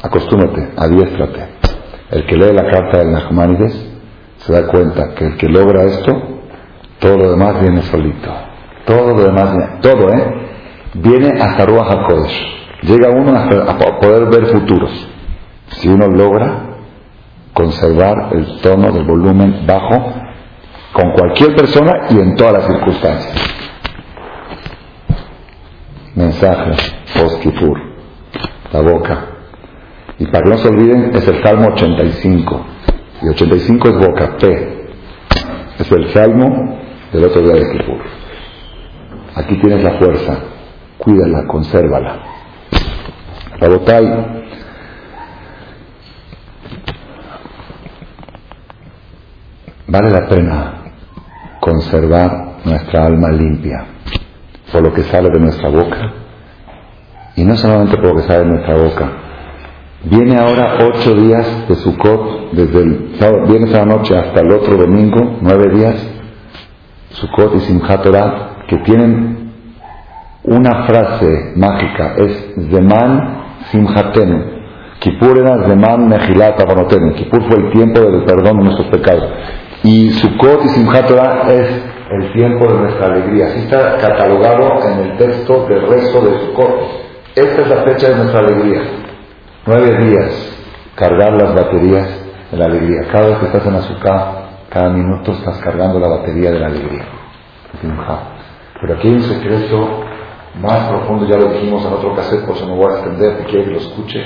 Acostúmate, 0.04 0.70
adiéstrate. 0.78 1.48
El 2.12 2.26
que 2.28 2.38
lee 2.38 2.54
la 2.54 2.70
carta 2.70 3.00
del 3.00 3.12
Nachmanides 3.12 3.94
se 4.38 4.54
da 4.54 4.68
cuenta 4.68 5.16
que 5.16 5.26
el 5.26 5.38
que 5.38 5.48
logra 5.48 5.84
esto, 5.84 6.14
todo 7.00 7.18
lo 7.18 7.32
demás 7.32 7.60
viene 7.62 7.82
solito. 7.82 8.32
Todo 8.86 9.16
lo 9.16 9.24
demás, 9.24 9.52
viene, 9.52 9.82
todo, 9.82 10.10
¿eh? 10.10 10.34
Viene 10.94 11.42
hasta 11.42 11.66
Ruach 11.66 11.90
HaKodesh. 11.90 12.56
Llega 12.84 13.10
uno 13.10 13.36
a 13.36 14.00
poder 14.00 14.26
ver 14.30 14.46
futuros. 14.48 15.15
Si 15.70 15.88
uno 15.88 16.08
logra 16.08 16.76
conservar 17.54 18.30
el 18.34 18.60
tono 18.62 18.92
del 18.92 19.06
volumen 19.06 19.66
bajo 19.66 20.14
con 20.94 21.12
cualquier 21.12 21.56
persona 21.56 22.08
y 22.10 22.20
en 22.20 22.36
todas 22.36 22.54
las 22.54 22.66
circunstancias. 22.68 23.56
Mensaje, 26.16 26.72
post 27.18 27.46
la 28.72 28.82
boca. 28.82 29.26
Y 30.20 30.26
para 30.28 30.44
que 30.44 30.50
no 30.50 30.58
se 30.58 30.68
olviden, 30.70 31.16
es 31.16 31.28
el 31.28 31.44
Salmo 31.44 31.68
85. 31.74 32.66
Y 33.22 33.30
85 33.30 33.90
es 33.90 33.96
boca, 33.96 34.38
P. 34.38 34.88
Es 35.80 35.92
el 35.92 36.10
Salmo 36.14 36.80
del 37.12 37.26
otro 37.26 37.42
día 37.42 37.56
de 37.56 37.72
Kipur. 37.72 38.00
Aquí 39.36 39.60
tienes 39.60 39.84
la 39.84 39.92
fuerza. 39.98 40.40
Cuídala, 40.98 41.46
consérvala. 41.48 42.20
Rabotai, 43.60 44.45
vale 49.88 50.10
la 50.10 50.28
pena 50.28 50.74
conservar 51.60 52.58
nuestra 52.66 53.06
alma 53.06 53.30
limpia 53.30 53.86
por 54.72 54.82
lo 54.82 54.94
que 54.94 55.04
sale 55.04 55.30
de 55.30 55.40
nuestra 55.40 55.70
boca 55.70 56.12
y 57.36 57.44
no 57.44 57.56
solamente 57.56 57.98
por 57.98 58.08
lo 58.08 58.16
que 58.16 58.28
sale 58.28 58.40
de 58.40 58.46
nuestra 58.46 58.76
boca. 58.76 59.12
Viene 60.04 60.38
ahora 60.38 60.78
ocho 60.86 61.16
días 61.16 61.68
de 61.68 61.76
Sukkot, 61.76 62.52
desde 62.52 62.80
el 62.80 63.16
sábado, 63.20 63.48
viernes 63.48 63.74
a 63.74 63.80
la 63.80 63.86
noche 63.86 64.16
hasta 64.16 64.42
el 64.42 64.52
otro 64.52 64.78
domingo, 64.78 65.38
nueve 65.42 65.74
días, 65.74 65.96
Sukkot 67.10 67.56
y 67.56 67.60
Simchat 67.62 68.04
Torah, 68.04 68.58
que 68.68 68.78
tienen 68.80 69.52
una 70.44 70.86
frase 70.86 71.54
mágica, 71.56 72.16
es 72.18 72.54
Zeman 72.70 73.46
Simhatenu. 73.72 74.56
Kippur 75.00 75.40
era 75.40 75.68
Zeman 75.68 76.08
Mejilat 76.08 76.60
Avanotenu. 76.60 77.14
Kippur 77.14 77.44
fue 77.48 77.58
el 77.58 77.72
tiempo 77.72 78.00
del 78.02 78.24
perdón 78.26 78.60
de 78.60 78.64
nuestros 78.64 78.88
pecados. 78.88 79.30
Y 79.86 80.10
Sukkot 80.14 80.66
y 80.66 80.70
Simchat 80.70 81.12
es 81.48 81.84
el 82.10 82.34
tiempo 82.34 82.66
de 82.66 82.74
nuestra 82.74 83.06
alegría. 83.06 83.46
Así 83.46 83.60
está 83.60 83.98
catalogado 83.98 84.80
en 84.84 85.00
el 85.00 85.18
texto 85.18 85.68
del 85.68 85.88
resto 85.88 86.22
de 86.22 86.40
Sukkot. 86.40 86.76
Esta 87.36 87.62
es 87.62 87.68
la 87.68 87.84
fecha 87.84 88.10
de 88.10 88.16
nuestra 88.16 88.40
alegría. 88.40 88.82
Nueve 89.68 90.06
días. 90.06 90.58
Cargar 90.96 91.34
las 91.34 91.54
baterías 91.54 92.08
de 92.50 92.58
la 92.58 92.66
alegría. 92.66 93.02
Cada 93.12 93.28
vez 93.28 93.38
que 93.38 93.46
estás 93.46 93.66
en 93.68 93.76
azúcar, 93.76 94.46
cada 94.70 94.90
minuto 94.90 95.34
estás 95.34 95.60
cargando 95.60 96.00
la 96.00 96.08
batería 96.08 96.50
de 96.50 96.60
la 96.60 96.66
alegría. 96.66 97.06
Pero 98.82 98.96
aquí 98.96 99.08
hay 99.08 99.14
un 99.14 99.22
secreto 99.22 100.04
más 100.60 100.88
profundo, 100.90 101.28
ya 101.28 101.38
lo 101.38 101.52
dijimos 101.52 101.86
en 101.86 101.94
otro 101.94 102.16
cassette, 102.16 102.44
por 102.44 102.56
eso 102.56 102.66
no 102.66 102.76
voy 102.76 102.92
a 102.92 102.96
extender, 102.96 103.38
que 103.38 103.44
quiere 103.44 103.66
que 103.66 103.72
lo 103.72 103.78
escuche. 103.78 104.20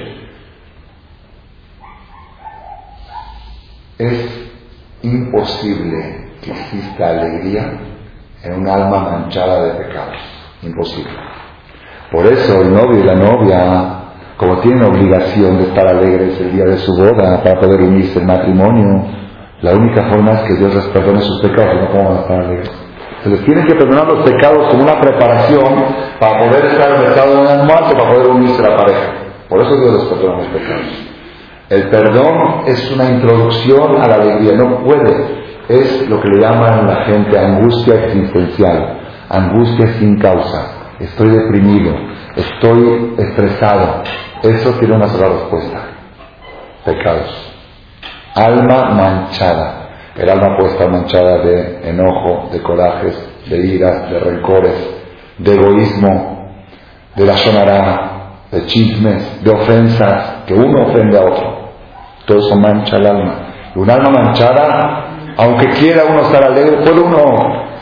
Es 3.97 4.48
imposible 5.01 6.29
que 6.41 6.51
exista 6.51 7.09
alegría 7.09 7.79
en 8.43 8.53
un 8.53 8.67
alma 8.67 8.99
manchada 9.11 9.63
de 9.63 9.85
pecados. 9.85 10.17
Imposible. 10.61 11.11
Por 12.11 12.25
eso 12.25 12.61
el 12.61 12.73
novio 12.73 12.99
y 12.99 13.03
la 13.03 13.15
novia, 13.15 13.95
como 14.37 14.59
tienen 14.59 14.83
obligación 14.83 15.57
de 15.57 15.63
estar 15.65 15.87
alegres 15.87 16.39
el 16.39 16.53
día 16.53 16.65
de 16.65 16.77
su 16.77 16.95
boda 16.95 17.41
para 17.43 17.59
poder 17.59 17.81
unirse 17.81 18.19
el 18.19 18.25
matrimonio, 18.25 19.05
la 19.61 19.73
única 19.73 20.09
forma 20.09 20.31
es 20.31 20.41
que 20.43 20.55
Dios 20.55 20.73
les 20.73 20.85
perdone 20.87 21.19
sus 21.21 21.41
pecados, 21.41 21.75
no 21.81 21.91
cómo 21.91 22.09
van 22.09 22.17
a 22.17 22.21
estar 22.21 22.39
alegres. 22.39 22.71
Se 23.23 23.29
les 23.29 23.43
tiene 23.43 23.65
que 23.65 23.75
perdonar 23.75 24.07
los 24.07 24.23
pecados 24.23 24.69
como 24.69 24.83
una 24.83 24.99
preparación 25.01 25.85
para 26.19 26.39
poder 26.39 26.65
estar 26.65 26.89
en 26.91 27.59
el 27.59 27.65
muerto, 27.65 27.91
para 27.91 28.09
poder 28.13 28.27
unirse 28.27 28.65
a 28.65 28.69
la 28.69 28.77
pareja. 28.77 29.13
Por 29.49 29.61
eso 29.61 29.75
Dios 29.75 29.93
les 29.93 30.03
perdona 30.05 30.37
los 30.37 30.47
pecados. 30.47 31.09
El 31.69 31.87
perdón 31.89 32.63
es 32.65 32.91
una 32.91 33.05
introducción 33.11 34.01
a 34.01 34.07
la 34.07 34.15
alegría, 34.15 34.53
no 34.53 34.83
puede. 34.83 35.39
Es 35.67 36.09
lo 36.09 36.19
que 36.19 36.27
le 36.29 36.41
llaman 36.41 36.87
la 36.87 37.05
gente 37.05 37.37
angustia 37.37 38.05
existencial, 38.05 38.99
angustia 39.29 39.87
sin 39.99 40.17
causa. 40.17 40.95
Estoy 40.99 41.29
deprimido, 41.29 41.93
estoy 42.35 43.13
estresado. 43.19 44.01
Eso 44.41 44.71
tiene 44.79 44.95
una 44.95 45.09
sola 45.09 45.27
respuesta. 45.27 45.81
Pecados. 46.85 47.53
Alma 48.33 48.89
manchada. 48.95 49.89
El 50.15 50.27
alma 50.27 50.57
puede 50.57 50.71
estar 50.71 50.89
manchada 50.89 51.37
de 51.43 51.87
enojo, 51.87 52.49
de 52.51 52.63
corajes, 52.63 53.29
de 53.47 53.57
iras, 53.67 54.09
de 54.09 54.19
rencores, 54.19 54.73
de 55.37 55.53
egoísmo, 55.53 56.51
de 57.15 57.25
la 57.27 57.37
sonará, 57.37 58.09
de 58.51 58.65
chismes, 58.65 59.43
de 59.43 59.51
ofensas, 59.51 60.45
que 60.47 60.55
uno 60.55 60.87
ofende 60.87 61.17
a 61.17 61.21
otro. 61.21 61.58
Todo 62.29 62.37
eso 62.45 62.55
mancha 62.57 62.97
el 62.97 63.07
alma. 63.07 63.71
Un 63.73 63.89
alma 63.89 64.11
manchada, 64.11 65.33
aunque 65.35 65.67
quiera 65.79 66.03
uno 66.07 66.21
estar 66.21 66.43
alegre, 66.43 66.77
puede 66.83 67.01
uno 67.01 67.17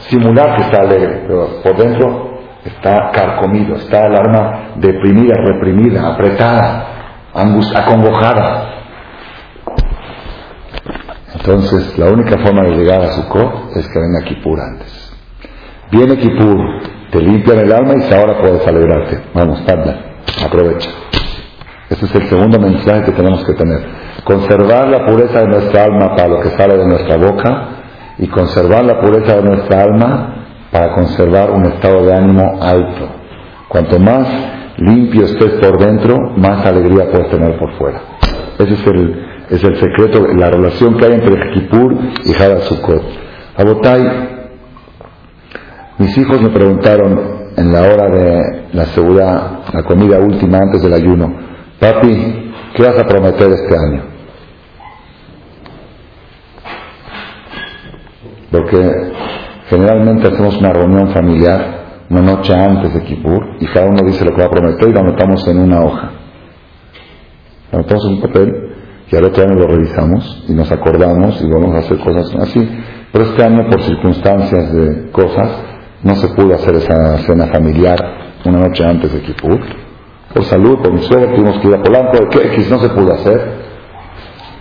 simular 0.07 0.55
que 0.55 0.61
está 0.61 0.83
alegre, 0.83 1.25
pero 1.27 1.61
por 1.61 1.75
dentro 1.75 2.39
está 2.63 3.11
carcomido, 3.11 3.75
está 3.75 4.05
el 4.05 4.15
alma 4.15 4.69
deprimida, 4.77 5.33
reprimida, 5.35 6.13
apretada, 6.13 6.87
acongojada. 7.33 8.73
Entonces, 11.35 11.97
la 11.97 12.05
única 12.05 12.37
forma 12.37 12.63
de 12.63 12.77
llegar 12.77 13.01
a 13.01 13.11
Sukkot 13.11 13.75
es 13.75 13.85
que 13.89 13.99
venga 13.99 14.23
Kippur 14.23 14.61
antes. 14.61 15.13
Viene 15.91 16.17
Kippur, 16.17 16.57
te 17.11 17.21
limpian 17.21 17.59
el 17.59 17.73
alma 17.73 17.95
y 17.97 18.13
ahora 18.13 18.37
puedes 18.39 18.65
alegrarte. 18.65 19.23
Vamos, 19.33 19.65
tarda, 19.65 19.93
aprovecha. 20.45 20.89
Ese 21.89 22.05
es 22.05 22.15
el 22.15 22.27
segundo 22.29 22.57
mensaje 22.59 23.03
que 23.03 23.11
tenemos 23.11 23.43
que 23.43 23.53
tener. 23.53 24.06
Conservar 24.27 24.89
la 24.89 25.05
pureza 25.05 25.39
de 25.39 25.47
nuestra 25.47 25.85
alma 25.85 26.13
para 26.13 26.27
lo 26.27 26.41
que 26.41 26.49
sale 26.49 26.77
de 26.77 26.85
nuestra 26.85 27.15
boca 27.15 27.67
y 28.17 28.27
conservar 28.27 28.83
la 28.83 28.99
pureza 28.99 29.37
de 29.37 29.41
nuestra 29.41 29.83
alma 29.83 30.47
para 30.69 30.93
conservar 30.95 31.51
un 31.51 31.63
estado 31.63 32.03
de 32.05 32.13
ánimo 32.13 32.59
alto. 32.61 33.07
Cuanto 33.69 33.97
más 33.99 34.27
limpio 34.79 35.23
estés 35.23 35.53
por 35.61 35.79
dentro, 35.79 36.17
más 36.35 36.65
alegría 36.65 37.09
puedes 37.09 37.29
tener 37.29 37.57
por 37.57 37.71
fuera. 37.77 38.01
Ese 38.59 38.73
es 38.73 38.87
el, 38.87 39.45
es 39.49 39.63
el 39.63 39.77
secreto, 39.77 40.27
la 40.27 40.49
relación 40.49 40.97
que 40.97 41.05
hay 41.05 41.13
entre 41.13 41.53
Kippur 41.53 41.97
y 42.25 42.33
Hadasukot. 42.33 43.03
Abotai, 43.55 44.29
mis 45.99 46.17
hijos 46.17 46.41
me 46.41 46.49
preguntaron 46.49 47.53
en 47.55 47.71
la 47.71 47.81
hora 47.81 48.09
de 48.09 48.65
la 48.73 48.83
seguridad, 48.87 49.59
la 49.73 49.83
comida 49.83 50.19
última 50.19 50.57
antes 50.57 50.81
del 50.81 50.93
ayuno, 50.93 51.33
papi, 51.79 52.51
¿qué 52.75 52.83
vas 52.83 52.99
a 52.99 53.07
prometer 53.07 53.51
este 53.51 53.73
año? 53.73 54.16
Porque 58.57 59.11
generalmente 59.69 60.27
hacemos 60.27 60.57
una 60.57 60.73
reunión 60.73 61.09
familiar 61.09 61.77
una 62.09 62.21
noche 62.21 62.55
antes 62.55 62.93
de 62.93 63.03
Kippur 63.03 63.57
y 63.59 63.67
cada 63.67 63.87
uno 63.87 64.01
dice 64.03 64.25
lo 64.25 64.31
que 64.31 64.41
va 64.41 64.47
a 64.47 64.49
prometer 64.49 64.89
y 64.89 64.93
lo 64.93 64.99
anotamos 65.01 65.47
en 65.47 65.59
una 65.59 65.81
hoja. 65.81 66.11
Lo 67.71 67.79
anotamos 67.79 68.05
en 68.05 68.13
un 68.13 68.21
papel 68.21 68.75
y 69.11 69.15
al 69.15 69.25
otro 69.25 69.43
año 69.43 69.55
lo 69.55 69.67
revisamos 69.67 70.45
y 70.47 70.53
nos 70.53 70.71
acordamos 70.71 71.39
y 71.41 71.49
vamos 71.49 71.75
a 71.75 71.79
hacer 71.79 71.99
cosas 71.99 72.33
así. 72.35 72.67
Pero 73.11 73.25
este 73.25 73.43
año, 73.43 73.69
por 73.69 73.81
circunstancias 73.83 74.73
de 74.73 75.11
cosas, 75.11 75.51
no 76.03 76.15
se 76.15 76.29
pudo 76.29 76.55
hacer 76.55 76.75
esa 76.75 77.17
cena 77.19 77.47
familiar 77.47 77.99
una 78.45 78.59
noche 78.59 78.83
antes 78.83 79.13
de 79.13 79.21
Kipur. 79.21 79.59
Por 80.33 80.43
salud, 80.45 80.79
por 80.79 80.93
mi 80.93 81.01
suegra, 81.01 81.35
tuvimos 81.35 81.59
que 81.59 81.67
ir 81.67 81.75
a 81.75 81.83
Polanco, 81.83 82.17
X 82.31 82.71
no 82.71 82.79
se 82.79 82.89
pudo 82.89 83.13
hacer. 83.13 83.56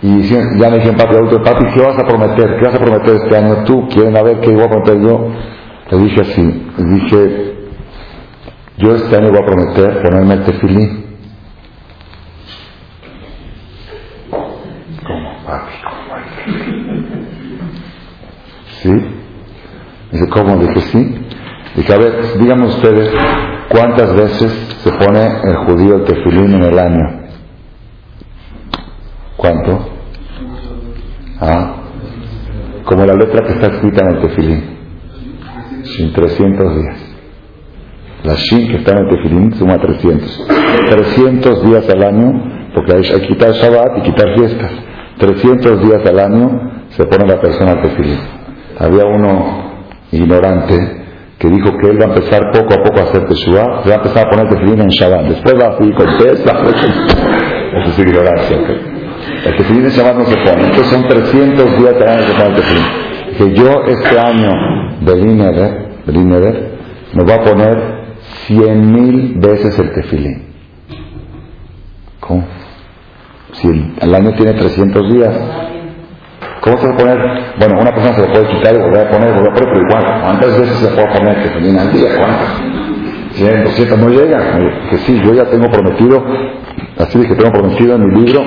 Y 0.03 0.23
ya 0.23 0.71
me 0.71 0.77
dijeron, 0.77 0.97
papi, 0.97 1.15
adulto, 1.15 1.43
papi, 1.43 1.65
¿qué 1.75 1.81
vas 1.81 1.99
a 1.99 2.07
prometer? 2.07 2.57
¿Qué 2.59 2.65
vas 2.67 2.75
a 2.75 2.79
prometer 2.79 3.17
este 3.17 3.37
año 3.37 3.65
tú? 3.65 3.89
¿Quieren 3.89 4.13
ver 4.13 4.41
qué 4.41 4.51
voy 4.51 4.63
a 4.63 4.69
prometer 4.69 5.01
yo? 5.01 5.29
Le 5.91 5.99
dije 5.99 6.21
así, 6.21 6.67
le 6.77 6.85
dije, 6.85 7.57
yo 8.79 8.95
este 8.95 9.17
año 9.17 9.31
voy 9.31 9.39
a 9.39 9.47
prometer 9.47 10.03
ponerme 10.03 10.37
tefilín 10.39 11.07
¿Sí? 18.83 18.91
Dice, 20.13 20.29
¿cómo? 20.29 20.57
Dije, 20.59 20.81
sí. 20.81 21.27
Dije, 21.77 21.93
a 21.93 21.99
ver, 21.99 22.39
díganme 22.39 22.67
ustedes, 22.67 23.13
¿cuántas 23.69 24.15
veces 24.15 24.53
se 24.83 24.93
pone 24.93 25.27
el 25.45 25.57
judío 25.67 25.97
el 25.97 26.05
tefilín 26.05 26.55
en 26.55 26.63
el 26.63 26.79
año? 26.79 27.26
¿Cuánto? 29.37 29.79
¿Ah? 31.41 31.75
Como 32.85 33.05
la 33.05 33.15
letra 33.15 33.43
que 33.45 33.53
está 33.53 33.67
escrita 33.67 34.05
en 34.05 34.17
el 34.17 34.23
tefilín. 34.23 34.65
Sin 35.85 36.13
300 36.13 36.77
días. 36.77 37.17
La 38.25 38.35
shin 38.35 38.69
que 38.69 38.77
está 38.79 38.93
en 38.93 38.99
el 38.99 39.09
tefilín 39.09 39.55
suma 39.55 39.79
300. 39.79 40.47
300 40.91 41.65
días 41.65 41.89
al 41.91 42.03
año, 42.03 42.33
porque 42.75 42.95
hay, 42.95 43.03
que 43.03 43.27
quitar 43.29 43.53
Shabbat 43.53 43.99
y 43.99 44.03
quitar 44.03 44.35
fiestas. 44.37 44.71
300 45.19 45.83
días 45.83 46.07
al 46.07 46.19
año 46.19 46.73
se 46.91 47.05
pone 47.05 47.27
la 47.27 47.41
persona 47.41 47.73
al 47.73 47.83
tefilín. 47.83 48.19
Había 48.79 49.05
uno 49.05 49.67
ignorante 50.13 51.05
que 51.39 51.49
dijo 51.49 51.77
que 51.79 51.89
él 51.89 52.01
va 52.01 52.07
a 52.07 52.09
empezar 52.09 52.51
poco 52.53 52.75
a 52.75 52.83
poco 52.83 53.01
a 53.01 53.03
hacer 53.03 53.27
Teshuvah, 53.29 53.83
se 53.83 53.91
va 53.91 53.95
a 53.95 53.99
empezar 53.99 54.27
a 54.27 54.31
poner 54.31 54.49
tefilín 54.49 54.81
en 54.81 54.89
Shabbat, 54.89 55.27
después 55.27 55.55
va 55.61 55.75
a 55.75 55.79
seguir 55.79 55.95
con 55.95 56.07
Tesla. 56.19 56.53
Eso 57.77 57.91
es 57.91 57.99
ignorancia. 57.99 58.96
El 59.45 59.57
tefilín 59.57 59.85
en 59.85 59.91
Shabbat 59.91 60.17
no 60.17 60.25
se 60.25 60.37
pone. 60.37 60.67
Entonces 60.67 60.87
son 60.87 61.09
300 61.09 61.79
días 61.79 61.95
que 61.95 62.25
se 62.27 62.33
pone 62.35 62.47
el 62.47 62.55
tefilín. 62.55 62.85
Que 63.39 63.55
yo 63.55 63.83
este 63.87 64.19
año, 64.19 64.51
Belineder, 65.03 66.77
me 67.15 67.25
va 67.25 67.35
a 67.35 67.45
poner 67.45 68.07
100 68.47 68.93
mil 68.93 69.35
veces 69.39 69.79
el 69.79 69.93
tefilín. 69.93 70.43
¿Cómo? 72.21 72.45
Si 73.53 73.69
el, 73.69 73.93
el 74.01 74.15
año 74.15 74.33
tiene 74.35 74.53
300 74.55 75.13
días, 75.13 75.35
¿Cómo 76.67 76.79
se 76.79 76.89
puede 76.89 76.99
poner? 76.99 77.19
Bueno, 77.61 77.81
una 77.81 77.95
persona 77.95 78.15
se 78.17 78.23
lo 78.23 78.33
puede 78.33 78.49
quitar 78.49 78.75
y 78.75 78.79
volver 78.79 79.07
a 79.07 79.11
poner, 79.11 79.35
volver 79.35 79.53
a 79.53 79.55
poner, 79.55 79.73
pero 79.73 79.87
igual, 79.87 80.21
¿cuántas 80.21 80.61
veces 80.61 80.77
se 80.79 80.89
puede 80.89 81.07
poner 81.17 81.43
que 81.43 81.49
termina 81.51 81.83
al 81.83 81.93
día? 81.93 82.09
¿Cuántas? 82.17 82.63
100, 83.35 83.65
200, 83.65 83.99
no 84.01 84.09
llega. 84.09 84.59
Que 84.91 84.97
sí, 84.99 85.21
yo 85.25 85.35
ya 85.35 85.45
tengo 85.45 85.71
prometido, 85.71 86.25
así 86.99 87.21
que 87.21 87.35
tengo 87.37 87.53
prometido 87.53 87.95
en 87.95 88.07
mi 88.07 88.21
libro, 88.21 88.43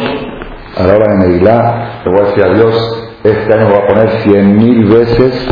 a 0.80 0.84
la 0.84 0.96
hora 0.96 1.12
de 1.12 1.28
Megilá, 1.28 2.02
le 2.06 2.12
voy 2.12 2.22
a 2.22 2.24
decir 2.24 2.44
a 2.44 2.54
Dios, 2.54 3.12
este 3.22 3.54
año 3.54 3.68
voy 3.68 3.78
a 3.80 3.88
poner 3.88 4.10
cien 4.22 4.58
mil 4.58 4.86
veces 4.86 5.48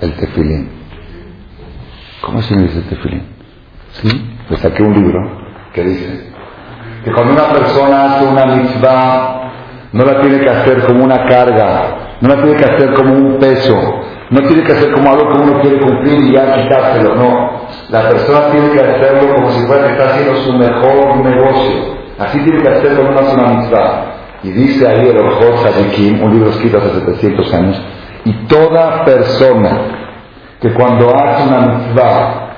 el 0.00 0.12
tefilín. 0.14 0.70
¿Cómo 2.22 2.40
se 2.40 2.54
dice 2.54 2.78
el 2.78 2.84
tefilín? 2.84 3.22
¿Sí? 3.94 4.36
Le 4.48 4.56
saqué 4.58 4.84
un 4.84 4.94
libro 4.94 5.18
que 5.72 5.82
dice 5.82 6.30
que 7.04 7.12
cuando 7.12 7.32
una 7.32 7.52
persona 7.52 8.04
hace 8.04 8.26
una 8.26 8.46
mitzvah 8.46 9.52
no 9.92 10.04
la 10.04 10.20
tiene 10.20 10.38
que 10.38 10.50
hacer 10.50 10.86
como 10.86 11.02
una 11.02 11.26
carga, 11.26 12.16
no 12.20 12.28
la 12.28 12.36
tiene 12.36 12.56
que 12.56 12.64
hacer 12.64 12.94
como 12.94 13.12
un 13.12 13.38
peso, 13.40 13.76
no 14.30 14.40
tiene 14.42 14.62
que 14.62 14.72
hacer 14.72 14.92
como 14.92 15.10
algo 15.10 15.28
que 15.30 15.38
uno 15.38 15.60
quiere 15.62 15.80
cumplir 15.80 16.20
y 16.20 16.32
ya 16.32 16.62
quitárselo, 16.62 17.16
no. 17.16 17.60
La 17.88 18.08
persona 18.08 18.52
tiene 18.52 18.70
que 18.70 18.80
hacerlo 18.80 19.34
como 19.34 19.50
si 19.50 19.66
fuera 19.66 19.86
que 19.86 19.92
está 19.94 20.10
haciendo 20.10 20.36
su 20.36 20.52
mejor 20.52 21.16
negocio. 21.24 21.96
Así 22.20 22.38
tiene 22.38 22.62
que 22.62 22.68
hacer 22.68 22.96
con 22.96 23.08
una 23.08 23.22
sola 23.24 23.48
mitzvah. 23.48 24.19
Y 24.42 24.50
dice 24.50 24.86
ahí 24.88 25.08
el 25.08 25.16
de 25.16 25.90
Kim, 25.94 26.22
un 26.22 26.32
libro 26.32 26.50
escrito 26.50 26.78
hace 26.78 27.00
700 27.00 27.54
años, 27.54 27.82
y 28.24 28.32
toda 28.46 29.04
persona 29.04 29.80
que 30.60 30.72
cuando 30.72 31.14
hace 31.14 31.48
una 31.48 31.78
mitzvah 31.78 32.50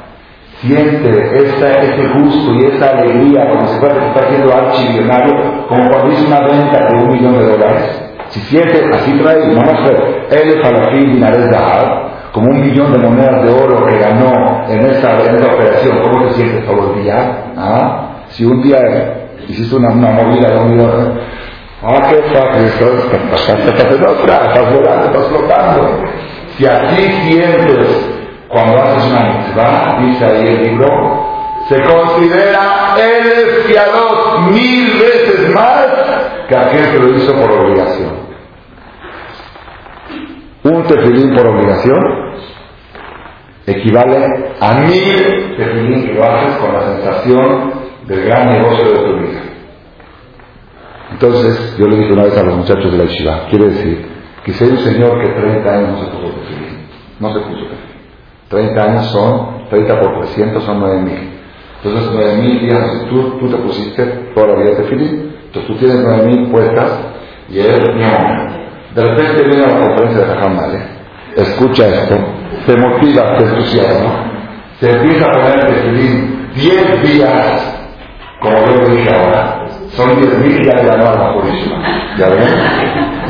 siente 0.61 1.45
esta, 1.45 1.83
este 1.83 2.07
gusto 2.19 2.55
y 2.55 2.67
esta 2.67 2.91
alegría 2.91 3.49
si 3.67 3.79
fuera 3.79 3.95
que 3.99 4.07
está 4.07 4.21
haciendo 4.21 4.55
archimillonario, 4.55 5.67
como 5.69 5.91
cuando 5.91 6.13
hizo 6.13 6.27
una 6.27 6.41
venta 6.41 6.89
de 6.89 7.03
un 7.03 7.13
millón 7.13 7.39
de 7.39 7.45
dólares. 7.45 8.03
Si 8.29 8.41
siente, 8.41 8.89
así 8.93 9.13
trae, 9.19 9.47
no 9.49 9.61
más 9.61 9.91
él 10.31 10.63
fin 10.93 11.13
dinares 11.13 11.51
de 11.51 11.57
como 12.33 12.49
un 12.49 12.61
millón 12.63 12.93
de 12.93 12.99
monedas 12.99 13.45
de 13.45 13.51
oro 13.51 13.87
que 13.87 13.99
ganó 13.99 14.65
en 14.69 14.87
esta, 14.87 15.21
en 15.23 15.37
esta 15.37 15.55
operación, 15.55 15.99
¿cómo 16.03 16.27
te 16.27 16.35
sientes 16.35 16.65
todo 16.65 16.95
el 16.95 17.03
día? 17.03 17.45
¿Ah? 17.57 18.09
Si 18.29 18.45
un 18.47 18.63
día 18.63 18.79
hiciste 19.47 19.77
una, 19.77 19.91
una 19.91 20.13
movida 20.13 20.49
de 20.49 20.59
un 20.61 20.77
día, 20.77 20.89
ah, 21.83 22.09
qué 22.09 22.17
fácil, 22.35 22.65
estás 22.67 22.91
volando, 24.75 25.07
estás 25.07 25.27
flotando. 25.29 25.83
Si 26.57 26.67
así 26.67 27.03
sientes 27.25 28.11
cuando 28.49 28.83
haces 28.83 29.05
una 29.11 29.21
mitzvah, 29.21 29.99
dice 30.03 30.25
ahí 30.25 30.47
el 30.47 30.63
libro, 30.63 30.89
se 31.69 31.83
considera 31.83 32.95
el 32.99 33.63
fiador 33.65 34.41
mil 34.51 34.99
veces 34.99 35.55
más 35.55 35.87
que 36.49 36.57
aquel 36.57 36.93
que 36.93 36.99
lo 36.99 37.17
hizo 37.17 37.33
por 37.35 37.51
obligación. 37.51 38.13
Un 40.65 40.83
tefilín 40.85 41.35
por 41.35 41.47
obligación 41.47 42.33
equivale 43.67 44.55
a 44.61 44.75
mil 44.75 45.55
tefilín 45.57 46.07
que 46.07 46.15
lo 46.15 46.25
haces 46.25 46.57
con 46.57 46.73
la 46.73 46.83
sensación 46.83 47.73
del 48.07 48.25
gran 48.25 48.47
negocio 48.47 48.85
de 48.85 48.99
tu 48.99 49.17
vida. 49.19 49.32
Entonces, 51.23 51.77
yo 51.79 51.87
le 51.87 51.99
dije 51.99 52.13
una 52.15 52.25
vez 52.25 52.37
a 52.37 52.43
los 52.43 52.57
muchachos 52.57 52.91
de 52.91 52.99
la 52.99 53.05
Yeshiva, 53.05 53.47
quiere 53.49 53.67
decir 53.67 54.07
que 54.45 54.53
si 54.55 54.65
hay 54.65 54.71
un 54.71 54.79
señor 54.79 55.23
que 55.23 55.29
30 55.29 55.71
años 55.71 55.91
no 55.91 55.99
se 55.99 56.11
puso 56.11 56.35
tefilín, 56.35 56.79
no 57.21 57.33
se 57.33 57.39
puso 57.39 57.61
tefilín. 57.61 57.93
30 58.49 58.83
años 58.83 59.07
son, 59.07 59.69
30 59.71 60.01
por 60.01 60.19
300 60.19 60.65
son 60.65 60.81
9 60.81 61.01
mil. 61.03 61.31
Entonces 61.77 62.11
9 62.13 62.37
mil 62.39 62.61
días, 62.63 63.07
tú, 63.09 63.39
tú 63.39 63.49
te 63.49 63.57
pusiste 63.57 64.05
toda 64.35 64.49
la 64.49 64.63
vida 64.65 64.77
tefilín. 64.79 65.33
Entonces 65.47 65.67
tú 65.69 65.77
tienes 65.77 66.01
9 66.05 66.27
mil 66.27 66.51
puestas 66.51 66.91
y 67.51 67.59
él 67.61 67.83
no. 68.01 69.01
De 69.01 69.09
repente 69.09 69.45
viene 69.45 69.65
a 69.65 69.69
la 69.69 69.79
conferencia 69.79 70.19
de 70.19 70.27
Jajam 70.27 70.57
Male, 70.57 70.79
escucha 71.37 71.87
esto, 71.87 72.17
te 72.67 72.77
motiva, 72.77 73.37
te 73.39 73.45
entusiasma, 73.45 74.33
se 74.81 74.91
empieza 74.91 75.25
a 75.25 75.33
poner 75.33 75.67
tefilín 75.69 76.49
10 76.53 77.03
días 77.05 77.79
como 78.43 78.59
yo 78.67 78.75
lo 78.75 78.89
dije 78.89 79.09
ahora, 79.15 79.62
son 79.95 80.11
10.000 80.11 80.65
ya 80.65 80.83
de 80.83 80.85
la 80.85 80.97
norma 80.97 81.35
purísima. 81.35 81.77
¿Ya 82.19 82.29
ven? 82.29 82.49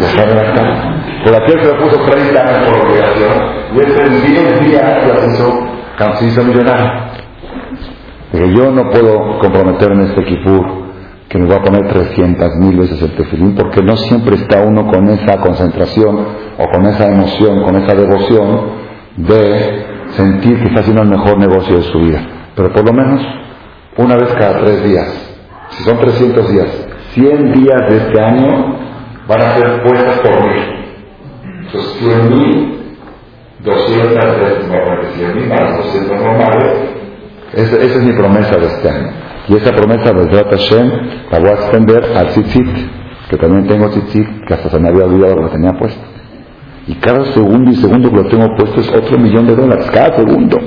Ya 0.01 0.09
saben 0.09 0.39
acá. 0.39 1.03
Pero 1.25 1.37
aquel 1.37 1.61
se 1.61 1.73
lo 1.73 1.79
puso 1.79 2.01
30 2.11 2.41
años 2.41 2.69
por 2.69 2.87
obligación 2.87 3.33
y 3.75 3.79
este 3.81 4.03
en 4.03 4.61
10 4.61 4.61
días 4.61 5.07
ya 5.07 5.17
se 5.19 5.27
hizo, 5.31 5.69
se 6.19 6.27
hizo 6.27 6.45
millonario. 6.45 6.91
Pero 8.33 8.47
yo 8.47 8.71
no 8.71 8.91
puedo 8.91 9.39
comprometerme 9.39 10.05
en 10.05 10.11
este 10.11 10.25
kipur 10.25 10.83
que 11.29 11.39
me 11.39 11.47
va 11.47 11.57
a 11.57 11.63
poner 11.63 11.89
300 11.89 12.57
mil 12.57 12.77
veces 12.77 13.01
el 13.01 13.15
tefilín 13.17 13.55
porque 13.55 13.83
no 13.83 13.97
siempre 13.97 14.37
está 14.37 14.61
uno 14.63 14.87
con 14.87 15.09
esa 15.11 15.39
concentración 15.41 16.27
o 16.59 16.71
con 16.71 16.87
esa 16.87 17.11
emoción, 17.11 17.63
con 17.63 17.77
esa 17.77 17.95
devoción 17.95 18.61
de 19.17 19.87
sentir 20.11 20.59
que 20.59 20.69
está 20.69 20.81
haciendo 20.81 21.03
el 21.03 21.09
mejor 21.09 21.39
negocio 21.39 21.77
de 21.77 21.83
su 21.85 21.99
vida. 22.01 22.21
Pero 22.55 22.73
por 22.73 22.85
lo 22.85 22.93
menos 22.93 23.21
una 23.97 24.17
vez 24.17 24.33
cada 24.35 24.59
tres 24.61 24.85
días. 24.85 25.32
Si 25.73 25.85
son 25.85 25.99
300 25.99 26.53
días, 26.53 26.89
100 27.15 27.53
días 27.53 27.89
de 27.89 27.97
este 27.97 28.21
año 28.21 28.77
van 29.27 29.41
a 29.41 29.55
ser 29.55 29.83
puestas 29.83 30.19
por 30.21 30.45
mí. 30.45 30.61
Entonces, 31.61 31.93
100 31.99 32.29
mil, 32.29 32.97
200 33.65 34.41
veces, 34.41 34.69
no, 34.69 35.11
100 35.15 35.37
mil 35.37 35.49
más 35.49 35.77
200 35.79 36.21
normales. 36.21 36.73
Esa, 37.55 37.77
es 37.77 38.03
mi 38.03 38.13
promesa 38.13 38.57
de 38.57 38.67
este 38.67 38.89
año. 38.89 39.11
Y 39.49 39.57
esa 39.57 39.73
promesa 39.73 40.13
de 40.13 40.25
Zrat 40.25 40.51
Hashem 40.51 40.91
la 41.31 41.39
voy 41.39 41.49
a 41.49 41.53
extender 41.53 42.05
al 42.17 42.27
tzitzit, 42.29 42.69
que 43.29 43.37
también 43.37 43.67
tengo 43.67 43.89
tzitzit, 43.89 44.27
que 44.47 44.55
hasta 44.55 44.71
se 44.71 44.79
me 44.79 44.89
había 44.89 45.05
olvidado 45.05 45.37
que 45.37 45.43
lo 45.43 45.51
tenía 45.51 45.73
puesto. 45.73 46.03
Y 46.87 46.95
cada 46.97 47.25
segundo 47.33 47.71
y 47.71 47.77
segundo 47.77 48.11
que 48.11 48.17
lo 48.17 48.29
tengo 48.29 48.47
puesto 48.57 48.81
es 48.81 48.93
otro 48.93 49.19
millón 49.19 49.47
de 49.47 49.57
dólares, 49.57 49.91
cada 49.91 50.17
segundo. 50.17 50.59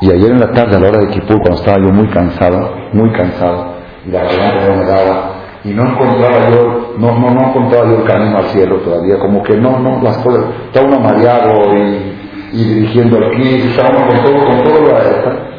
Y 0.00 0.10
ayer 0.10 0.30
en 0.30 0.40
la 0.40 0.52
tarde, 0.52 0.76
a 0.76 0.80
la 0.80 0.88
hora 0.88 1.00
de 1.00 1.08
Kipur, 1.08 1.40
cuando 1.40 1.58
estaba 1.58 1.78
yo 1.78 1.90
muy 1.90 2.06
cansado, 2.08 2.74
muy 2.92 3.10
cansado, 3.12 3.76
y 4.04 4.10
la 4.10 4.24
garganta 4.24 4.68
no 4.68 4.76
me 4.76 4.84
daba, 4.84 5.32
y 5.64 5.68
no 5.70 5.82
encontraba 5.84 6.50
yo, 6.50 6.94
no, 6.98 7.18
no, 7.18 7.30
no 7.30 7.48
encontraba 7.48 7.86
yo 7.86 7.98
el 8.00 8.04
camino 8.04 8.36
al 8.36 8.44
cielo 8.46 8.76
todavía, 8.76 9.18
como 9.18 9.42
que 9.42 9.56
no, 9.56 9.78
no, 9.78 10.02
las 10.02 10.18
cosas, 10.18 10.44
estaba 10.66 10.86
uno 10.86 11.00
mareado 11.00 11.74
y, 11.74 12.12
y 12.52 12.64
dirigiendo 12.74 13.16
el 13.16 13.30
clic, 13.36 13.64
estaba 13.70 14.06
con 14.06 14.22
todo, 14.22 14.44
con 14.44 14.64
todo 14.64 14.80
lo 14.82 15.56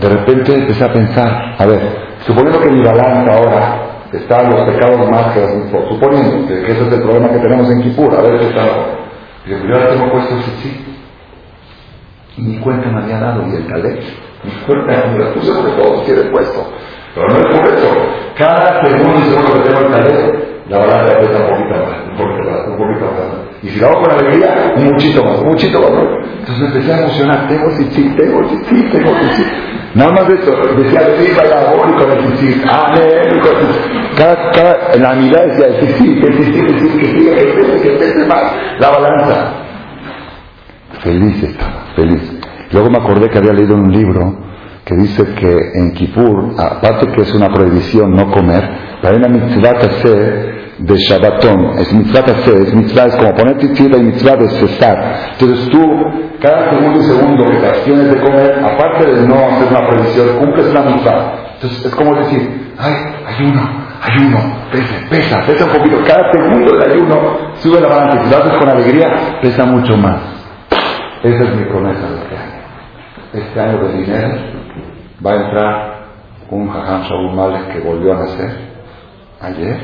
de 0.00 0.08
repente 0.10 0.54
empecé 0.54 0.84
a 0.84 0.92
pensar, 0.92 1.54
a 1.58 1.64
ver, 1.64 1.80
suponiendo 2.26 2.60
que 2.60 2.70
mi 2.70 2.82
balanza 2.82 3.32
ahora 3.32 3.78
está 4.12 4.42
en 4.42 4.50
los 4.50 4.60
pecados 4.70 5.10
más 5.10 5.32
que 5.32 5.46
suponiendo 5.88 6.46
que, 6.46 6.72
ese 6.72 6.86
es 6.86 6.92
el 6.92 7.02
problema 7.02 7.30
que 7.30 7.38
tenemos 7.38 7.70
en 7.70 7.82
Kipur, 7.82 8.14
a 8.14 8.20
ver 8.20 8.38
qué 8.38 8.48
está. 8.48 8.64
Yo, 9.46 9.56
yo 9.66 9.74
ahora 9.74 9.88
tengo 9.90 10.12
puesto 10.12 10.34
ese 10.36 10.50
sí 10.62 10.95
ni 12.36 12.58
cuenta 12.58 12.88
me 12.90 13.02
había 13.02 13.18
dado 13.20 13.46
y 13.46 13.56
el 13.56 13.66
calé. 13.66 13.98
Ni 14.44 14.52
cuenta 14.66 15.06
me 15.08 15.18
la 15.18 15.32
puse 15.32 15.52
porque 15.52 15.82
todos 15.82 16.30
puesto. 16.30 16.72
Pero 17.14 17.28
no 17.28 17.38
es 17.38 17.60
por 17.60 17.74
eso. 17.74 17.88
Cada 18.36 18.82
segundo 18.84 19.18
y 19.18 19.30
segundo 19.30 19.52
que 19.54 19.68
tengo 19.68 19.80
el 19.80 19.90
calé, 19.90 20.56
la 20.68 20.78
balanza 20.78 21.18
pesa 21.18 21.38
un 21.38 21.48
poquito 21.48 21.74
más, 21.86 21.96
un 22.10 22.16
poquito 22.16 22.50
más, 22.50 22.68
un 22.68 22.76
poquito 22.76 23.04
más. 23.06 23.46
Y 23.62 23.68
si 23.68 23.80
lo 23.80 23.86
hago 23.88 24.02
con 24.02 24.10
alegría, 24.12 24.74
un 24.76 24.84
muchito 24.84 25.24
más, 25.24 25.38
un 25.38 25.48
muchito 25.48 25.80
más. 25.80 25.90
Entonces 26.38 26.58
me 26.58 26.66
empecé 26.66 26.92
a 26.92 26.98
emocionar. 27.00 27.48
Tengo 27.48 27.70
sí, 27.70 27.84
tengo 28.16 28.48
sí, 28.48 28.88
tengo 28.92 29.10
sí. 29.32 29.44
Nada 29.94 30.12
más 30.12 30.28
de 30.28 30.34
eso. 30.34 30.52
Decía, 30.76 31.00
sí, 31.18 31.32
vaya, 31.34 31.72
voy 31.74 31.92
con 31.94 32.12
el 32.12 32.36
sí, 32.36 32.62
amén, 32.68 33.40
cada, 34.16 34.94
en 34.94 35.02
la 35.02 35.12
mirada 35.14 35.46
decía, 35.46 35.66
sí, 35.80 36.20
que 36.20 36.32
sí, 36.32 36.44
sí, 36.44 36.60
que 36.62 36.78
sí, 36.78 36.98
que 36.98 37.34
que 37.34 37.52
pese, 37.52 37.82
que 37.82 37.90
pese 37.98 38.26
más 38.26 38.52
la 38.78 38.90
balanza. 38.90 39.65
Feliz 41.06 41.40
estaba, 41.40 41.84
feliz. 41.94 42.20
Luego 42.72 42.90
me 42.90 42.98
acordé 42.98 43.30
que 43.30 43.38
había 43.38 43.52
leído 43.52 43.76
un 43.76 43.92
libro 43.92 44.42
que 44.84 44.96
dice 44.96 45.24
que 45.34 45.56
en 45.74 45.92
Kippur, 45.92 46.54
aparte 46.58 47.12
que 47.12 47.22
es 47.22 47.32
una 47.32 47.48
prohibición 47.48 48.10
no 48.10 48.28
comer, 48.28 48.68
hay 49.04 49.14
una 49.14 49.28
mitzvah 49.28 49.70
hacer 49.70 50.74
de 50.78 50.96
Shabbatón. 50.96 51.78
Es 51.78 51.92
mitzvah 51.92 52.22
hacer, 52.22 52.56
es 52.56 52.74
mitzvah, 52.74 53.06
es 53.06 53.14
como 53.14 53.32
poner 53.36 53.56
tzitzit 53.58 53.96
y 53.96 54.02
mitzvah 54.02 54.34
de 54.34 54.48
cesar. 54.48 55.14
Entonces 55.38 55.68
tú, 55.68 55.80
cada 56.40 56.70
segundo 56.70 56.98
y 56.98 57.02
segundo 57.04 57.44
que 57.50 57.56
te 57.56 57.68
abstienes 57.68 58.10
de 58.10 58.20
comer, 58.20 58.64
aparte 58.64 59.06
de 59.06 59.28
no 59.28 59.34
hacer 59.34 59.68
una 59.70 59.88
prohibición, 59.88 60.26
cumples 60.40 60.66
una 60.70 60.80
mitzvah. 60.82 61.34
Entonces 61.54 61.86
es 61.86 61.94
como 61.94 62.16
decir, 62.16 62.74
ay, 62.78 62.94
ayuno, 63.28 63.62
ayuno, 64.02 64.38
pesa, 64.72 64.94
pesa, 65.08 65.46
pesa 65.46 65.66
un 65.66 65.70
poquito. 65.70 65.98
Cada 66.04 66.32
segundo 66.32 66.76
de 66.76 66.92
ayuno 66.92 67.16
sube 67.62 67.80
la 67.80 67.86
balanza. 67.86 68.24
Si 68.24 68.30
lo 68.30 68.36
haces 68.38 68.58
con 68.58 68.68
alegría, 68.68 69.38
pesa 69.40 69.64
mucho 69.66 69.96
más. 69.96 70.35
Esa 71.26 71.42
es 71.42 71.56
mi 71.56 71.64
promesa 71.64 72.08
de 72.08 72.18
este 72.18 72.36
año. 72.36 72.52
Este 73.32 73.60
año 73.60 73.78
de 73.78 73.98
dinero 73.98 74.36
va 75.26 75.32
a 75.32 75.34
entrar 75.34 75.96
un 76.50 76.68
Jajam 76.68 77.02
Shaul 77.02 77.34
Malek 77.34 77.72
que 77.72 77.80
volvió 77.80 78.12
a 78.12 78.18
nacer 78.20 78.50
ayer. 79.40 79.76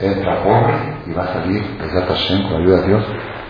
Entra 0.00 0.42
pobre 0.42 0.74
y 1.06 1.14
va 1.14 1.24
a 1.24 1.32
salir, 1.32 1.62
Pesat 1.78 2.08
Hashem, 2.08 2.42
con 2.42 2.52
la 2.52 2.58
ayuda 2.58 2.80
de 2.82 2.88
Dios, 2.88 3.04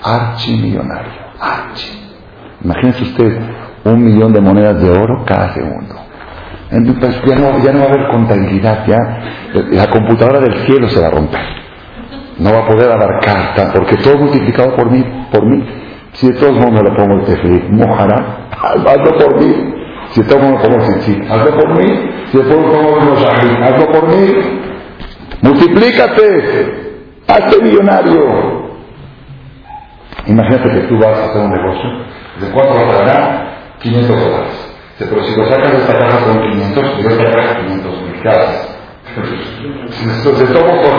archimillonario. 0.05 1.12
Archi. 1.41 2.14
Imagínense 2.62 3.03
usted 3.03 3.41
un 3.83 4.05
millón 4.05 4.33
de 4.33 4.41
monedas 4.41 4.81
de 4.81 4.89
oro 4.89 5.24
cada 5.26 5.53
segundo. 5.55 5.97
Entonces 6.70 7.20
ya 7.26 7.37
no, 7.41 7.59
ya 7.59 7.72
no 7.72 7.81
va 7.81 7.87
a 7.87 7.89
haber 7.89 8.09
contabilidad, 8.12 8.87
ya 8.87 8.99
la 9.72 9.91
computadora 9.91 10.39
del 10.39 10.59
cielo 10.59 10.89
se 10.89 11.01
va 11.01 11.09
a 11.09 11.11
romper. 11.11 11.41
No 12.39 12.53
va 12.53 12.61
a 12.61 12.68
poder 12.68 12.89
abarcar, 12.89 13.72
porque 13.74 13.97
todo 13.97 14.16
multiplicado 14.18 14.76
por 14.76 14.93
mí, 14.93 15.05
por 15.33 15.45
mí 15.45 15.78
si 16.19 16.27
de 16.27 16.33
todos 16.35 16.53
modos 16.55 16.83
le 16.83 16.91
pongo 16.97 17.14
el 17.14 17.25
tefilín, 17.27 17.77
mojará, 17.77 18.49
hazlo 18.51 19.19
por 19.19 19.41
mí. 19.41 19.75
Si 20.11 20.21
de 20.21 20.29
todos 20.29 20.43
modos 20.43 20.62
le 20.62 20.69
pongo 20.69 20.85
el 20.85 21.31
hazlo 21.31 21.57
por 21.57 21.69
mí. 21.79 22.11
Si 22.33 22.39
de 22.39 22.45
todos 22.45 22.61
modos 22.61 22.75
le 22.75 22.89
pongo 22.89 23.14
el 23.41 23.62
hazlo 23.62 23.87
por 23.93 24.09
mí. 24.09 24.61
Multiplícate, 25.43 26.27
hazte 27.29 27.62
millonario. 27.62 28.69
Imagínate 30.27 30.71
que 30.71 30.81
tú 30.89 30.99
vas 30.99 31.16
a 31.16 31.25
hacer 31.27 31.41
un 31.41 31.53
negocio, 31.53 31.89
¿de 32.41 32.51
cuánto 32.51 32.75
vas 32.75 32.95
a 32.95 33.05
ganar? 33.05 33.49
500 33.79 34.09
dólares. 34.09 34.75
Pero 34.99 35.23
si 35.23 35.37
lo 35.37 35.49
sacas 35.49 35.71
de 35.71 35.79
esta 35.79 35.99
caja 35.99 36.19
con 36.25 36.51
500, 36.51 36.85
yo 37.01 37.11
esta 37.11 37.31
caja 37.31 37.61
500 37.61 38.03
mil 38.03 38.23
caras. 38.25 38.75
Se 39.91 40.47
toma 40.47 40.83
por 40.83 40.99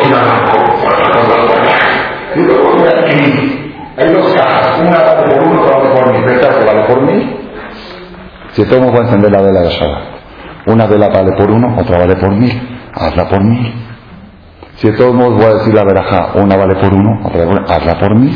y 2.35 2.39
luego 2.41 2.69
aquí 2.85 3.68
hay 3.99 4.13
dos 4.13 4.33
cajas, 4.33 4.79
una 4.79 5.15
por 5.15 5.47
uno, 5.47 5.61
otra 5.61 5.93
por 5.93 6.13
mil. 6.13 6.29
¿Esta 6.29 6.59
que 6.59 6.65
vale 6.65 6.83
por 6.87 7.01
mil? 7.01 7.37
Si 8.51 8.65
tomo 8.65 8.91
voy 8.91 8.99
a 8.99 9.03
encender 9.03 9.31
la 9.31 9.41
vela 9.41 9.61
de 9.61 9.69
Shabbat. 9.69 10.03
Una 10.67 10.85
vela 10.87 11.09
vale 11.09 11.31
por 11.37 11.51
uno, 11.51 11.77
otra 11.77 11.97
vale 11.97 12.15
por 12.15 12.31
mil. 12.31 12.79
Hazla 12.93 13.27
por 13.29 13.43
mil. 13.43 13.73
Si 14.75 14.89
de 14.89 14.97
todos 14.97 15.13
modos 15.13 15.35
voy 15.35 15.45
a 15.45 15.53
decir 15.55 15.73
la 15.73 15.83
veraja, 15.83 16.31
una 16.35 16.55
vale 16.55 16.75
por 16.75 16.93
uno, 16.93 17.27
otra 17.27 17.45
vale 17.45 17.61
por 17.61 17.71
hazla 17.71 17.99
por 17.99 18.15
mil. 18.15 18.35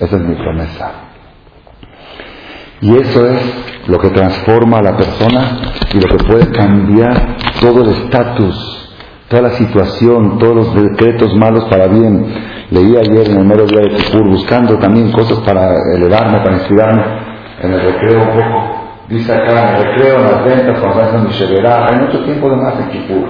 Esa 0.00 0.16
es 0.16 0.22
mi 0.22 0.34
promesa. 0.36 0.92
Y 2.80 2.96
eso 2.96 3.26
es 3.26 3.88
lo 3.88 3.98
que 3.98 4.10
transforma 4.10 4.78
a 4.78 4.82
la 4.82 4.96
persona 4.96 5.58
y 5.92 6.00
lo 6.00 6.16
que 6.16 6.24
puede 6.24 6.52
cambiar 6.52 7.36
todo 7.60 7.82
el 7.82 7.90
estatus, 7.90 8.94
toda 9.28 9.42
la 9.42 9.50
situación, 9.50 10.38
todos 10.38 10.54
los 10.54 10.74
decretos 10.74 11.34
malos 11.34 11.64
para 11.64 11.88
bien. 11.88 12.57
Leí 12.70 12.96
ayer 12.96 13.30
en 13.30 13.38
el 13.38 13.46
mero 13.46 13.64
día 13.64 13.80
de 13.80 13.96
Kipur 13.96 14.28
buscando 14.28 14.78
también 14.78 15.10
cosas 15.10 15.38
para 15.38 15.74
elevarme, 15.94 16.40
para 16.40 16.56
inspirarme 16.56 17.02
en 17.62 17.72
el 17.72 17.80
recreo 17.80 18.22
un 18.22 18.28
poco. 18.28 18.78
Dice 19.08 19.32
acá 19.32 19.70
en 19.70 19.76
el 19.76 19.82
recreo, 19.84 20.16
en 20.16 20.24
las 20.24 20.44
ventas, 20.44 20.80
cuando 20.80 21.02
hacen 21.02 21.24
mi 21.24 21.32
hay 21.32 22.00
mucho 22.00 22.24
tiempo 22.24 22.50
de 22.50 22.56
más 22.56 22.74
en 22.78 22.90
Kipur. 22.90 23.28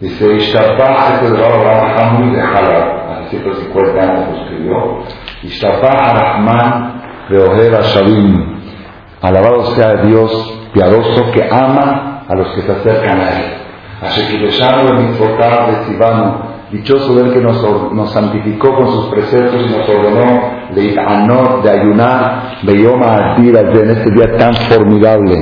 Dice, 0.00 0.26
el 0.26 1.36
Rabbi 1.36 2.00
Hamud 2.02 2.34
de 2.34 2.42
Halab, 2.42 3.10
hace 3.10 3.30
150 3.30 4.02
años 4.02 4.28
lo 4.28 4.42
escribió. 4.42 5.04
Ishtabah 5.42 6.12
Rahman 6.12 7.02
de 7.30 7.82
Shabim. 7.82 8.60
Alabado 9.22 9.64
sea 9.76 9.94
Dios 10.02 10.58
piadoso 10.74 11.30
que 11.32 11.42
ama 11.50 12.24
a 12.28 12.34
los 12.34 12.48
que 12.54 12.62
se 12.62 12.72
acercan 12.72 13.18
a 13.18 13.30
Él. 13.30 13.52
Así 14.02 14.26
que 14.30 14.38
de 15.66 15.84
Sivano, 15.86 16.49
dichoso 16.72 17.14
del 17.14 17.32
que 17.32 17.40
nos, 17.40 17.62
nos, 17.92 18.12
santificó 18.12 18.74
con 18.74 18.88
sus 18.88 19.06
preceptos 19.06 19.60
y 19.60 19.76
nos 19.76 19.88
ordenó 19.88 20.74
de, 20.74 21.62
de 21.62 21.70
ayunar, 21.70 22.58
de 22.62 22.82
Yoma 22.82 23.36
en 23.38 23.90
este 23.90 24.10
día 24.12 24.36
tan 24.38 24.54
formidable 24.54 25.36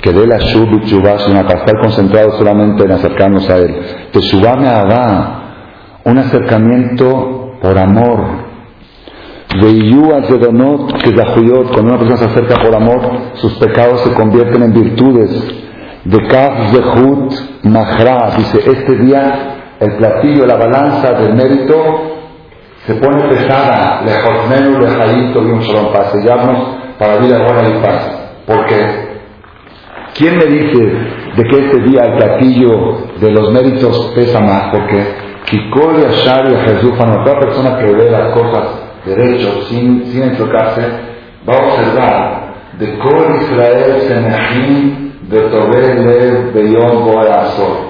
que 0.00 0.12
de 0.12 0.26
la 0.26 0.38
Shub 0.38 0.80
y 0.82 0.94
para 1.42 1.60
estar 1.60 1.80
concentrado 1.80 2.32
solamente 2.38 2.84
en 2.84 2.92
acercarnos 2.92 3.48
a 3.50 3.58
Él. 3.58 3.80
Teshuvah 4.12 4.56
me 4.56 4.68
un 6.04 6.18
acercamiento 6.18 7.58
por 7.60 7.76
amor, 7.76 8.50
de 9.60 10.38
Donot, 10.38 11.02
que 11.02 11.12
cuando 11.12 11.82
una 11.82 11.98
persona 11.98 12.16
se 12.16 12.24
acerca 12.24 12.62
por 12.62 12.74
amor, 12.74 13.00
sus 13.34 13.52
pecados 13.54 14.00
se 14.02 14.12
convierten 14.14 14.62
en 14.62 14.72
virtudes. 14.72 15.56
De 16.04 16.26
Kaf 16.28 16.72
Zehut 16.72 17.32
Mahra, 17.64 18.36
dice, 18.38 18.58
este 18.70 18.96
día 18.96 19.59
el 19.80 19.96
platillo, 19.96 20.46
la 20.46 20.56
balanza 20.56 21.12
del 21.14 21.34
mérito 21.34 22.10
se 22.86 22.94
pone 22.94 23.28
pesada, 23.28 24.02
lejos 24.04 24.48
menos, 24.48 24.80
lejadito 24.80 25.42
y 25.42 25.50
un 25.50 25.62
solo 25.62 25.92
para 25.92 26.10
sellarnos 26.10 26.76
para 26.98 27.16
vida 27.16 27.38
buena 27.38 27.68
y 27.68 27.82
paz. 27.82 28.10
Porque, 28.46 29.08
¿quién 30.14 30.36
me 30.36 30.44
dice 30.46 30.78
de 31.36 31.44
que 31.44 31.66
este 31.66 31.80
día 31.82 32.02
el 32.04 32.16
platillo 32.16 32.70
de 33.20 33.30
los 33.30 33.52
méritos 33.52 34.12
pesa 34.14 34.40
más? 34.40 34.70
Porque 34.72 35.04
Kikol 35.46 36.02
Yashar 36.02 36.50
y 36.52 36.56
Jesús, 36.56 36.92
toda 36.96 37.40
persona 37.40 37.78
que 37.78 37.86
ve 37.86 38.10
las 38.10 38.32
cosas 38.32 38.64
derecho, 39.04 39.62
sin, 39.68 40.04
sin 40.06 40.22
enfocarse, 40.24 40.82
va 41.48 41.54
a 41.54 41.66
observar 41.66 42.50
de 42.78 42.98
Kol 42.98 43.36
Israel 43.42 44.00
Senehim 44.00 45.12
de 45.22 45.40
Tobel 45.40 46.50
Beyom 46.52 47.04
Boazor. 47.04 47.89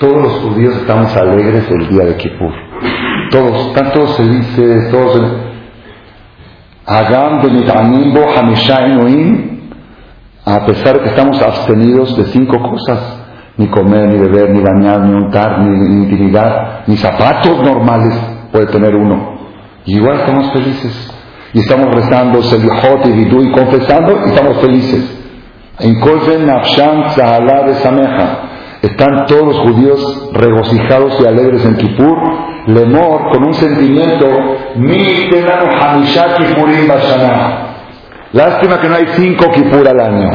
Todos 0.00 0.16
los 0.16 0.32
judíos 0.38 0.76
estamos 0.76 1.14
alegres 1.14 1.70
el 1.70 1.88
día 1.90 2.04
de 2.06 2.16
Kippur. 2.16 2.50
Todos, 3.30 3.66
están 3.66 3.92
todos 3.92 4.16
felices, 4.16 4.90
todos. 4.90 5.30
Hagam 6.86 7.42
Benitanim 7.42 8.16
Hamisha 8.16 8.78
a 10.46 10.64
pesar 10.64 10.94
de 10.94 11.00
que 11.02 11.08
estamos 11.10 11.42
abstenidos 11.42 12.16
de 12.16 12.24
cinco 12.32 12.56
cosas, 12.62 12.98
ni 13.58 13.68
comer, 13.68 14.08
ni 14.08 14.16
beber, 14.16 14.48
ni 14.48 14.62
bañar, 14.62 15.00
ni 15.00 15.12
untar, 15.12 15.58
ni 15.58 16.04
intimidad, 16.04 16.84
ni 16.86 16.96
zapatos 16.96 17.62
normales 17.62 18.18
puede 18.50 18.68
tener 18.68 18.94
uno. 18.94 19.34
Y 19.84 19.96
igual 19.96 20.20
estamos 20.20 20.50
felices. 20.50 21.14
Y 21.52 21.58
estamos 21.58 21.94
rezando 21.94 22.42
Selihot 22.42 23.04
y 23.04 23.12
Vidú 23.12 23.42
y 23.42 23.52
confesando 23.52 24.18
y 24.24 24.30
estamos 24.30 24.56
felices. 24.62 25.18
En 25.78 26.00
Kolven 26.00 26.46
Nafshan 26.46 27.02
de 27.66 27.74
Sameja. 27.74 28.49
Están 28.82 29.26
todos 29.26 29.44
los 29.44 29.58
judíos 29.58 30.30
regocijados 30.32 31.18
y 31.20 31.26
alegres 31.26 31.64
en 31.66 31.76
Kippur. 31.76 32.18
Lemor 32.66 33.30
con 33.32 33.44
un 33.44 33.54
sentimiento. 33.54 34.26
Mi 34.76 35.28
Lástima 38.32 38.80
que 38.80 38.88
no 38.88 38.94
hay 38.94 39.06
cinco 39.16 39.50
Kippur 39.50 39.86
al 39.86 40.00
año. 40.00 40.30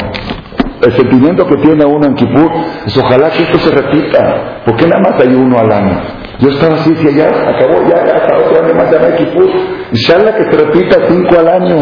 El 0.81 0.91
sentimiento 0.93 1.47
que 1.47 1.55
tiene 1.57 1.85
uno 1.85 2.05
en 2.05 2.13
Kippur 2.13 2.51
es 2.85 2.95
ojalá 2.97 3.31
que 3.31 3.43
esto 3.43 3.57
se 3.57 3.71
repita. 3.71 4.61
¿Por 4.65 4.75
qué 4.75 4.85
nada 4.85 5.01
más 5.01 5.21
hay 5.25 5.33
uno 5.33 5.57
al 5.57 5.71
año? 5.71 6.01
Yo 6.39 6.49
estaba 6.49 6.75
así, 6.75 6.93
decía, 6.93 7.11
ya, 7.11 7.49
acabó, 7.49 7.81
ya, 7.89 8.05
ya, 8.05 8.17
hasta 8.17 8.37
otro 8.37 8.63
año 8.63 8.75
más, 8.75 8.91
ya 8.91 8.99
no 8.99 9.05
hay 9.05 9.25
Kipur. 9.25 9.49
Inshallah 9.91 10.35
que 10.35 10.43
se 10.43 10.65
repita 10.65 10.97
cinco 11.07 11.39
al 11.39 11.47
año. 11.47 11.79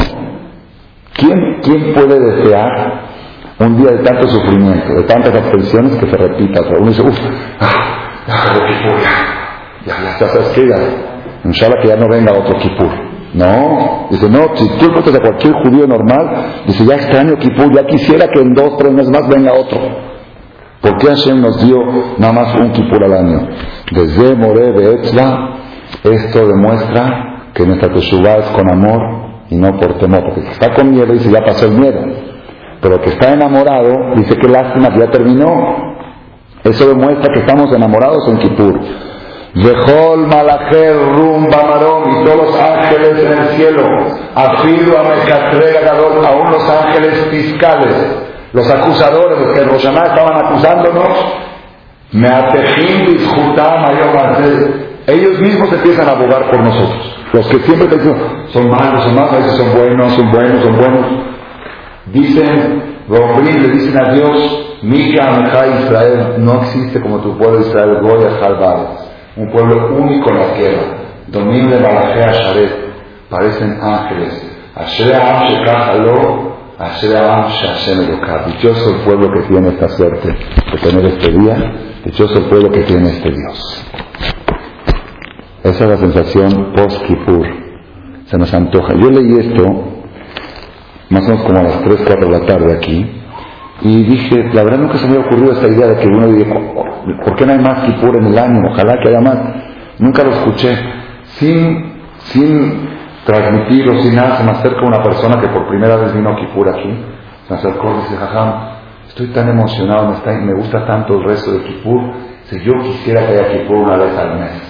¿Quién, 1.16 1.60
¿Quién 1.62 1.94
puede 1.94 2.20
desear 2.20 3.13
un 3.60 3.78
día 3.78 3.92
de 3.92 4.00
tanto 4.00 4.28
sufrimiento, 4.28 4.94
de 4.94 5.04
tantas 5.04 5.36
abstenciones 5.36 5.96
que 5.98 6.10
se 6.10 6.18
repita? 6.18 6.62
uno 6.80 6.90
dice, 6.90 7.02
uff, 7.02 7.20
ah, 7.60 8.26
ya 8.28 8.54
Kipur, 8.54 9.00
ya, 9.02 9.14
ya, 9.86 10.18
ya, 10.20 10.28
sabes 10.28 10.50
qué, 10.50 10.68
ya. 10.68 10.76
Inshallah 11.46 11.82
que 11.82 11.88
ya 11.90 11.98
no 11.98 12.08
venga 12.08 12.32
otro 12.32 12.58
Kipur. 12.60 12.90
No, 13.34 14.08
dice, 14.12 14.30
no, 14.30 14.56
si 14.56 14.68
tú 14.78 14.88
preguntas 14.88 15.16
a 15.16 15.20
cualquier 15.20 15.54
judío 15.64 15.88
normal, 15.88 16.64
dice, 16.68 16.86
ya 16.86 16.96
extraño 16.96 17.38
Kipur, 17.38 17.74
ya 17.74 17.86
quisiera 17.86 18.28
que 18.28 18.42
en 18.42 18.54
dos, 18.54 18.78
tres 18.78 18.92
meses 18.92 19.12
más 19.12 19.28
venga 19.28 19.54
otro. 19.54 20.14
¿Por 20.84 20.98
qué 20.98 21.08
Hashem 21.08 21.40
nos 21.40 21.66
dio 21.66 21.78
nada 22.18 22.34
más 22.34 22.56
un 22.56 22.74
kipur 22.74 23.02
al 23.06 23.14
año? 23.14 23.48
Desde 23.90 24.36
More 24.36 24.74
de 24.74 24.96
esto 26.04 26.46
demuestra 26.46 27.52
que 27.54 27.66
nuestra 27.66 27.94
Teshuvah 27.94 28.40
es 28.40 28.46
con 28.48 28.70
amor 28.70 29.00
y 29.50 29.56
no 29.56 29.80
por 29.80 29.98
temor. 30.00 30.24
Porque 30.26 30.42
que 30.42 30.52
está 30.52 30.74
con 30.74 30.92
miedo 30.92 31.14
dice 31.14 31.32
ya 31.32 31.42
pasó 31.42 31.68
el 31.68 31.74
miedo. 31.74 32.02
Pero 32.84 33.02
que 33.02 33.10
está 33.10 33.32
enamorado 33.32 34.14
dice 34.16 34.36
que 34.38 34.48
lástima 34.48 34.90
ya 34.96 35.10
terminó. 35.10 35.96
Eso 36.64 36.88
demuestra 36.88 37.34
que 37.34 37.40
estamos 37.40 37.74
enamorados 37.74 38.28
en 38.28 38.38
Kippur. 38.38 38.80
Vejol 39.56 40.28
Malacher 40.28 40.96
Rum 41.16 41.48
Bamarom 41.50 42.12
y 42.12 42.26
todos 42.26 42.38
los 42.38 42.60
ángeles 42.60 43.20
en 43.20 43.32
el 43.32 43.48
cielo. 43.56 43.82
Afilu 44.36 44.96
a 44.98 46.30
aún 46.30 46.52
los 46.52 46.70
ángeles 46.70 47.28
fiscales 47.32 48.24
los 48.54 48.70
acusadores, 48.70 49.40
los 49.40 49.54
que 49.54 49.62
en 49.62 49.70
Roshaná 49.70 50.04
estaban 50.04 50.46
acusándonos, 50.46 51.10
me 52.12 52.30
ellos 55.08 55.40
mismos 55.40 55.74
empiezan 55.74 56.08
a 56.08 56.12
abogar 56.12 56.50
por 56.50 56.60
nosotros. 56.60 57.20
Los 57.34 57.48
que 57.48 57.58
siempre 57.60 57.88
te 57.88 57.98
dicen, 57.98 58.16
son 58.54 58.70
malos, 58.70 59.04
son 59.04 59.16
malos, 59.16 59.58
son 59.58 59.74
buenos, 59.74 60.14
son 60.14 60.32
buenos, 60.32 60.64
son 60.64 60.78
buenos. 60.78 61.33
Dicen, 62.14 62.84
le 63.10 63.70
dicen 63.70 63.98
a 63.98 64.14
Dios, 64.14 64.78
Mika 64.84 65.82
Israel, 65.82 66.36
no 66.38 66.62
existe 66.62 67.02
como 67.02 67.18
tu 67.20 67.36
pueblo 67.38 67.60
Israel, 67.62 67.98
voy 68.02 68.24
a 68.24 68.40
salvar. 68.40 68.88
Un 69.36 69.52
pueblo 69.52 69.96
único 69.96 70.30
en 70.30 70.38
la 70.38 70.54
tierra. 70.54 70.84
Dominio 71.28 71.76
de 71.76 71.82
Balajea 71.82 72.32
Sharet, 72.34 72.72
parecen 73.30 73.80
ángeles. 73.82 74.50
Asher 74.76 75.16
Am 75.16 75.48
Shekach 75.48 75.96
Dichoso 78.48 78.90
el 78.90 78.96
pueblo 79.02 79.32
que 79.32 79.42
tiene 79.48 79.70
esta 79.70 79.88
suerte 79.90 80.28
de 80.28 80.78
tener 80.80 81.06
este 81.06 81.32
día, 81.32 81.56
dichoso 82.04 82.40
el 82.40 82.46
pueblo 82.46 82.72
que 82.72 82.82
tiene 82.82 83.10
este 83.10 83.30
Dios. 83.32 83.86
Esa 85.64 85.84
es 85.84 85.90
la 85.90 85.98
sensación 85.98 86.74
post-Kipur. 86.76 87.48
Se 88.26 88.38
nos 88.38 88.54
antoja. 88.54 88.94
Yo 88.96 89.10
leí 89.10 89.40
esto, 89.40 89.93
más 91.14 91.24
o 91.24 91.30
menos 91.30 91.44
como 91.44 91.60
a 91.60 91.64
las 91.64 91.82
3, 91.82 92.04
4 92.06 92.26
de 92.26 92.40
la 92.40 92.46
tarde 92.46 92.74
aquí, 92.74 93.24
y 93.82 94.04
dije, 94.04 94.50
la 94.54 94.64
verdad 94.64 94.80
nunca 94.80 94.98
se 94.98 95.08
me 95.08 95.16
había 95.16 95.26
ocurrido 95.26 95.52
esta 95.52 95.68
idea 95.68 95.88
de 95.88 95.96
que 95.98 96.08
uno 96.08 96.28
diga, 96.28 96.56
¿por 97.26 97.36
qué 97.36 97.46
no 97.46 97.54
hay 97.54 97.60
más 97.60 97.84
Kipur 97.84 98.16
en 98.16 98.28
el 98.28 98.38
año? 98.38 98.62
Ojalá 98.72 98.98
que 99.02 99.10
haya 99.10 99.20
más. 99.20 99.38
Nunca 100.00 100.24
lo 100.24 100.30
escuché. 100.32 100.74
Sin, 101.38 101.94
sin 102.18 102.88
transmitirlo 103.26 104.02
sin 104.02 104.16
nada, 104.16 104.38
se 104.38 104.44
me 104.44 104.52
acerca 104.52 104.86
una 104.86 105.02
persona 105.02 105.42
que 105.42 105.48
por 105.48 105.68
primera 105.68 105.98
vez 105.98 106.14
vino 106.14 106.30
a 106.30 106.36
Kipur 106.36 106.70
aquí, 106.70 106.94
se 107.48 107.54
acercó 107.54 107.92
y 107.92 108.02
dice, 108.04 108.16
Jajam, 108.16 108.54
estoy 109.08 109.28
tan 109.28 109.50
emocionado, 109.50 110.08
me, 110.08 110.16
está, 110.16 110.32
me 110.32 110.54
gusta 110.54 110.86
tanto 110.86 111.16
el 111.20 111.24
resto 111.24 111.52
de 111.52 111.64
Kipur, 111.64 112.02
si 112.46 112.60
yo 112.64 112.74
quisiera 112.84 113.28
que 113.28 113.34
haya 113.34 113.52
Kipur 113.52 113.78
una 113.78 113.98
vez 113.98 114.18
al 114.18 114.40
mes. 114.40 114.70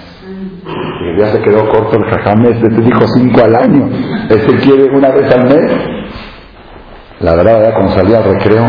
Y 0.66 1.20
ya 1.20 1.26
se 1.28 1.40
quedó 1.42 1.68
corto 1.68 1.98
el 1.98 2.04
Jajam, 2.10 2.46
este 2.46 2.68
dijo 2.68 3.06
cinco 3.14 3.44
al 3.44 3.54
año, 3.54 3.88
este 4.28 4.56
quiere 4.56 4.84
una 4.96 5.10
vez 5.10 5.32
al 5.32 5.44
mes. 5.44 5.72
La 7.20 7.34
verdad, 7.36 7.72
cuando 7.74 7.92
salí 7.94 8.12
al 8.14 8.24
recreo, 8.24 8.64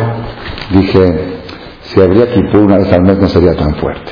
dije, 0.72 1.42
si 1.82 2.02
habría 2.02 2.32
Kipur 2.32 2.62
una 2.62 2.78
vez 2.78 2.92
al 2.94 3.02
mes 3.02 3.18
no 3.18 3.28
sería 3.28 3.56
tan 3.56 3.76
fuerte. 3.76 4.12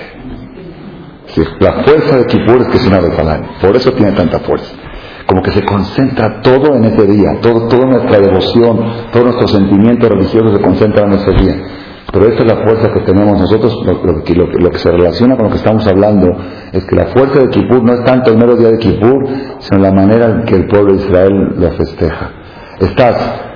la 1.59 1.83
fuerza 1.83 2.17
de 2.17 2.25
Kipur 2.25 2.61
es 2.61 2.67
que 2.67 2.77
es 2.77 2.87
una 2.87 2.99
vez 2.99 3.17
al 3.17 3.29
año, 3.29 3.47
por 3.61 3.75
eso 3.75 3.91
tiene 3.93 4.11
tanta 4.13 4.39
fuerza 4.39 4.73
como 5.25 5.41
que 5.41 5.51
se 5.51 5.63
concentra 5.63 6.41
todo 6.41 6.75
en 6.75 6.83
ese 6.85 7.05
día, 7.07 7.39
todo, 7.41 7.67
toda 7.67 7.85
nuestra 7.85 8.19
devoción, 8.19 8.77
todos 9.11 9.25
nuestros 9.25 9.51
sentimientos 9.51 10.09
religiosos 10.09 10.53
se 10.53 10.61
concentran 10.61 11.11
en 11.11 11.19
ese 11.19 11.31
día. 11.31 11.55
Pero 12.11 12.27
esta 12.27 12.43
es 12.43 12.47
la 12.47 12.63
fuerza 12.63 12.93
que 12.93 12.99
tenemos 12.99 13.39
nosotros, 13.39 13.75
lo, 13.85 14.23
que, 14.23 14.35
lo, 14.35 14.69
que 14.69 14.77
se 14.77 14.91
relaciona 14.91 15.35
con 15.35 15.45
lo 15.45 15.51
que 15.51 15.57
estamos 15.57 15.87
hablando, 15.87 16.27
es 16.71 16.85
que 16.85 16.95
la 16.95 17.07
fuerza 17.07 17.39
de 17.39 17.49
Kippur 17.49 17.83
no 17.83 17.93
es 17.93 18.03
tanto 18.03 18.31
el 18.31 18.37
mero 18.37 18.55
día 18.55 18.69
de 18.69 18.77
Kippur, 18.77 19.25
sino 19.57 19.81
la 19.81 19.91
manera 19.91 20.27
en 20.27 20.43
que 20.43 20.55
el 20.55 20.67
pueblo 20.67 20.93
de 20.93 20.99
Israel 20.99 21.33
lo 21.57 21.71
festeja. 21.71 22.29
Estás, 22.79 23.15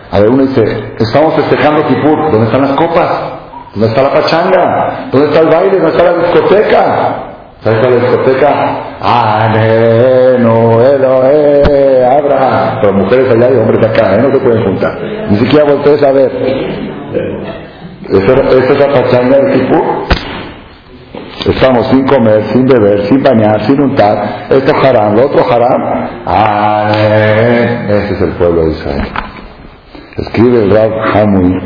a 0.10 0.20
ver, 0.20 0.30
uno 0.30 0.44
dice, 0.44 0.64
estamos 1.00 1.34
festejando 1.36 1.86
Kippur, 1.88 2.32
¿dónde 2.32 2.46
están 2.46 2.62
las 2.62 2.72
copas? 2.72 3.38
¿Dónde 3.74 3.88
está 3.90 4.04
la 4.04 4.14
pachanga? 4.14 5.10
¿Dónde 5.12 5.28
está 5.28 5.40
el 5.42 5.48
baile? 5.48 5.78
¿Dónde 5.80 5.98
está 5.98 6.04
la 6.04 6.18
discoteca? 6.18 6.84
¿Sabes 7.62 7.80
cuál 7.80 7.94
es 7.94 8.02
la 8.02 8.10
discoteca? 8.10 8.50
Elohe, 10.96 12.06
Abraham. 12.06 12.80
Pero 12.82 12.94
mujeres 12.94 13.30
allá 13.30 13.52
y 13.52 13.58
hombres 13.58 13.88
acá, 13.88 14.16
¿eh? 14.16 14.22
no 14.22 14.32
se 14.32 14.40
pueden 14.40 14.64
juntar. 14.64 14.98
Ni 15.30 15.38
siquiera 15.38 15.66
voltees 15.66 16.02
a 16.04 16.12
ver. 16.12 16.32
¿Esa 18.10 18.74
es 18.74 18.80
la 18.80 18.94
pachanga 18.94 19.38
de 19.38 19.54
Kipur? 19.54 19.84
Estamos 21.46 21.88
sin 21.88 22.06
comer, 22.06 22.44
sin 22.46 22.66
beber, 22.66 23.06
sin 23.06 23.22
bañar, 23.22 23.64
sin 23.64 23.82
untar. 23.82 24.48
Esto 24.50 24.74
haram, 24.76 25.16
lo 25.16 25.28
otro 25.28 25.46
haram. 25.50 26.10
Ah, 26.26 26.92
ese 27.90 28.14
es 28.14 28.22
el 28.22 28.32
pueblo 28.32 28.66
de 28.66 28.72
Israel. 28.72 29.27
Escribe 30.18 30.64
el 30.64 30.72
Rab 30.72 30.92
Hamui, 31.14 31.60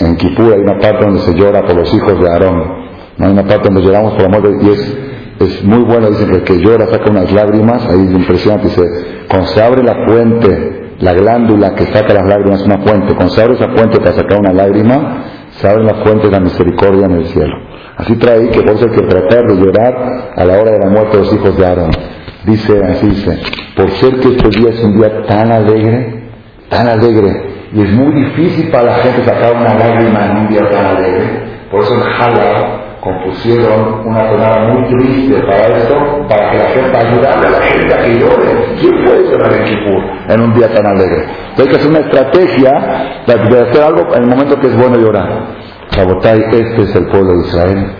en 0.00 0.16
Kipur 0.16 0.52
hay 0.52 0.60
una 0.60 0.78
parte 0.78 1.04
donde 1.04 1.20
se 1.20 1.34
llora 1.34 1.62
por 1.62 1.76
los 1.76 1.92
hijos 1.94 2.20
de 2.20 2.28
Aarón. 2.28 2.84
Hay 3.18 3.30
una 3.30 3.44
parte 3.44 3.68
donde 3.68 3.82
lloramos 3.82 4.14
por 4.14 4.22
la 4.22 4.28
muerte 4.28 4.50
y 4.60 4.68
es, 4.70 4.98
es 5.40 5.64
muy 5.64 5.84
bueno. 5.84 6.08
Dicen 6.08 6.30
que 6.30 6.36
el 6.36 6.42
que 6.42 6.58
llora 6.58 6.86
saca 6.86 7.10
unas 7.10 7.30
lágrimas, 7.32 7.86
ahí 7.88 8.06
es 8.08 8.12
impresionante. 8.12 8.68
Dice, 8.68 8.82
cuando 9.28 9.46
se 9.48 9.62
abre 9.62 9.82
la 9.84 10.04
fuente, 10.06 10.94
la 10.98 11.12
glándula 11.14 11.74
que 11.74 11.86
saca 11.86 12.12
las 12.12 12.26
lágrimas 12.26 12.60
es 12.60 12.66
una 12.66 12.78
fuente. 12.78 13.14
Cuando 13.14 13.32
se 13.32 13.42
abre 13.42 13.54
esa 13.54 13.68
fuente 13.68 13.98
para 13.98 14.12
sacar 14.12 14.40
una 14.40 14.52
lágrima, 14.52 15.24
se 15.50 15.68
abre 15.68 15.84
la 15.84 15.94
fuente 16.04 16.26
de 16.26 16.32
la 16.32 16.40
misericordia 16.40 17.06
en 17.06 17.12
el 17.12 17.26
cielo. 17.26 17.54
Así 17.96 18.16
trae 18.16 18.48
que 18.48 18.62
por 18.62 18.74
eso 18.74 18.86
hay 18.86 18.96
que 18.96 19.06
tratar 19.06 19.46
de 19.46 19.54
llorar 19.54 20.32
a 20.36 20.44
la 20.44 20.54
hora 20.60 20.72
de 20.72 20.78
la 20.80 20.88
muerte 20.88 21.16
de 21.16 21.22
los 21.22 21.32
hijos 21.32 21.56
de 21.56 21.64
Aarón. 21.64 21.90
Dice, 22.44 22.72
así 22.84 23.06
dice, 23.06 23.38
por 23.76 23.90
ser 23.92 24.18
que 24.18 24.28
este 24.28 24.48
día 24.60 24.70
es 24.70 24.82
un 24.82 24.98
día 24.98 25.22
tan 25.26 25.52
alegre, 25.52 26.13
tan 26.74 26.88
alegre, 26.88 27.30
y 27.72 27.82
es 27.82 27.92
muy 27.92 28.12
difícil 28.24 28.70
para 28.70 28.84
la 28.84 28.94
gente 28.96 29.24
sacar 29.24 29.54
una 29.54 29.74
lágrima 29.74 30.26
en 30.26 30.36
un 30.38 30.48
día 30.48 30.68
tan 30.70 30.86
alegre, 30.96 31.66
por 31.70 31.80
eso 31.82 31.94
en 31.94 32.00
Jalab 32.00 32.84
compusieron 33.04 34.06
una 34.06 34.30
tonada 34.30 34.72
muy 34.72 34.96
triste 34.96 35.34
para 35.42 35.76
esto, 35.76 35.94
para 36.28 36.50
que 36.50 36.58
la 36.58 36.68
gente 36.70 36.96
ayudara 36.96 37.48
a 37.48 37.50
la 37.50 37.60
gente 37.60 37.94
a 37.94 38.02
que 38.02 38.18
llore. 38.18 38.76
¿Quién 38.80 39.04
puede 39.04 39.30
llorar 39.30 39.52
en 39.52 39.64
Kipur 39.64 40.02
en 40.28 40.40
un 40.40 40.54
día 40.54 40.72
tan 40.72 40.86
alegre? 40.86 41.26
hay 41.56 41.66
que 41.68 41.76
hacer 41.76 41.90
una 41.90 42.00
estrategia 42.00 42.70
de 43.26 43.60
hacer 43.60 43.82
algo 43.82 44.14
en 44.14 44.22
el 44.22 44.28
momento 44.28 44.58
que 44.58 44.68
es 44.68 44.76
bueno 44.76 44.96
llorar. 44.96 45.54
Sabotai, 45.90 46.44
este 46.50 46.82
es 46.82 46.96
el 46.96 47.06
pueblo 47.06 47.34
de 47.34 47.46
Israel 47.46 47.92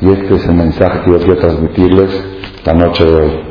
y 0.00 0.12
este 0.12 0.34
es 0.34 0.46
el 0.48 0.56
mensaje 0.56 1.00
que 1.04 1.10
yo 1.12 1.18
quiero 1.18 1.36
transmitirles 1.36 2.24
la 2.64 2.74
noche 2.74 3.04
de 3.04 3.14
hoy. 3.14 3.47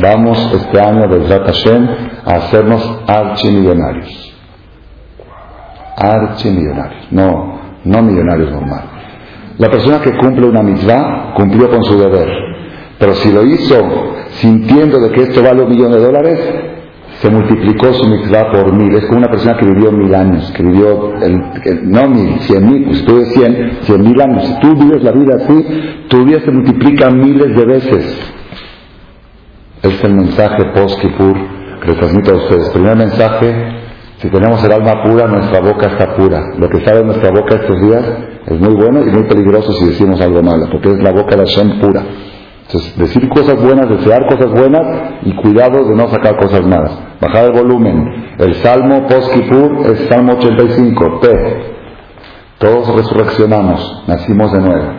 Vamos 0.00 0.52
este 0.54 0.80
año 0.80 1.08
de 1.08 1.26
Hashem 1.26 1.88
a 2.24 2.34
hacernos 2.36 3.00
archimillonarios. 3.06 4.34
Archimillonarios, 5.96 7.08
no, 7.10 7.58
no 7.84 8.02
millonarios 8.02 8.52
normales. 8.52 8.90
La 9.58 9.68
persona 9.68 10.00
que 10.00 10.16
cumple 10.16 10.46
una 10.46 10.62
mitzvah 10.62 11.34
cumplió 11.34 11.68
con 11.68 11.82
su 11.82 11.98
deber, 11.98 12.28
pero 12.98 13.14
si 13.14 13.32
lo 13.32 13.44
hizo 13.44 14.14
sintiendo 14.40 15.00
de 15.00 15.10
que 15.10 15.22
esto 15.22 15.42
vale 15.42 15.62
un 15.62 15.70
millón 15.70 15.90
de 15.90 15.98
dólares, 15.98 16.38
se 17.20 17.28
multiplicó 17.28 17.92
su 17.92 18.08
mitzvah 18.08 18.52
por 18.52 18.72
mil. 18.72 18.94
Es 18.94 19.04
como 19.06 19.18
una 19.18 19.28
persona 19.28 19.56
que 19.56 19.66
vivió 19.66 19.90
mil 19.90 20.14
años, 20.14 20.52
que 20.52 20.62
vivió, 20.62 21.14
no 21.82 22.08
mil, 22.08 22.38
cien 22.40 22.70
mil, 22.70 22.84
pues 22.84 23.04
tú 23.04 23.18
de 23.18 23.24
cien, 23.26 23.78
cien 23.80 24.02
mil 24.02 24.20
años. 24.20 24.44
Si 24.44 24.60
tú 24.60 24.76
vives 24.76 25.02
la 25.02 25.10
vida 25.10 25.36
así, 25.36 25.66
tu 26.08 26.24
vida 26.24 26.40
se 26.44 26.50
multiplica 26.52 27.10
miles 27.10 27.56
de 27.56 27.64
veces. 27.64 28.34
Este 29.80 29.94
es 29.94 30.04
el 30.04 30.14
mensaje 30.14 30.64
post-Kipur 30.74 31.34
que 31.80 31.86
les 31.86 31.98
transmito 31.98 32.32
a 32.32 32.34
ustedes. 32.34 32.70
Primer 32.70 32.96
mensaje, 32.96 33.54
si 34.16 34.28
tenemos 34.28 34.62
el 34.64 34.72
alma 34.72 35.04
pura, 35.04 35.28
nuestra 35.28 35.60
boca 35.60 35.86
está 35.86 36.16
pura. 36.16 36.54
Lo 36.58 36.68
que 36.68 36.84
sale 36.84 36.98
de 36.98 37.04
nuestra 37.04 37.30
boca 37.30 37.54
estos 37.54 37.80
días 37.80 38.04
es 38.46 38.58
muy 38.58 38.74
bueno 38.74 39.06
y 39.06 39.10
muy 39.10 39.22
peligroso 39.28 39.72
si 39.74 39.86
decimos 39.86 40.20
algo 40.20 40.42
malo, 40.42 40.66
porque 40.72 40.90
es 40.90 40.98
la 41.00 41.12
boca 41.12 41.36
de 41.36 41.46
Hashem 41.46 41.78
pura. 41.80 42.02
Entonces, 42.66 42.98
decir 42.98 43.28
cosas 43.28 43.62
buenas, 43.62 43.88
desear 43.88 44.26
cosas 44.26 44.50
buenas 44.50 45.12
y 45.22 45.32
cuidado 45.36 45.84
de 45.84 45.94
no 45.94 46.08
sacar 46.08 46.36
cosas 46.38 46.66
malas. 46.66 46.98
Bajar 47.20 47.44
el 47.44 47.52
volumen. 47.52 48.34
El 48.36 48.54
Salmo 48.54 49.06
Post-Kipur 49.06 49.86
es 49.92 50.08
Salmo 50.08 50.32
85, 50.32 51.20
P. 51.20 51.28
Todos 52.58 52.96
resurreccionamos, 52.96 54.02
nacimos 54.08 54.52
de 54.52 54.60
nuevo. 54.60 54.92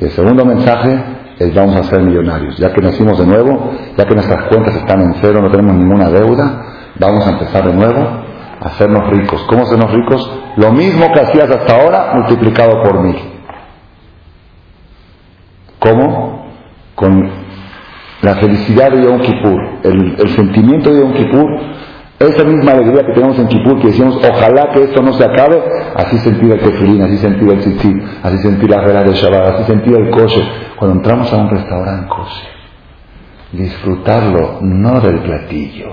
Y 0.00 0.04
el 0.04 0.10
segundo 0.10 0.46
mensaje 0.46 1.19
es 1.40 1.54
vamos 1.54 1.74
a 1.74 1.82
ser 1.84 2.02
millonarios. 2.02 2.56
Ya 2.58 2.72
que 2.72 2.82
nacimos 2.82 3.18
de 3.18 3.26
nuevo, 3.26 3.72
ya 3.96 4.04
que 4.04 4.14
nuestras 4.14 4.48
cuentas 4.48 4.74
están 4.76 5.00
en 5.00 5.14
cero, 5.22 5.40
no 5.40 5.50
tenemos 5.50 5.74
ninguna 5.74 6.10
deuda, 6.10 6.62
vamos 6.98 7.26
a 7.26 7.30
empezar 7.30 7.66
de 7.66 7.74
nuevo 7.74 8.00
a 8.60 8.66
hacernos 8.66 9.10
ricos. 9.10 9.42
¿Cómo 9.48 9.62
hacernos 9.62 9.90
ricos? 9.90 10.30
Lo 10.56 10.70
mismo 10.72 11.10
que 11.12 11.20
hacías 11.20 11.50
hasta 11.50 11.80
ahora, 11.80 12.12
multiplicado 12.14 12.82
por 12.82 13.02
mil. 13.02 13.16
¿Cómo? 15.78 16.44
Con 16.94 17.30
la 18.20 18.34
felicidad 18.34 18.90
de 18.90 19.02
Yom 19.02 19.20
Kippur, 19.20 19.60
el, 19.82 20.28
sentimiento 20.28 20.92
de 20.92 21.00
Yom 21.00 21.14
Kippur, 21.14 21.46
esa 22.18 22.44
misma 22.44 22.72
alegría 22.72 23.06
que 23.06 23.14
tenemos 23.14 23.38
en 23.38 23.48
Kippur, 23.48 23.80
que 23.80 23.86
decimos, 23.86 24.20
ojalá 24.22 24.72
que 24.74 24.82
esto 24.82 25.00
no 25.00 25.14
se 25.14 25.24
acabe, 25.24 25.58
así 25.96 26.18
sentir 26.18 26.52
el 26.52 26.60
tefilín, 26.60 27.00
así 27.00 27.16
sentir 27.16 27.50
el 27.50 27.60
tzitzit, 27.60 27.96
así 28.22 28.36
sentir 28.38 28.68
la 28.68 28.82
regla 28.82 29.04
de 29.04 29.12
Shabbat, 29.12 29.54
así 29.54 29.64
sentir 29.64 29.96
el 29.96 30.10
kosher. 30.10 30.69
Cuando 30.80 30.96
entramos 30.96 31.30
a 31.30 31.36
un 31.36 31.50
restaurante 31.50 32.14
disfrutarlo 33.52 34.60
no 34.62 34.98
del 35.00 35.18
platillo, 35.20 35.90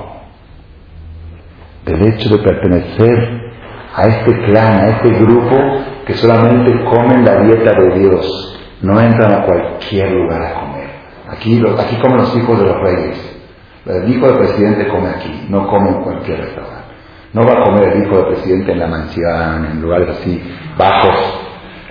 del 1.84 2.08
hecho 2.08 2.30
de 2.30 2.38
pertenecer 2.38 3.52
a 3.94 4.08
este 4.08 4.46
clan, 4.46 4.80
a 4.80 4.88
este 4.92 5.10
grupo 5.10 5.58
que 6.06 6.14
solamente 6.14 6.86
comen 6.86 7.26
la 7.26 7.38
dieta 7.42 7.74
de 7.82 8.00
Dios 8.00 8.60
no 8.82 8.98
entran 9.02 9.34
a 9.34 9.46
cualquier 9.46 10.10
lugar 10.10 10.42
a 10.42 10.54
comer. 10.54 10.90
Aquí, 11.32 11.62
aquí 11.80 11.98
comen 11.98 12.20
los 12.20 12.38
hijos 12.38 12.58
de 12.58 12.66
los 12.66 12.80
reyes. 12.80 13.40
El 13.88 14.10
hijo 14.10 14.26
del 14.26 14.38
presidente 14.38 14.88
come 14.88 15.10
aquí, 15.10 15.48
no 15.50 15.68
come 15.68 15.90
en 15.90 16.02
cualquier 16.02 16.40
restaurante. 16.40 16.96
No 17.34 17.42
va 17.44 17.60
a 17.60 17.64
comer 17.66 17.90
el 17.90 18.04
hijo 18.04 18.16
del 18.16 18.28
presidente 18.28 18.72
en 18.72 18.80
la 18.80 18.88
mansión, 18.88 19.66
en 19.66 19.82
lugares 19.82 20.18
así 20.18 20.42
bajos. 20.78 21.37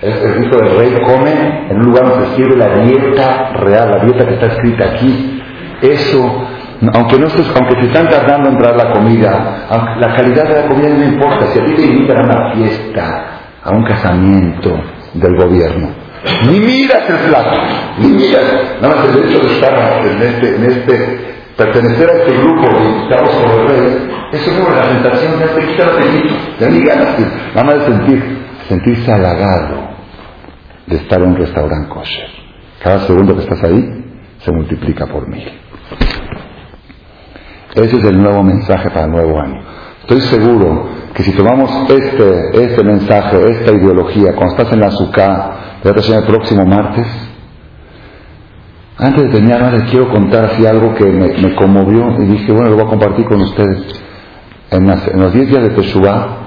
El, 0.01 0.43
hijo 0.43 0.57
del 0.57 0.77
rey 0.77 1.01
come 1.07 1.69
en 1.71 1.77
un 1.77 1.85
lugar 1.85 2.07
donde 2.07 2.27
se 2.27 2.35
sirve 2.35 2.55
la 2.55 2.83
dieta 2.83 3.49
real, 3.53 3.91
la 3.91 4.05
dieta 4.05 4.27
que 4.27 4.33
está 4.35 4.45
escrita 4.45 4.85
aquí. 4.91 5.41
Eso, 5.81 6.47
aunque 6.93 7.17
no 7.17 7.27
aunque 7.27 7.81
se 7.81 7.87
están 7.87 8.07
tardando 8.07 8.49
en 8.49 8.55
entrar 8.55 8.75
la 8.75 8.93
comida, 8.93 9.67
la 9.99 10.15
calidad 10.15 10.47
de 10.47 10.61
la 10.61 10.67
comida 10.67 10.89
no 10.89 11.03
importa. 11.03 11.47
Si 11.47 11.59
a 11.59 11.65
ti 11.65 11.73
te 11.73 11.81
invitan 11.81 12.17
a 12.17 12.23
una 12.25 12.53
fiesta, 12.53 13.25
a 13.63 13.71
un 13.71 13.83
casamiento 13.83 14.79
del 15.15 15.35
gobierno, 15.35 15.89
ni 16.47 16.59
miras 16.59 17.09
el 17.09 17.29
plato, 17.29 17.59
ni 17.97 18.07
miras. 18.09 18.43
Nada 18.79 18.95
más 18.95 19.05
el 19.05 19.23
hecho 19.23 19.39
de 19.39 19.53
estar 19.53 20.05
en 20.05 20.21
este, 20.21 20.55
en 20.57 20.63
este 20.65 21.37
pertenecer 21.57 22.07
a 22.07 22.13
este 22.13 22.37
grupo 22.37 22.67
de 22.69 22.85
invitados 22.85 23.29
por 23.29 23.61
el 23.61 23.67
rey, 23.67 24.09
eso 24.31 24.51
es 24.51 24.59
una 24.59 24.81
tentación, 24.83 25.39
ya 25.39 25.55
te 25.55 25.65
quita 25.65 25.83
el 25.83 25.89
apetito, 25.89 26.35
ya 26.59 26.69
ni 26.69 26.83
ganas, 26.83 27.19
nada 27.55 27.63
más 27.63 27.79
de 27.79 27.85
sentir, 27.85 28.37
sentirse 28.67 29.11
halagado 29.11 29.86
de 30.87 30.95
estar 30.95 31.21
en 31.21 31.29
un 31.29 31.35
restaurante 31.35 31.89
kosher. 31.89 32.29
Cada 32.81 32.99
segundo 32.99 33.35
que 33.35 33.43
estás 33.43 33.63
ahí 33.63 34.05
se 34.39 34.51
multiplica 34.51 35.05
por 35.07 35.27
mil. 35.27 35.47
Ese 37.75 37.97
es 37.97 38.03
el 38.05 38.21
nuevo 38.21 38.41
mensaje 38.43 38.89
para 38.89 39.05
el 39.05 39.11
nuevo 39.11 39.39
año. 39.39 39.61
Estoy 40.01 40.21
seguro 40.21 40.89
que 41.13 41.23
si 41.23 41.31
tomamos 41.33 41.69
este, 41.89 42.63
este 42.63 42.83
mensaje, 42.83 43.37
esta 43.49 43.71
ideología, 43.73 44.33
cuando 44.35 44.55
estás 44.55 44.73
en 44.73 44.79
la 44.79 44.87
azúcar, 44.87 45.57
el 45.83 46.23
próximo 46.25 46.65
martes. 46.65 47.05
Antes 48.97 49.23
de 49.23 49.29
terminar, 49.29 49.73
les 49.73 49.91
quiero 49.91 50.09
contar 50.09 50.45
así 50.45 50.65
algo 50.65 50.93
que 50.95 51.05
me, 51.05 51.55
conmovió 51.55 52.19
y 52.19 52.25
dije, 52.25 52.51
bueno, 52.51 52.69
lo 52.71 52.75
voy 52.77 52.85
a 52.85 52.89
compartir 52.89 53.25
con 53.25 53.41
ustedes. 53.41 54.01
En, 54.71 54.87
los 54.87 55.33
10 55.33 55.49
días 55.49 55.63
de 55.63 55.69
Teshuvah, 55.69 56.46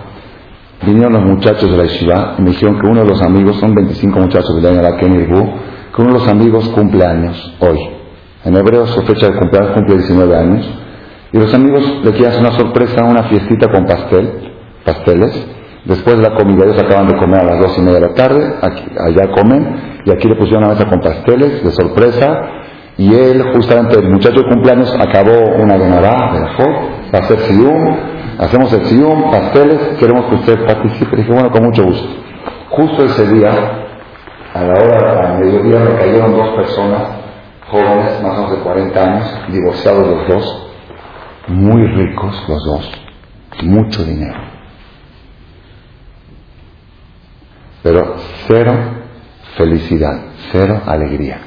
vinieron 0.87 1.13
los 1.13 1.23
muchachos 1.23 1.71
de 1.71 1.77
la 1.77 1.85
Yeshiva 1.85 2.37
y 2.39 2.43
me 2.43 2.51
dijeron 2.51 2.81
que 2.81 2.87
uno 2.87 3.03
de 3.03 3.09
los 3.09 3.23
amigos, 3.23 3.57
son 3.57 3.75
25 3.75 4.19
muchachos 4.19 4.55
de 4.57 4.63
la 4.63 4.89
año 4.89 4.97
que 4.99 6.03
uno 6.03 6.13
de 6.13 6.19
los 6.19 6.29
amigos 6.29 6.69
cumple 6.69 7.05
años 7.05 7.57
hoy. 7.61 7.79
En 8.45 8.57
hebreo 8.57 8.87
su 8.87 9.03
fecha 9.03 9.31
de 9.31 9.39
cumpleaños 9.39 9.73
cumple 9.73 9.97
19 9.97 10.37
años. 10.37 10.75
Y 11.33 11.39
los 11.39 11.53
amigos 11.55 11.85
le 12.03 12.11
quieren 12.13 12.29
hacer 12.29 12.41
una 12.41 12.53
sorpresa, 12.53 13.05
una 13.05 13.25
fiestita 13.25 13.71
con 13.71 13.85
pastel, 13.85 14.53
pasteles. 14.85 15.47
Después 15.85 16.17
de 16.17 16.23
la 16.23 16.35
comida, 16.35 16.65
ellos 16.65 16.79
acaban 16.79 17.09
de 17.09 17.17
comer 17.17 17.41
a 17.41 17.45
las 17.45 17.61
dos 17.61 17.79
y 17.79 17.83
media 17.83 18.01
de 18.01 18.09
la 18.09 18.15
tarde, 18.15 18.55
allá 18.61 19.31
comen, 19.33 20.01
y 20.05 20.11
aquí 20.11 20.29
le 20.29 20.37
pusieron 20.37 20.65
una 20.65 20.75
mesa 20.75 20.89
con 20.89 21.01
pasteles 21.01 21.65
de 21.65 21.71
sorpresa, 21.71 22.43
y 22.99 23.15
él, 23.15 23.43
justamente 23.55 23.99
el 23.99 24.11
muchacho 24.11 24.41
de 24.41 24.49
cumpleaños, 24.49 24.95
acabó 24.99 25.33
una 25.63 25.79
Nará, 25.79 26.33
de 26.35 26.41
la 26.41 26.57
va 27.15 27.19
a 27.19 27.23
hacer 27.23 27.39
sium, 27.41 27.97
hacemos 28.39 28.73
el 28.73 28.85
sium, 28.87 29.31
pasteles, 29.31 29.99
queremos 29.99 30.27
que 30.27 30.35
usted 30.37 30.67
participe. 30.67 31.17
Dije, 31.17 31.33
bueno, 31.33 31.51
con 31.51 31.65
mucho 31.65 31.85
gusto. 31.85 32.09
Justo 32.71 33.05
ese 33.05 33.27
día, 33.33 33.53
a 34.55 34.63
la 34.63 34.75
hora, 34.75 35.29
al 35.29 35.39
mediodía, 35.41 35.81
me 35.81 35.99
cayeron 35.99 36.37
dos 36.37 36.49
personas, 36.57 37.03
jóvenes, 37.69 38.23
más 38.23 38.33
o 38.33 38.43
menos 38.43 38.51
de 38.53 38.59
40 38.59 39.03
años, 39.03 39.27
divorciados 39.49 40.07
los 40.07 40.29
dos, 40.29 40.67
muy 41.49 41.87
ricos 41.87 42.45
los 42.49 42.65
dos, 42.65 42.91
mucho 43.63 44.05
dinero. 44.05 44.51
pero 47.83 48.17
cero 48.47 48.73
felicidad, 49.57 50.21
cero 50.53 50.83
alegría. 50.87 51.41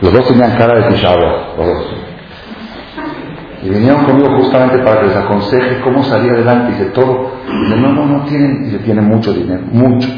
Los 0.00 0.12
dos 0.12 0.28
tenían 0.28 0.56
cara 0.56 0.74
de 0.80 0.92
pichado, 0.92 1.18
los 1.56 1.66
dos. 1.66 1.84
Y 3.62 3.70
vinieron 3.70 4.04
conmigo 4.04 4.36
justamente 4.36 4.78
para 4.78 5.00
que 5.00 5.06
les 5.06 5.16
aconseje 5.16 5.80
cómo 5.80 6.02
salir 6.02 6.32
adelante. 6.32 6.72
Dice, 6.72 6.90
todo. 6.90 7.32
Dice, 7.62 7.76
no, 7.76 7.92
no, 7.92 8.06
no 8.06 8.24
tienen. 8.24 8.64
Dice, 8.64 8.78
tienen 8.80 9.04
mucho 9.04 9.32
dinero, 9.32 9.62
mucho. 9.72 10.08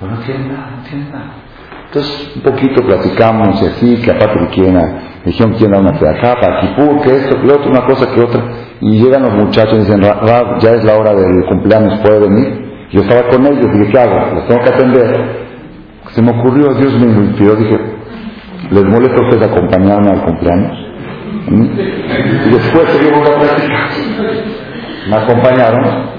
Pero 0.00 0.12
no 0.12 0.18
tienen 0.20 0.48
nada, 0.48 0.70
no 0.76 0.82
tienen 0.88 1.12
nada. 1.12 1.32
Entonces, 1.86 2.36
un 2.36 2.42
poquito 2.42 2.82
platicamos 2.86 3.60
y 3.60 3.66
así, 3.66 3.96
que 3.96 4.12
aparte 4.12 4.46
quieren, 4.54 4.78
dijeron 5.24 5.54
quieren 5.54 5.72
dar 5.72 5.80
una 5.80 5.98
para 5.98 6.60
Kipur, 6.60 7.02
que 7.02 7.16
esto, 7.16 7.40
que 7.40 7.48
otro, 7.50 7.68
una 7.68 7.84
cosa 7.84 8.14
que 8.14 8.20
otra. 8.20 8.44
Y 8.80 9.02
llegan 9.02 9.22
los 9.22 9.34
muchachos 9.34 9.74
y 9.74 9.78
dicen, 9.78 10.00
ya 10.00 10.70
es 10.70 10.84
la 10.84 10.96
hora 10.96 11.14
del 11.14 11.44
cumpleaños, 11.46 11.98
¿puede 11.98 12.20
venir? 12.20 12.88
Yo 12.92 13.02
estaba 13.02 13.28
con 13.28 13.44
ellos, 13.44 13.72
dije, 13.72 13.90
¿qué 13.90 13.98
hago? 13.98 14.34
Los 14.34 14.46
tengo 14.46 14.62
que 14.62 14.68
atender. 14.68 15.40
Se 16.10 16.22
me 16.22 16.30
ocurrió, 16.30 16.74
Dios 16.74 16.94
me 16.94 17.06
inspiró, 17.24 17.56
dije, 17.56 17.78
¿les 18.70 18.84
molesta 18.84 19.16
a 19.16 19.28
ustedes 19.28 19.50
acompañarme 19.50 20.10
al 20.10 20.22
cumpleaños? 20.22 20.89
Y 21.50 22.50
después 22.50 22.88
seguimos 22.90 23.28
la 23.28 23.38
práctica. 23.38 23.88
Me 25.08 25.16
acompañaron. 25.16 26.10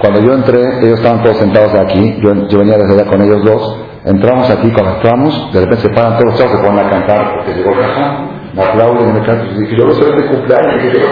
Cuando 0.00 0.20
yo 0.22 0.32
entré, 0.32 0.60
ellos 0.80 0.98
estaban 0.98 1.22
todos 1.22 1.36
sentados 1.36 1.74
aquí, 1.74 2.16
yo, 2.22 2.48
yo 2.48 2.58
venía 2.58 2.78
desde 2.78 2.94
allá 2.94 3.10
con 3.10 3.20
ellos 3.20 3.44
dos, 3.44 3.76
entramos 4.06 4.48
aquí, 4.48 4.70
cuando 4.70 4.94
entramos, 4.94 5.52
de 5.52 5.60
repente 5.60 5.82
se 5.82 5.90
paran 5.90 6.12
todos 6.14 6.24
los 6.24 6.38
chavos, 6.38 6.52
se 6.52 6.66
ponen 6.66 6.86
a 6.86 6.90
cantar, 6.90 7.34
porque 7.36 7.54
llegó 7.54 7.72
Cajá, 7.72 8.30
me 8.54 8.62
aplauden 8.62 9.10
y 9.10 9.12
me 9.12 9.26
cantan, 9.26 9.58
dije, 9.58 9.76
yo 9.76 9.86
no 9.86 9.92
soy 9.92 10.16
de 10.16 10.26
cumpleaños, 10.26 10.82
dije, 10.82 11.06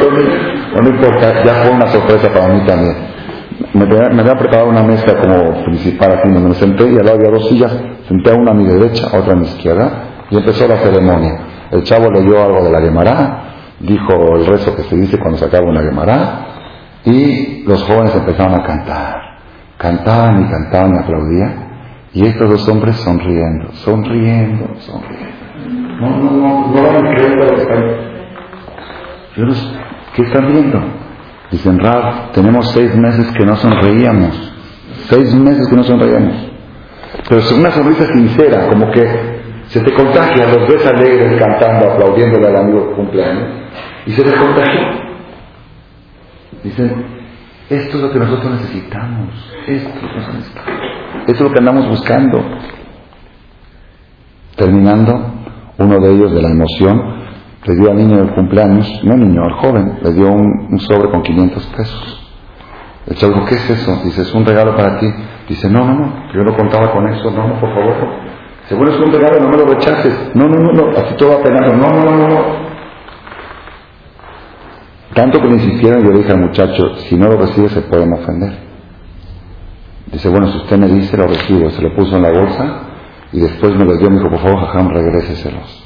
no, 0.74 0.80
no 0.80 0.88
importa, 0.88 1.44
ya 1.44 1.54
fue 1.54 1.70
una 1.70 1.86
sorpresa 1.88 2.32
para 2.32 2.48
mí 2.48 2.60
también. 2.66 2.96
Me, 3.74 4.20
había 4.20 4.34
preparado 4.36 4.70
una 4.70 4.82
mesa 4.82 5.14
como 5.20 5.64
principal 5.64 6.12
aquí 6.12 6.30
donde 6.30 6.48
me 6.48 6.54
senté 6.54 6.84
y 6.90 6.96
al 6.96 7.04
lado 7.04 7.18
había 7.18 7.30
dos 7.30 7.48
sillas, 7.48 7.76
senté 8.08 8.30
a 8.30 8.34
una 8.34 8.52
a 8.52 8.54
mi 8.54 8.64
derecha, 8.64 9.06
otra 9.12 9.34
a 9.34 9.36
mi 9.36 9.44
izquierda, 9.44 10.04
y 10.30 10.36
empezó 10.38 10.66
la 10.66 10.76
ceremonia. 10.78 11.40
El 11.72 11.82
chavo 11.82 12.10
leyó 12.10 12.42
algo 12.42 12.64
de 12.64 12.70
la 12.70 12.80
Gemara, 12.80 13.47
dijo 13.80 14.36
el 14.36 14.46
rezo 14.46 14.74
que 14.76 14.82
se 14.82 14.96
dice 14.96 15.18
cuando 15.18 15.38
se 15.38 15.44
acaba 15.44 15.68
una 15.68 15.82
Gemara, 15.82 16.46
y 17.04 17.64
los 17.64 17.82
jóvenes 17.84 18.14
empezaron 18.14 18.54
a 18.54 18.62
cantar. 18.64 19.38
Cantaban 19.78 20.42
y 20.42 20.50
cantaban 20.50 20.94
y 20.94 20.98
aplaudían. 20.98 21.68
Y 22.12 22.26
estos 22.26 22.50
dos 22.50 22.68
hombres 22.68 22.96
sonriendo, 22.96 23.72
sonriendo, 23.72 24.74
sonriendo. 24.80 25.38
No, 26.00 26.10
no, 26.10 26.30
no, 26.30 26.68
no 26.68 26.82
van 26.82 27.06
a 27.06 27.14
creer 27.14 27.36
lo 27.36 27.46
que 27.54 27.62
están. 27.62 27.84
¿Qué 30.14 30.22
están 30.22 30.52
viendo? 30.52 30.80
Dicen, 31.50 31.78
Rab, 31.78 32.32
tenemos 32.32 32.68
seis 32.72 32.94
meses 32.96 33.30
que 33.32 33.44
no 33.44 33.56
sonreíamos. 33.56 34.52
Seis 35.08 35.34
meses 35.34 35.68
que 35.68 35.76
no 35.76 35.84
sonreíamos. 35.84 36.34
Pero 37.28 37.40
es 37.40 37.52
una 37.52 37.70
sonrisa 37.70 38.06
sincera, 38.12 38.68
como 38.68 38.90
que 38.90 39.06
se 39.68 39.80
te 39.80 39.92
contagia, 39.92 40.46
los 40.46 40.68
ves 40.68 40.86
alegres, 40.86 41.40
cantando, 41.40 41.92
aplaudiéndole 41.92 42.48
al 42.48 42.56
amigo 42.56 42.92
cumpleaños, 42.96 43.48
y 44.08 44.12
se 44.12 44.24
les 44.24 44.34
contagia. 44.34 45.04
Dicen, 46.64 47.04
esto 47.68 47.96
es 47.98 48.02
lo 48.02 48.10
que 48.10 48.18
nosotros 48.18 48.52
necesitamos, 48.52 49.54
esto 49.66 49.88
es 49.88 50.02
lo 50.02 50.08
que 50.08 50.38
esto 51.30 51.32
es 51.32 51.40
lo 51.40 51.52
que 51.52 51.58
andamos 51.58 51.88
buscando. 51.90 52.42
Terminando, 54.56 55.34
uno 55.76 56.00
de 56.00 56.10
ellos 56.10 56.32
de 56.32 56.40
la 56.40 56.48
emoción 56.48 57.18
le 57.66 57.74
dio 57.74 57.90
al 57.90 57.96
niño 57.98 58.16
del 58.16 58.34
cumpleaños, 58.34 59.04
no 59.04 59.14
niño, 59.14 59.42
al 59.44 59.52
joven, 59.52 59.98
le 60.02 60.12
dio 60.14 60.32
un, 60.32 60.80
sobre 60.80 61.10
con 61.10 61.20
500 61.20 61.66
pesos. 61.66 62.30
El 63.08 63.16
chavo 63.16 63.34
dijo, 63.34 63.44
¿qué 63.44 63.56
es 63.56 63.70
eso? 63.70 64.00
Dice, 64.04 64.22
es 64.22 64.34
un 64.34 64.46
regalo 64.46 64.74
para 64.74 64.98
ti. 64.98 65.06
Dice, 65.50 65.68
no, 65.68 65.84
no, 65.84 65.94
no, 65.94 66.32
yo 66.32 66.42
no 66.44 66.56
contaba 66.56 66.92
con 66.92 67.06
eso, 67.08 67.30
no, 67.30 67.46
no, 67.46 67.60
por 67.60 67.74
favor. 67.74 67.94
Según 68.68 68.88
es 68.88 68.98
un 68.98 69.12
regalo, 69.12 69.40
no 69.40 69.50
me 69.50 69.56
lo 69.58 69.66
rechaces. 69.66 70.34
No, 70.34 70.46
no, 70.46 70.56
no, 70.56 70.72
no, 70.72 70.98
así 70.98 71.14
todo 71.16 71.34
apenado. 71.34 71.74
No, 71.74 71.88
no, 71.88 72.16
no, 72.16 72.28
no. 72.28 72.67
Tanto 75.14 75.40
que 75.40 75.48
me 75.48 75.54
insistieron, 75.54 76.04
yo 76.04 76.10
le 76.10 76.18
dije 76.18 76.32
al 76.32 76.40
muchacho, 76.40 76.96
si 77.08 77.16
no 77.16 77.28
lo 77.28 77.38
recibe 77.38 77.68
se 77.70 77.82
pueden 77.82 78.12
ofender. 78.12 78.68
Dice, 80.12 80.28
bueno, 80.28 80.48
si 80.48 80.58
usted 80.58 80.78
me 80.78 80.88
dice, 80.88 81.16
lo 81.16 81.26
recibo. 81.26 81.70
Se 81.70 81.82
lo 81.82 81.94
puso 81.94 82.16
en 82.16 82.22
la 82.22 82.30
bolsa 82.30 82.82
y 83.32 83.40
después 83.40 83.74
me 83.76 83.84
lo 83.84 83.96
dio, 83.96 84.10
me 84.10 84.16
dijo, 84.16 84.30
por 84.30 84.40
favor, 84.40 84.60
jajam, 84.66 84.90
regréseselos. 84.90 85.84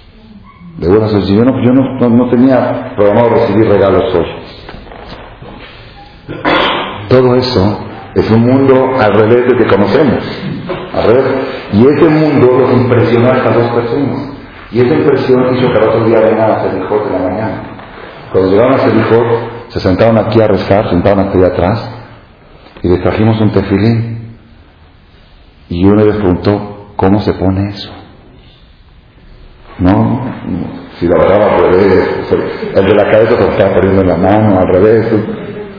De 0.78 0.88
buenas 0.88 1.12
yo 1.28 1.44
no, 1.44 1.62
yo 1.62 1.72
no, 1.72 1.98
no, 2.00 2.08
no 2.08 2.30
tenía 2.30 2.94
programado 2.96 3.30
recibir 3.30 3.68
regalos 3.68 4.14
hoy. 4.14 4.26
Todo 7.08 7.34
eso 7.36 7.78
es 8.14 8.30
un 8.30 8.42
mundo 8.42 8.90
al 8.98 9.12
revés 9.12 9.46
del 9.46 9.58
que 9.58 9.66
conocemos. 9.66 10.24
Al 10.94 11.04
revés. 11.04 11.24
Y 11.72 11.86
ese 11.86 12.08
mundo 12.08 12.58
los 12.58 12.72
impresionó 12.72 13.28
a 13.28 13.36
estas 13.36 13.54
dos 13.54 13.68
personas. 13.70 14.32
Y 14.70 14.80
esa 14.80 14.94
impresión 14.94 15.54
hizo 15.54 15.70
que 15.70 15.78
el 15.78 15.88
otro 15.88 16.04
día 16.04 16.20
vengan 16.20 16.50
a 16.50 16.62
Selijot 16.62 17.04
de 17.04 17.10
la 17.10 17.18
mañana. 17.18 17.71
Cuando 18.32 18.50
llegaron 18.50 18.74
a 18.74 18.78
Selijot, 18.78 19.68
se 19.68 19.80
sentaron 19.80 20.18
aquí 20.18 20.40
a 20.40 20.48
rezar, 20.48 20.88
sentaron 20.88 21.28
aquí 21.28 21.42
atrás, 21.42 21.90
y 22.82 22.88
les 22.88 23.02
trajimos 23.02 23.40
un 23.40 23.52
tefilín. 23.52 24.36
Y 25.68 25.84
uno 25.84 26.04
les 26.04 26.16
preguntó, 26.16 26.92
¿cómo 26.96 27.20
se 27.20 27.34
pone 27.34 27.68
eso? 27.68 27.92
No, 29.78 30.20
si 30.98 31.06
la 31.06 31.16
agarraba 31.16 31.56
al 31.56 31.72
revés, 31.72 32.32
el 32.74 32.86
de 32.86 32.94
la 32.94 33.10
cabeza 33.10 33.36
se 33.36 33.48
estaba 33.48 33.74
poniendo 33.74 34.02
en 34.02 34.08
la 34.08 34.16
mano, 34.16 34.58
al 34.58 34.68
revés. 34.68 35.12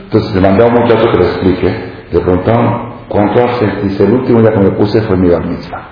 Entonces 0.04 0.34
le 0.34 0.40
mandó 0.40 0.64
a 0.64 0.66
un 0.68 0.74
muchacho 0.74 1.10
que 1.10 1.18
lo 1.18 1.24
explique, 1.24 1.92
le 2.12 2.20
preguntaron, 2.20 2.94
¿cuánto 3.08 3.44
hace? 3.44 3.66
Dice, 3.82 4.04
el 4.04 4.12
último 4.12 4.40
día 4.40 4.52
que 4.52 4.60
me 4.60 4.70
puse 4.72 5.00
fue 5.02 5.16
mi 5.16 5.28
bar 5.28 5.44
mitzvah. 5.46 5.88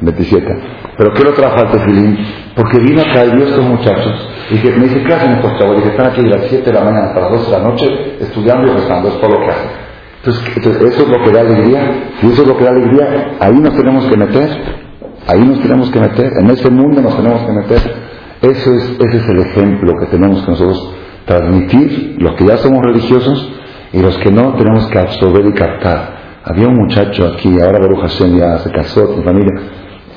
27. 0.00 0.62
¿Pero 0.96 1.12
qué 1.12 1.24
lo 1.24 1.32
trajo 1.32 1.56
al 1.56 1.70
tefilín? 1.70 2.43
Porque 2.56 2.78
vino 2.78 3.02
acá 3.02 3.24
y 3.24 3.30
vio 3.36 3.46
estos 3.46 3.64
muchachos. 3.64 4.28
Y 4.50 4.58
que, 4.58 4.70
me 4.72 4.84
dice, 4.84 5.02
¿qué 5.02 5.14
hacen 5.14 5.32
estos 5.32 5.58
chavos? 5.58 5.76
Dije, 5.76 5.88
están 5.88 6.06
aquí 6.06 6.22
de 6.22 6.28
las 6.28 6.46
7 6.48 6.64
de 6.64 6.72
la 6.72 6.84
mañana 6.84 7.06
hasta 7.08 7.20
las 7.20 7.30
12 7.32 7.50
de 7.50 7.58
la 7.58 7.64
noche 7.64 8.16
estudiando 8.20 8.66
y 8.66 8.70
rezando, 8.70 9.08
es 9.08 9.20
todo 9.20 9.30
lo 9.30 9.40
que 9.40 9.50
hacen. 9.50 9.70
Entonces, 10.18 10.82
eso 10.82 11.02
es 11.02 11.08
lo 11.08 11.24
que 11.24 11.30
da 11.32 11.40
alegría. 11.40 12.10
Si 12.20 12.26
eso 12.28 12.42
es 12.42 12.48
lo 12.48 12.56
que 12.56 12.64
da 12.64 12.70
alegría, 12.70 13.36
ahí 13.40 13.54
nos 13.54 13.76
tenemos 13.76 14.06
que 14.06 14.16
meter. 14.16 14.48
Ahí 15.26 15.40
nos 15.40 15.60
tenemos 15.60 15.90
que 15.90 16.00
meter. 16.00 16.30
En 16.40 16.50
ese 16.50 16.70
mundo 16.70 17.02
nos 17.02 17.16
tenemos 17.16 17.42
que 17.42 17.52
meter. 17.52 17.80
Eso 18.40 18.74
es, 18.74 18.96
ese 19.00 19.16
es 19.16 19.28
el 19.28 19.38
ejemplo 19.40 19.92
que 19.98 20.06
tenemos 20.06 20.42
que 20.42 20.50
nosotros 20.50 20.94
transmitir, 21.24 22.16
los 22.18 22.34
que 22.36 22.46
ya 22.46 22.56
somos 22.58 22.80
religiosos 22.84 23.52
y 23.92 24.00
los 24.00 24.16
que 24.18 24.30
no, 24.30 24.54
tenemos 24.54 24.86
que 24.88 24.98
absorber 24.98 25.46
y 25.46 25.52
captar. 25.52 26.40
Había 26.44 26.68
un 26.68 26.74
muchacho 26.74 27.26
aquí, 27.34 27.58
ahora 27.60 27.78
Baruch 27.78 28.00
Hashem 28.00 28.36
ya 28.36 28.58
se 28.58 28.70
casó, 28.70 29.06
tiene 29.06 29.24
familia. 29.24 29.52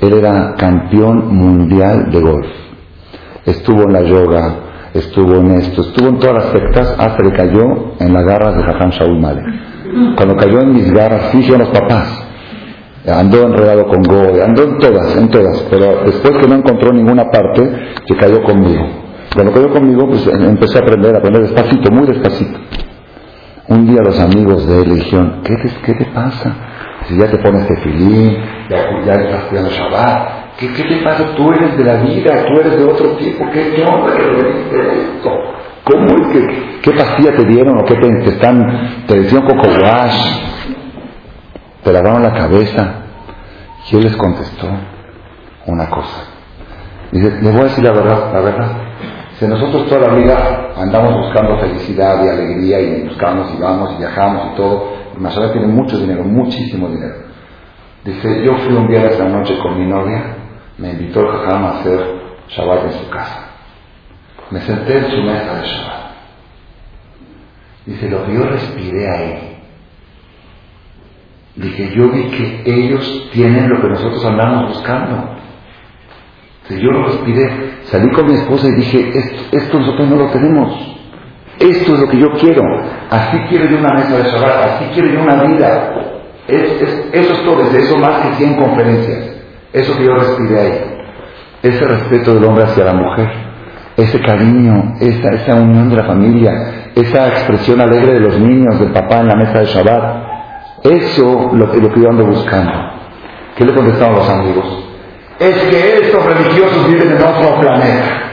Él 0.02 0.14
era 0.14 0.56
campeón 0.56 1.36
mundial 1.36 2.12
de 2.12 2.20
golf. 2.22 2.48
Estuvo 3.46 3.84
en 3.84 3.94
la 3.94 4.02
yoga, 4.02 4.56
estuvo 4.94 5.36
en 5.36 5.52
esto, 5.52 5.82
estuvo 5.82 6.10
en 6.10 6.20
todas 6.20 6.36
las 6.36 6.52
sectas 6.52 6.96
hasta 6.98 7.24
que 7.24 7.32
cayó 7.32 7.94
en 8.00 8.14
las 8.14 8.24
garras 8.24 8.58
de 8.58 8.64
Jajam 8.64 8.90
Shaul 8.92 9.20
Malek. 9.20 9.46
Cuando 10.16 10.36
cayó 10.36 10.62
en 10.62 10.74
mis 10.74 10.92
garras, 10.92 11.32
sí, 11.32 11.48
los 11.48 11.70
papás. 11.70 12.24
Andó 13.08 13.44
enredado 13.44 13.88
con 13.88 14.04
Goe, 14.04 14.44
andó 14.44 14.64
en 14.64 14.78
todas, 14.80 15.16
en 15.16 15.30
todas, 15.30 15.66
pero 15.70 16.04
después 16.04 16.38
que 16.42 16.48
no 16.48 16.56
encontró 16.56 16.92
ninguna 16.92 17.32
parte, 17.32 17.70
se 18.06 18.16
cayó 18.18 18.44
conmigo. 18.44 18.86
Cuando 19.34 19.54
cayó 19.54 19.70
conmigo, 19.72 20.08
pues 20.08 20.28
empecé 20.28 20.80
a 20.80 20.82
aprender, 20.82 21.16
a 21.16 21.20
aprender 21.20 21.44
despacito, 21.44 21.90
muy 21.90 22.06
despacito. 22.06 22.60
Un 23.70 23.88
día 23.88 24.02
los 24.02 24.20
amigos 24.20 24.68
de 24.68 24.82
él 24.82 24.90
le 24.90 24.96
dijeron, 24.96 25.42
¿qué 25.44 25.56
te, 25.56 25.70
qué 25.86 25.94
te 25.94 26.06
pasa? 26.12 26.54
Si 27.08 27.18
ya 27.18 27.30
te 27.30 27.38
pones 27.38 27.68
tefilín, 27.68 28.38
ya, 28.70 28.78
ya 29.06 29.14
estás 29.14 29.44
estudiando 29.44 29.70
Shabbat, 29.70 30.58
¿qué, 30.58 30.74
¿qué, 30.74 30.84
te 30.84 31.04
pasa? 31.04 31.36
Tú 31.36 31.52
eres 31.54 31.78
de 31.78 31.84
la 31.84 31.96
vida, 32.04 32.46
tú 32.46 32.60
eres 32.60 32.78
de 32.78 32.84
otro 32.84 33.12
tipo, 33.18 33.46
¿qué, 33.52 33.74
qué 33.76 33.84
onda? 33.84 34.14
¿Cómo 35.84 36.06
es 36.06 36.28
que, 36.34 36.82
qué 36.82 36.92
pastilla 36.92 37.36
te 37.36 37.46
dieron 37.46 37.78
o 37.80 37.86
qué 37.86 37.96
te, 37.96 38.10
te 38.24 38.30
están, 38.32 39.06
te 39.08 39.20
decían 39.22 39.44
coco 39.44 39.70
wash? 39.82 40.42
Te 41.84 41.94
lavaron 41.94 42.24
la 42.24 42.34
cabeza. 42.34 43.04
Y 43.90 43.96
él 43.96 44.04
les 44.04 44.18
contestó 44.18 44.68
una 45.66 45.90
cosa. 45.90 46.26
Dice, 47.12 47.32
les 47.42 47.54
voy 47.54 47.62
a 47.62 47.64
decir 47.64 47.84
la 47.86 47.92
verdad, 47.94 48.34
la 48.34 48.42
verdad. 48.42 48.72
Si 49.40 49.48
nosotros 49.48 49.88
toda 49.88 50.10
la 50.10 50.14
vida 50.16 50.72
andamos 50.76 51.14
buscando 51.14 51.58
felicidad 51.60 52.22
y 52.26 52.28
alegría 52.28 52.82
y 52.82 53.08
buscamos 53.08 53.54
y 53.54 53.62
vamos 53.62 53.94
y 53.94 54.00
viajamos 54.00 54.48
y 54.52 54.56
todo, 54.58 54.97
Mashallah 55.20 55.52
tiene 55.52 55.68
mucho 55.68 55.98
dinero, 55.98 56.24
muchísimo 56.24 56.90
dinero. 56.90 57.16
Dice, 58.04 58.44
yo 58.44 58.56
fui 58.58 58.74
un 58.74 58.88
viernes 58.88 59.20
a 59.20 59.26
la 59.26 59.38
noche 59.38 59.58
con 59.60 59.78
mi 59.78 59.86
novia, 59.86 60.36
me 60.78 60.92
invitó 60.92 61.22
el 61.22 61.28
jajam 61.28 61.66
a 61.66 61.80
hacer 61.80 62.00
Shabbat 62.50 62.86
en 62.86 62.94
su 62.94 63.10
casa. 63.10 63.50
Me 64.52 64.62
senté 64.62 64.98
en 64.98 65.12
su 65.12 65.18
mesa 65.18 65.62
de 65.62 65.68
Shabbat. 65.68 66.08
Dice, 67.86 68.10
lo 68.10 68.26
que 68.26 68.34
yo 68.34 68.44
respiré 68.44 69.10
ahí, 69.10 69.58
dije, 71.56 71.94
yo 71.96 72.10
vi 72.10 72.24
que 72.30 72.64
ellos 72.66 73.30
tienen 73.32 73.70
lo 73.70 73.82
que 73.82 73.88
nosotros 73.88 74.24
andamos 74.26 74.70
buscando. 74.70 75.36
Entonces 76.62 76.82
yo 76.82 76.92
lo 76.92 77.08
respiré, 77.08 77.80
salí 77.84 78.10
con 78.12 78.28
mi 78.28 78.34
esposa 78.34 78.68
y 78.68 78.76
dije, 78.76 79.18
esto, 79.18 79.58
esto 79.58 79.80
nosotros 79.80 80.10
no 80.10 80.16
lo 80.18 80.28
tenemos. 80.28 80.97
Esto 81.60 81.94
es 81.96 82.00
lo 82.00 82.08
que 82.10 82.20
yo 82.20 82.32
quiero. 82.40 82.62
Así 83.10 83.38
quiero 83.50 83.66
yo 83.66 83.78
una 83.80 83.94
mesa 83.96 84.18
de 84.18 84.24
Shabbat, 84.24 84.66
así 84.66 84.86
quiero 84.94 85.10
yo 85.10 85.22
una 85.22 85.44
vida. 85.44 85.94
eso 86.48 87.34
es 87.34 87.44
todo, 87.44 87.62
es 87.62 87.74
eso 87.74 87.98
más 87.98 88.22
que 88.22 88.34
100 88.36 88.56
conferencias. 88.56 89.38
Eso 89.74 89.98
que 89.98 90.06
yo 90.06 90.14
respiré 90.14 90.60
ahí. 90.60 90.98
Ese 91.64 91.86
respeto 91.86 92.36
del 92.36 92.44
hombre 92.46 92.64
hacia 92.66 92.86
la 92.86 92.94
mujer, 92.94 93.30
ese 93.98 94.20
cariño, 94.22 94.94
esa, 95.02 95.30
esa 95.32 95.56
unión 95.56 95.90
de 95.90 95.96
la 95.96 96.06
familia, 96.06 96.92
esa 96.96 97.28
expresión 97.30 97.82
alegre 97.82 98.14
de 98.14 98.20
los 98.20 98.40
niños, 98.40 98.80
del 98.80 98.92
papá 98.92 99.20
en 99.20 99.28
la 99.28 99.36
mesa 99.36 99.60
de 99.60 99.66
Shabbat. 99.66 100.28
Eso 100.84 101.52
lo, 101.54 101.66
lo 101.74 101.92
que 101.92 102.00
yo 102.00 102.10
ando 102.10 102.26
buscando. 102.26 102.72
¿Qué 103.56 103.66
le 103.66 103.74
contestaron 103.74 104.16
los 104.16 104.30
amigos? 104.30 104.84
Es 105.40 105.56
que 105.64 105.98
estos 106.06 106.24
religiosos 106.24 106.88
viven 106.88 107.12
en 107.12 107.18
otro 107.18 107.60
planeta. 107.60 108.27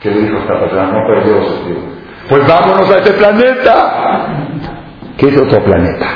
¿Qué 0.00 0.10
le 0.10 0.20
dijo 0.22 0.38
esta 0.38 0.58
persona? 0.58 0.86
No 0.92 1.06
perdió 1.06 1.42
su 1.44 2.28
Pues 2.28 2.48
vámonos 2.48 2.90
a 2.90 2.98
ese 2.98 3.12
planeta. 3.12 4.26
¿Qué 5.18 5.28
es 5.28 5.36
otro 5.38 5.62
planeta? 5.62 6.06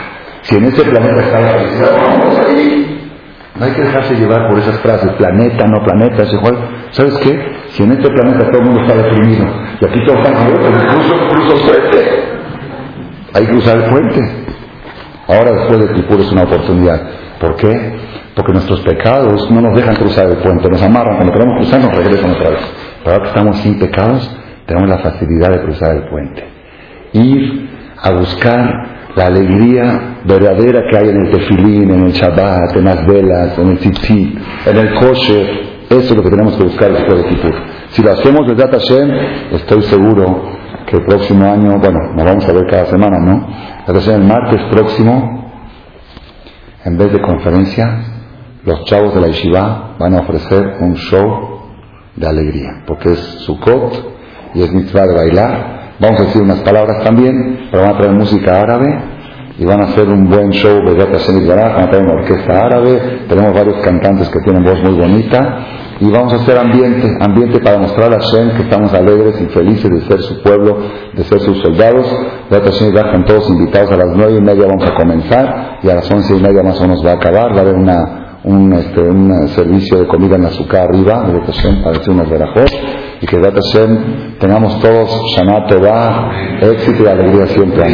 Si 0.41 0.57
en 0.57 0.65
ese 0.65 0.85
planeta 0.85 1.21
está 1.21 1.41
la 1.41 1.51
felicidad, 1.51 1.97
vamos 1.97 2.39
ahí. 2.39 3.11
No 3.57 3.65
hay 3.67 3.73
que 3.73 3.83
dejarse 3.83 4.15
llevar 4.15 4.49
por 4.49 4.59
esas 4.59 4.81
frases, 4.81 5.13
planeta, 5.13 5.67
no 5.67 5.85
planeta, 5.85 6.25
¿sabes 6.91 7.15
qué? 7.19 7.53
Si 7.69 7.83
en 7.83 7.93
este 7.93 8.09
planeta 8.11 8.51
todo 8.51 8.59
el 8.59 8.65
mundo 8.65 8.81
está 8.81 8.97
deprimido 8.97 9.47
y 9.81 9.85
aquí 9.85 10.05
todos 10.07 10.19
están 10.19 10.35
pues 10.45 10.83
incluso 10.83 11.29
cruzo 11.29 11.55
el 11.55 11.61
puente. 11.63 12.25
Hay 13.35 13.47
que 13.47 13.55
usar 13.55 13.77
el 13.77 13.85
puente. 13.91 14.21
Ahora 15.29 15.53
después 15.53 15.81
de 15.81 15.95
Kipur 15.95 16.21
es 16.21 16.33
una 16.33 16.43
oportunidad. 16.43 17.01
¿Por 17.39 17.57
qué? 17.57 17.97
Porque 18.35 18.53
nuestros 18.53 18.81
pecados 18.81 19.49
no 19.51 19.61
nos 19.61 19.77
dejan 19.77 19.95
cruzar 19.97 20.27
el 20.27 20.39
puente, 20.39 20.69
nos 20.69 20.83
amarran. 20.83 21.17
Cuando 21.17 21.33
queremos 21.33 21.57
cruzar 21.59 21.81
nos 21.81 21.95
regresan 21.97 22.31
otra 22.33 22.51
vez. 22.51 22.61
Pero 23.05 23.17
ahora 23.17 23.23
que 23.25 23.29
estamos 23.29 23.59
sin 23.59 23.79
pecados, 23.79 24.37
tenemos 24.67 24.89
la 24.89 24.99
facilidad 24.99 25.51
de 25.51 25.61
cruzar 25.61 25.95
el 25.95 26.09
puente. 26.09 26.45
Ir 27.13 27.71
a 28.03 28.11
buscar 28.13 28.95
la 29.15 29.27
alegría 29.27 30.21
verdadera 30.25 30.83
que 30.91 30.97
hay 30.97 31.09
en 31.11 31.27
el 31.27 31.31
tefilín, 31.31 31.91
en 31.91 32.05
el 32.07 32.13
Shabbat, 32.13 32.77
en 32.77 32.85
las 32.85 33.07
velas, 33.07 33.59
en 33.59 33.69
el 33.69 33.79
tzitzit, 33.79 34.39
en 34.67 34.77
el 34.77 34.95
kosher. 34.95 35.75
Eso 35.91 36.01
es 36.01 36.17
lo 36.17 36.23
que 36.23 36.31
tenemos 36.31 36.57
que 36.57 36.65
buscar 36.65 36.93
después 36.93 37.23
de 37.23 37.29
Kippur. 37.29 37.55
Si 37.91 38.03
lo 38.03 38.13
hacemos 38.13 38.49
desde 38.49 38.71
Hashem, 38.71 39.11
estoy 39.53 39.83
seguro 39.83 40.43
que 40.87 40.97
el 40.97 41.05
próximo 41.05 41.45
año, 41.45 41.79
bueno, 41.79 41.99
nos 42.15 42.25
vamos 42.25 42.49
a 42.49 42.53
ver 42.53 42.67
cada 42.69 42.87
semana, 42.87 43.19
¿no? 43.21 43.47
el 43.87 44.25
martes 44.25 44.63
próximo, 44.71 45.53
en 46.85 46.99
vez 46.99 47.13
de 47.13 47.21
conferencia, 47.21 47.99
los 48.65 48.83
chavos 48.85 49.15
de 49.15 49.21
la 49.21 49.27
yeshiva 49.29 49.97
van 49.99 50.15
a 50.15 50.21
ofrecer 50.21 50.79
un 50.81 50.95
show 50.95 51.54
de 52.17 52.27
alegría, 52.27 52.83
porque 52.87 53.13
es 53.13 53.19
Sukkot 53.19 54.15
y 54.55 54.63
es 54.63 54.73
mitzvah 54.73 55.07
de 55.07 55.15
bailar. 55.15 55.85
Vamos 55.99 56.21
a 56.21 56.25
decir 56.25 56.43
unas 56.43 56.61
palabras 56.61 57.03
también, 57.05 57.69
pero 57.71 57.83
van 57.83 57.95
a 57.95 57.99
traer 57.99 58.13
música 58.13 58.61
árabe 58.61 59.15
y 59.59 59.65
van 59.65 59.81
a 59.81 59.85
hacer 59.85 60.09
un 60.09 60.29
buen 60.29 60.51
show, 60.51 60.83
van 60.85 61.01
a 61.01 61.91
traer 61.91 62.05
una 62.05 62.15
orquesta 62.15 62.67
árabe, 62.67 63.27
tenemos 63.29 63.55
varios 63.55 63.77
cantantes 63.83 64.29
que 64.29 64.41
tienen 64.41 64.65
voz 64.65 64.83
muy 64.83 64.95
bonita. 64.95 65.59
Y 66.01 66.11
vamos 66.11 66.33
a 66.33 66.37
hacer 66.37 66.59
ambiente, 66.59 67.09
ambiente 67.21 67.61
para 67.61 67.79
mostrar 67.79 68.13
a 68.13 68.19
Shem 68.19 68.57
que 68.57 68.63
estamos 68.63 68.93
alegres 68.93 69.41
y 69.41 69.47
felices 69.47 69.89
de 69.89 70.01
ser 70.01 70.23
su 70.23 70.43
pueblo, 70.43 70.77
de 71.15 71.23
ser 71.23 71.39
sus 71.39 71.59
soldados. 71.61 72.05
Ya 72.51 72.59
están 72.59 73.25
todos 73.25 73.49
invitados. 73.49 73.93
A 73.93 73.97
las 73.99 74.09
nueve 74.17 74.35
y 74.39 74.41
media 74.41 74.67
vamos 74.67 74.85
a 74.91 74.95
comenzar 74.95 75.79
y 75.85 75.89
a 75.89 75.95
las 75.95 76.11
once 76.11 76.37
y 76.37 76.43
media 76.43 76.65
más 76.65 76.81
o 76.81 76.83
menos 76.83 77.07
va 77.07 77.13
a 77.13 77.15
acabar, 77.15 77.53
va 77.55 77.59
a 77.59 77.61
haber 77.61 77.77
una, 77.77 78.24
un, 78.45 78.73
este, 78.73 79.01
un 79.01 79.49
servicio 79.49 79.99
de 79.99 80.07
comida 80.07 80.37
en 80.37 80.47
azúcar 80.47 80.89
arriba, 80.89 81.31
de 81.33 81.41
Hashem, 81.41 81.83
para 81.83 81.99
decir 81.99 82.13
unas 82.13 82.29
verajos 82.29 82.71
y 83.21 83.27
que 83.27 83.39
Hashem 83.39 84.39
tengamos 84.39 84.79
todos 84.81 85.11
Shana 85.35 85.67
Tova, 85.67 86.31
éxito 86.61 87.05
y 87.05 87.07
alegría 87.07 87.47
siempre. 87.47 87.85